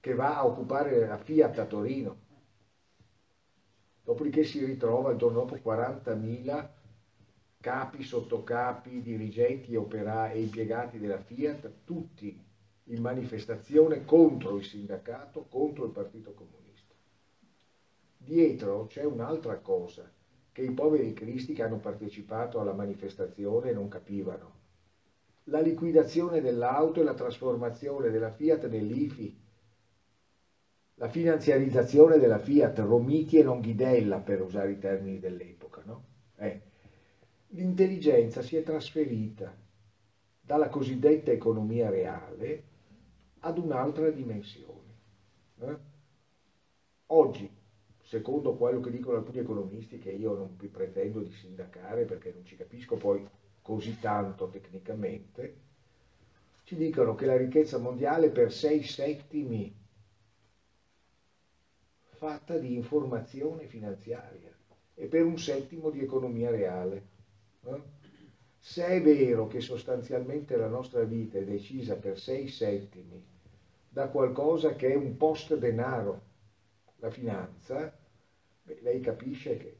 [0.00, 2.16] che va a occupare la Fiat a Torino,
[4.02, 6.68] dopodiché si ritrova il giorno dopo 40.000
[7.58, 12.38] capi, sottocapi, dirigenti, operai e impiegati della Fiat, tutti
[12.88, 16.92] in manifestazione contro il sindacato, contro il Partito Comunista.
[18.18, 20.12] Dietro c'è un'altra cosa,
[20.54, 24.62] che i poveri cristi che hanno partecipato alla manifestazione non capivano.
[25.48, 29.36] La liquidazione dell'auto e la trasformazione della Fiat nell'IFI,
[30.94, 35.82] la finanziarizzazione della Fiat, Romiti e non Ghidella per usare i termini dell'epoca.
[35.84, 36.04] No?
[36.36, 36.60] Eh.
[37.48, 39.52] L'intelligenza si è trasferita
[40.40, 42.62] dalla cosiddetta economia reale
[43.40, 44.94] ad un'altra dimensione.
[45.58, 45.76] Eh?
[47.06, 47.62] Oggi
[48.14, 52.54] secondo quello che dicono alcuni economisti, che io non pretendo di sindacare perché non ci
[52.54, 53.26] capisco poi
[53.60, 55.62] così tanto tecnicamente,
[56.62, 59.74] ci dicono che la ricchezza mondiale per sei settimi
[62.10, 64.56] fatta di informazione finanziaria
[64.94, 67.08] e per un settimo di economia reale.
[67.64, 67.82] Eh?
[68.60, 73.20] Se è vero che sostanzialmente la nostra vita è decisa per sei settimi
[73.88, 76.22] da qualcosa che è un post denaro,
[76.98, 77.92] la finanza,
[78.64, 79.78] beh, lei capisce che,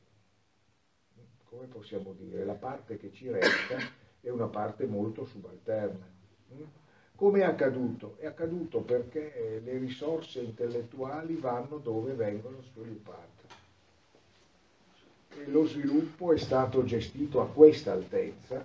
[1.45, 3.77] come possiamo dire, la parte che ci resta
[4.21, 6.13] è una parte molto subalterna.
[7.17, 8.17] Come è accaduto?
[8.19, 13.43] È accaduto perché le risorse intellettuali vanno dove vengono sviluppate.
[15.37, 18.65] E lo sviluppo è stato gestito a questa altezza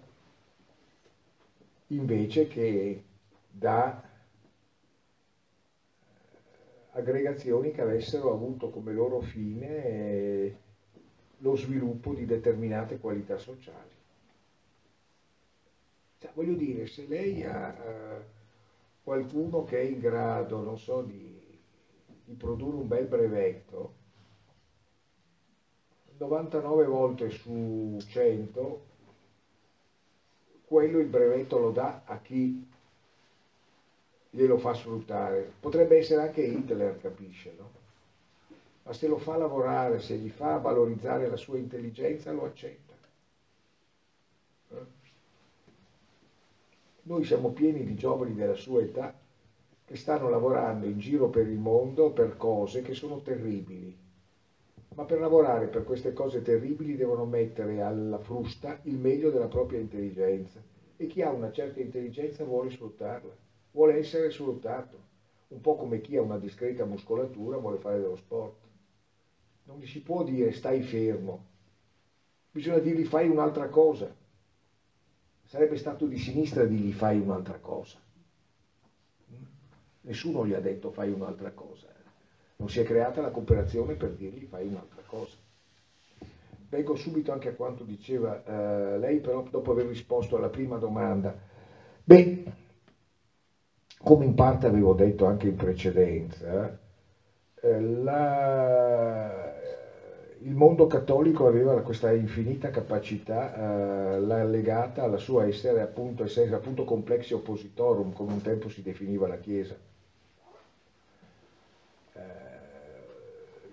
[1.87, 3.03] invece che
[3.49, 4.08] da
[6.91, 10.57] aggregazioni che avessero avuto come loro fine eh,
[11.37, 13.97] lo sviluppo di determinate qualità sociali.
[16.19, 18.23] Cioè, voglio dire, se lei ha uh,
[19.03, 21.39] qualcuno che è in grado, non so, di,
[22.25, 23.93] di produrre un bel brevetto,
[26.17, 28.87] 99 volte su 100,
[30.65, 32.67] quello il brevetto lo dà a chi
[34.29, 35.53] glielo fa sfruttare.
[35.59, 37.77] Potrebbe essere anche Hitler, capisce, no?
[38.83, 42.93] Ma se lo fa lavorare, se gli fa valorizzare la sua intelligenza, lo accetta.
[44.71, 44.97] Eh?
[47.03, 49.13] Noi siamo pieni di giovani della sua età
[49.85, 53.97] che stanno lavorando in giro per il mondo per cose che sono terribili.
[54.95, 59.79] Ma per lavorare per queste cose terribili devono mettere alla frusta il meglio della propria
[59.79, 60.61] intelligenza.
[60.97, 65.07] E chi ha una certa intelligenza vuole sfruttarla vuole essere sfruttato,
[65.49, 68.55] un po' come chi ha una discreta muscolatura vuole fare dello sport.
[69.63, 71.45] Non gli si può dire stai fermo,
[72.51, 74.13] bisogna dirgli fai un'altra cosa.
[75.45, 77.97] Sarebbe stato di sinistra dirgli fai un'altra cosa.
[80.01, 81.87] Nessuno gli ha detto fai un'altra cosa.
[82.57, 85.35] Non si è creata la cooperazione per dirgli fai un'altra cosa.
[86.69, 91.35] Vengo subito anche a quanto diceva eh, lei, però dopo aver risposto alla prima domanda.
[92.03, 92.43] Beh,
[94.03, 96.77] come in parte avevo detto anche in precedenza,
[97.61, 99.53] eh, la,
[100.39, 106.83] il mondo cattolico aveva questa infinita capacità eh, legata alla sua essere appunto, essere appunto
[106.85, 109.77] complexi oppositorum, come un tempo si definiva la Chiesa.
[112.13, 112.21] Eh,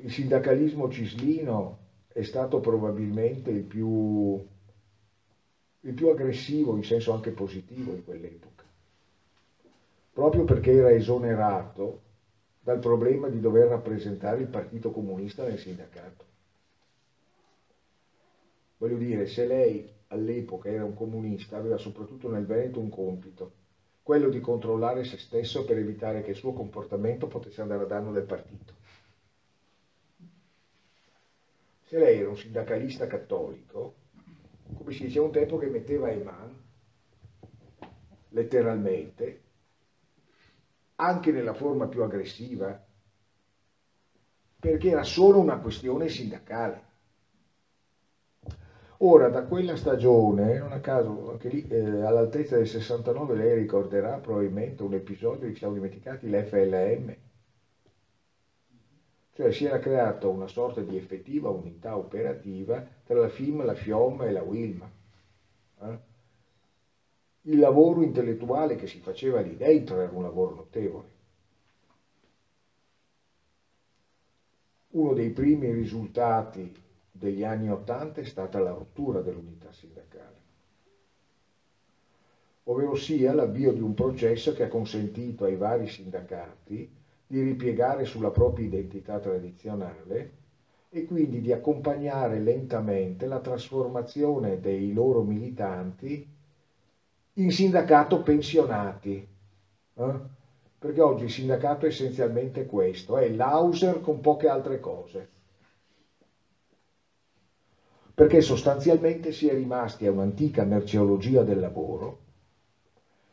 [0.03, 1.79] il sindacalismo cislino
[2.09, 4.43] è stato probabilmente il più,
[5.81, 8.56] il più aggressivo in senso anche positivo in quell'epoca,
[10.17, 12.01] proprio perché era esonerato
[12.59, 16.25] dal problema di dover rappresentare il Partito Comunista nel sindacato.
[18.79, 23.53] Voglio dire, se lei all'epoca era un comunista, aveva soprattutto nel Veneto un compito,
[24.03, 28.11] quello di controllare se stesso per evitare che il suo comportamento potesse andare a danno
[28.11, 28.73] del partito.
[31.83, 33.93] Se lei era un sindacalista cattolico,
[34.79, 36.59] come si diceva un tempo che metteva in man,
[38.31, 39.45] letteralmente,
[40.97, 42.79] anche nella forma più aggressiva,
[44.59, 46.85] perché era solo una questione sindacale.
[48.99, 54.19] Ora, da quella stagione, non a caso, anche lì, eh, all'altezza del 69, lei ricorderà
[54.19, 57.17] probabilmente un episodio che ci siamo dimenticati, l'FLM.
[59.31, 64.23] Cioè si era creata una sorta di effettiva unità operativa tra la FIM, la FIOM
[64.23, 64.91] e la WILMA.
[65.81, 65.99] Eh?
[67.49, 71.09] Il lavoro intellettuale che si faceva lì dentro era un lavoro notevole.
[74.89, 76.75] Uno dei primi risultati
[77.09, 80.41] degli anni Ottanta è stata la rottura dell'unità sindacale,
[82.65, 86.93] ovvero sia l'avvio di un processo che ha consentito ai vari sindacati
[87.29, 90.33] di ripiegare sulla propria identità tradizionale
[90.89, 96.35] e quindi di accompagnare lentamente la trasformazione dei loro militanti
[97.39, 99.27] in sindacato pensionati.
[99.95, 100.21] Eh?
[100.79, 105.35] Perché oggi il sindacato è essenzialmente questo, è l'auser con poche altre cose
[108.17, 112.21] perché sostanzialmente si è rimasti a un'antica merceologia del lavoro,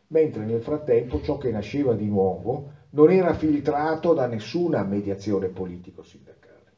[0.07, 6.71] mentre nel frattempo ciò che nasceva di nuovo non era filtrato da nessuna mediazione politico-sindacale.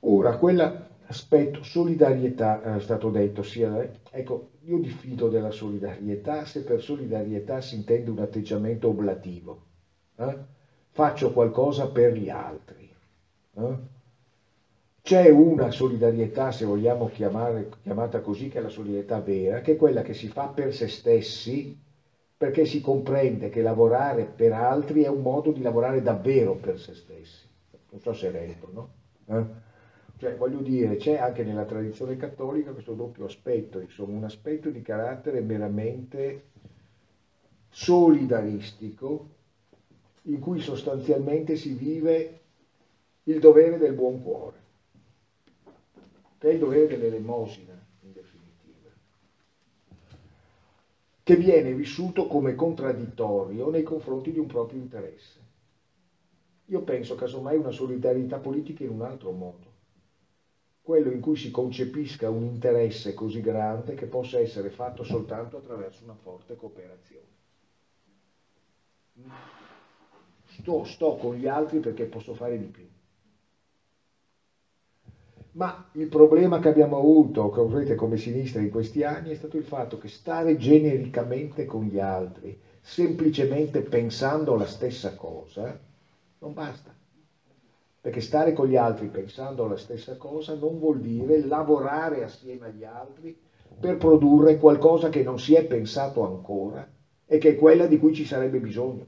[0.00, 7.60] Ora, quell'aspetto solidarietà è stato detto, sia, ecco, io diffido della solidarietà se per solidarietà
[7.60, 9.62] si intende un atteggiamento oblativo.
[10.16, 10.36] Eh?
[10.90, 12.88] Faccio qualcosa per gli altri.
[13.56, 13.76] Eh?
[15.02, 19.76] C'è una solidarietà, se vogliamo chiamare, chiamata così, che è la solidarietà vera, che è
[19.76, 21.78] quella che si fa per se stessi,
[22.36, 26.94] perché si comprende che lavorare per altri è un modo di lavorare davvero per se
[26.94, 27.46] stessi.
[27.90, 28.92] Non so se rendo, no?
[29.26, 29.44] Eh?
[30.16, 34.80] Cioè, voglio dire, c'è anche nella tradizione cattolica questo doppio aspetto, insomma, un aspetto di
[34.82, 36.50] carattere meramente
[37.68, 39.28] solidaristico,
[40.22, 42.40] in cui sostanzialmente si vive
[43.24, 44.62] il dovere del buon cuore
[46.44, 48.90] che è il dovere dell'elemosina, in definitiva,
[51.22, 55.40] che viene vissuto come contraddittorio nei confronti di un proprio interesse.
[56.66, 59.63] Io penso casomai una solidarietà politica in un altro modo,
[60.84, 66.04] quello in cui si concepisca un interesse così grande che possa essere fatto soltanto attraverso
[66.04, 67.26] una forte cooperazione.
[70.44, 72.86] Sto, sto con gli altri perché posso fare di più.
[75.52, 79.96] Ma il problema che abbiamo avuto come sinistra in questi anni è stato il fatto
[79.96, 85.80] che stare genericamente con gli altri, semplicemente pensando la stessa cosa,
[86.40, 86.94] non basta.
[88.04, 92.84] Perché stare con gli altri pensando la stessa cosa non vuol dire lavorare assieme agli
[92.84, 93.34] altri
[93.80, 96.86] per produrre qualcosa che non si è pensato ancora
[97.24, 99.06] e che è quella di cui ci sarebbe bisogno.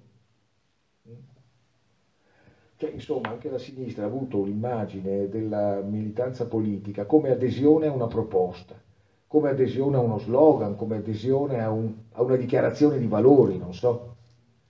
[2.77, 8.07] Cioè, insomma, anche la sinistra ha avuto l'immagine della militanza politica come adesione a una
[8.07, 8.81] proposta,
[9.27, 13.75] come adesione a uno slogan, come adesione a, un, a una dichiarazione di valori, non
[13.75, 14.17] so.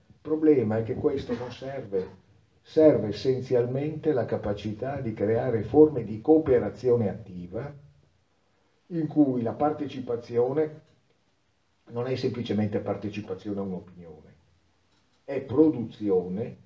[0.08, 2.24] Il problema è che questo non serve,
[2.66, 7.72] serve essenzialmente la capacità di creare forme di cooperazione attiva
[8.86, 10.80] in cui la partecipazione
[11.90, 14.34] non è semplicemente partecipazione a un'opinione,
[15.24, 16.56] è produzione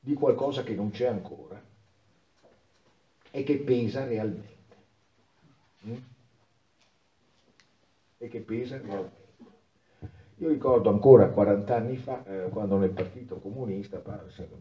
[0.00, 1.62] di qualcosa che non c'è ancora
[3.30, 4.76] e che pesa realmente.
[5.84, 5.96] Mm?
[8.16, 9.19] E che pesa realmente.
[10.40, 14.02] Io ricordo ancora 40 anni fa, eh, quando nel Partito Comunista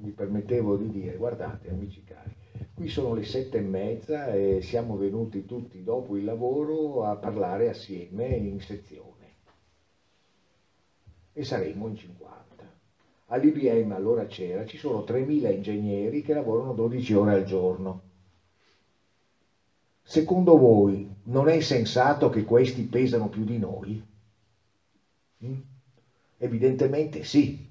[0.02, 2.36] mi permettevo di dire, guardate amici cari,
[2.74, 7.70] qui sono le sette e mezza e siamo venuti tutti dopo il lavoro a parlare
[7.70, 9.36] assieme in sezione.
[11.32, 12.70] E saremo in 50.
[13.28, 18.02] All'IBM allora c'era, ci sono 3.000 ingegneri che lavorano 12 ore al giorno.
[20.02, 24.04] Secondo voi non è sensato che questi pesano più di noi?
[25.46, 25.69] Mm?
[26.40, 27.70] Evidentemente sì.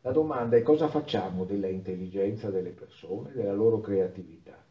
[0.00, 4.64] La domanda è cosa facciamo della intelligenza delle persone, della loro creatività?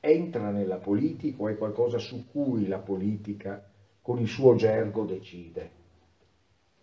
[0.00, 3.62] Entra nella politica o è qualcosa su cui la politica
[4.02, 5.70] con il suo gergo decide?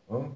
[0.10, 0.30] Eh?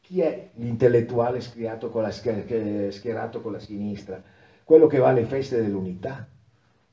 [0.00, 4.22] Chi è l'intellettuale schierato con la sinistra?
[4.62, 6.24] Quello che va alle feste dell'unità?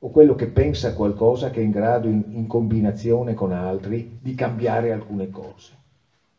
[0.04, 4.34] O quello che pensa qualcosa che è in grado, in, in combinazione con altri, di
[4.34, 5.72] cambiare alcune cose.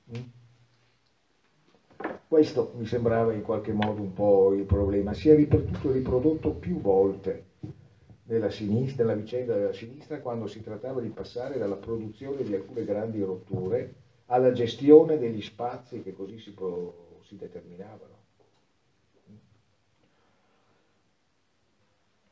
[0.10, 0.22] Mm?
[2.27, 5.14] Questo mi sembrava in qualche modo un po' il problema.
[5.14, 7.52] Si è ripetuto e riprodotto più volte
[8.23, 12.84] nella, sinistra, nella vicenda della sinistra quando si trattava di passare dalla produzione di alcune
[12.84, 13.94] grandi rotture
[14.26, 18.12] alla gestione degli spazi che così si, pro, si determinavano.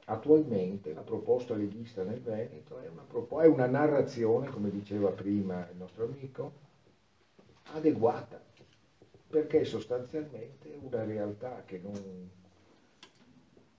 [0.05, 5.77] Attualmente la proposta leghista nel Veneto è una, è una narrazione, come diceva prima il
[5.77, 6.53] nostro amico,
[7.73, 8.41] adeguata,
[9.27, 12.29] perché sostanzialmente è una realtà che non,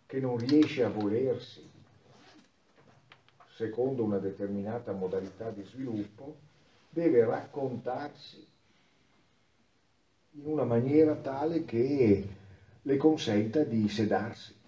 [0.07, 1.69] che non riesce a volersi
[3.55, 6.37] secondo una determinata modalità di sviluppo,
[6.89, 8.47] deve raccontarsi
[10.33, 12.27] in una maniera tale che
[12.81, 14.61] le consenta di sedarsi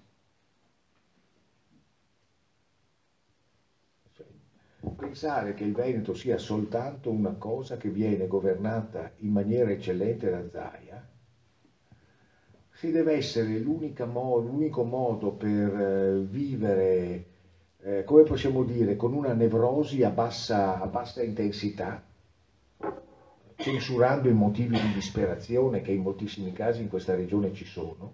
[4.95, 10.49] pensare che il Veneto sia soltanto una cosa che viene governata in maniera eccellente da
[10.49, 11.09] Zaia,
[12.71, 17.25] si deve essere modo, l'unico modo per eh, vivere,
[17.81, 22.03] eh, come possiamo dire, con una nevrosi a bassa, a bassa intensità,
[23.57, 28.13] censurando i motivi di disperazione che in moltissimi casi in questa regione ci sono,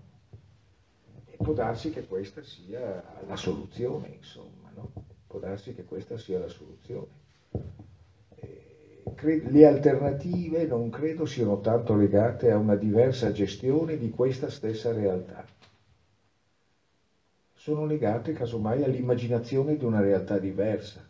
[1.24, 4.70] e può darsi che questa sia la soluzione, insomma.
[4.74, 5.09] No?
[5.30, 7.06] Può darsi che questa sia la soluzione.
[9.22, 15.46] Le alternative non credo siano tanto legate a una diversa gestione di questa stessa realtà.
[17.52, 21.08] Sono legate casomai all'immaginazione di una realtà diversa,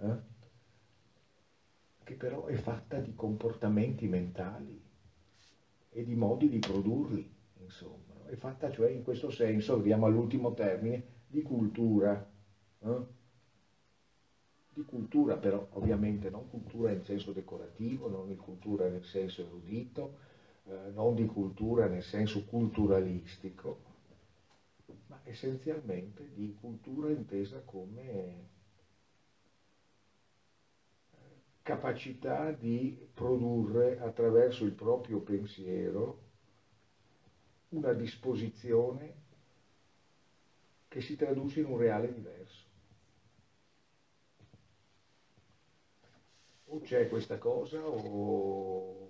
[0.00, 0.16] eh?
[2.02, 4.82] che però è fatta di comportamenti mentali
[5.90, 8.26] e di modi di produrli, insomma.
[8.26, 12.28] È fatta cioè in questo senso, arriviamo all'ultimo termine, di cultura.
[12.80, 13.22] Eh?
[14.74, 20.18] Di cultura però ovviamente non cultura in senso decorativo, non di cultura nel senso erudito,
[20.64, 23.78] eh, non di cultura nel senso culturalistico,
[25.06, 28.44] ma essenzialmente di cultura intesa come eh,
[31.62, 36.22] capacità di produrre attraverso il proprio pensiero
[37.70, 39.14] una disposizione
[40.88, 42.64] che si traduce in un reale diverso.
[46.74, 49.08] O c'è questa cosa o,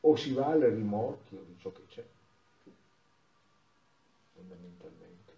[0.00, 2.04] o si va al rimorchio di ciò che c'è,
[4.34, 5.32] fondamentalmente.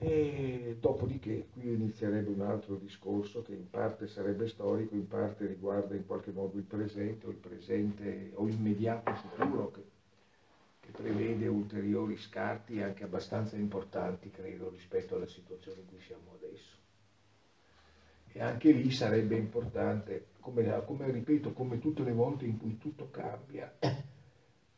[0.00, 5.94] E dopodiché qui inizierebbe un altro discorso che in parte sarebbe storico, in parte riguarda
[5.94, 9.82] in qualche modo il presente o il presente o immediato futuro che,
[10.80, 16.86] che prevede ulteriori scarti anche abbastanza importanti, credo, rispetto alla situazione in cui siamo adesso.
[18.38, 23.08] E anche lì sarebbe importante, come, come ripeto, come tutte le volte in cui tutto
[23.10, 23.76] cambia,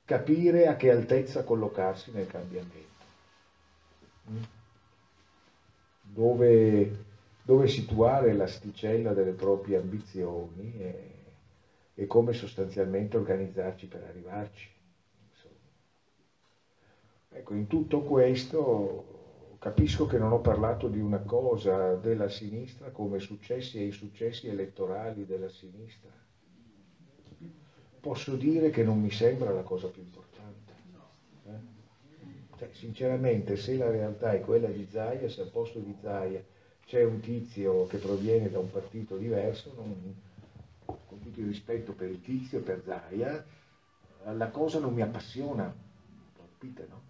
[0.07, 3.05] capire a che altezza collocarsi nel cambiamento.
[4.31, 4.43] Mm?
[6.01, 7.05] Dove,
[7.43, 11.15] dove situare l'asticella delle proprie ambizioni e,
[11.95, 14.71] e, come sostanzialmente organizzarci per arrivarci.
[15.29, 15.55] Insomma.
[17.29, 19.20] Ecco, in tutto questo
[19.61, 25.27] Capisco che non ho parlato di una cosa della sinistra come successi e insuccessi elettorali
[25.27, 26.09] della sinistra.
[28.01, 30.73] Posso dire che non mi sembra la cosa più importante.
[31.45, 32.57] Eh?
[32.57, 36.43] Cioè, sinceramente, se la realtà è quella di Zaia, se al posto di Zaia
[36.87, 40.17] c'è un tizio che proviene da un partito diverso, non,
[40.87, 43.45] con tutto il rispetto per il tizio e per Zaia,
[44.25, 45.71] la cosa non mi appassiona,
[46.35, 47.10] capite no?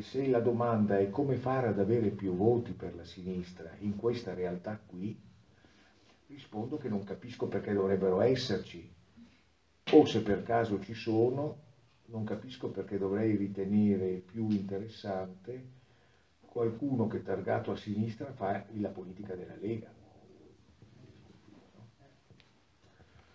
[0.00, 4.34] Se la domanda è come fare ad avere più voti per la sinistra in questa
[4.34, 5.18] realtà qui,
[6.28, 8.88] rispondo che non capisco perché dovrebbero esserci,
[9.90, 11.56] o se per caso ci sono,
[12.06, 15.76] non capisco perché dovrei ritenere più interessante
[16.40, 19.90] qualcuno che targato a sinistra fa la politica della Lega.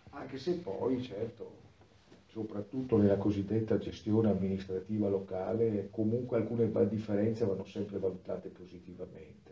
[0.09, 1.62] Anche se poi, certo,
[2.33, 9.51] soprattutto nella cosiddetta gestione amministrativa locale, comunque alcune differenze vanno sempre valutate positivamente.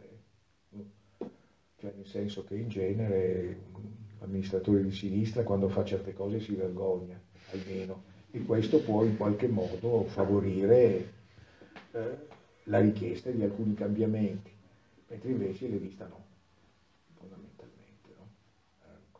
[1.77, 3.57] Cioè nel senso che in genere
[4.19, 7.21] l'amministratore di sinistra quando fa certe cose si vergogna,
[7.51, 8.01] almeno,
[8.31, 11.13] e questo può in qualche modo favorire
[11.91, 12.17] eh,
[12.63, 14.51] la richiesta di alcuni cambiamenti,
[15.07, 16.25] mentre invece le vista no,
[17.13, 18.09] fondamentalmente.
[18.17, 18.27] No?
[18.81, 19.19] Ecco.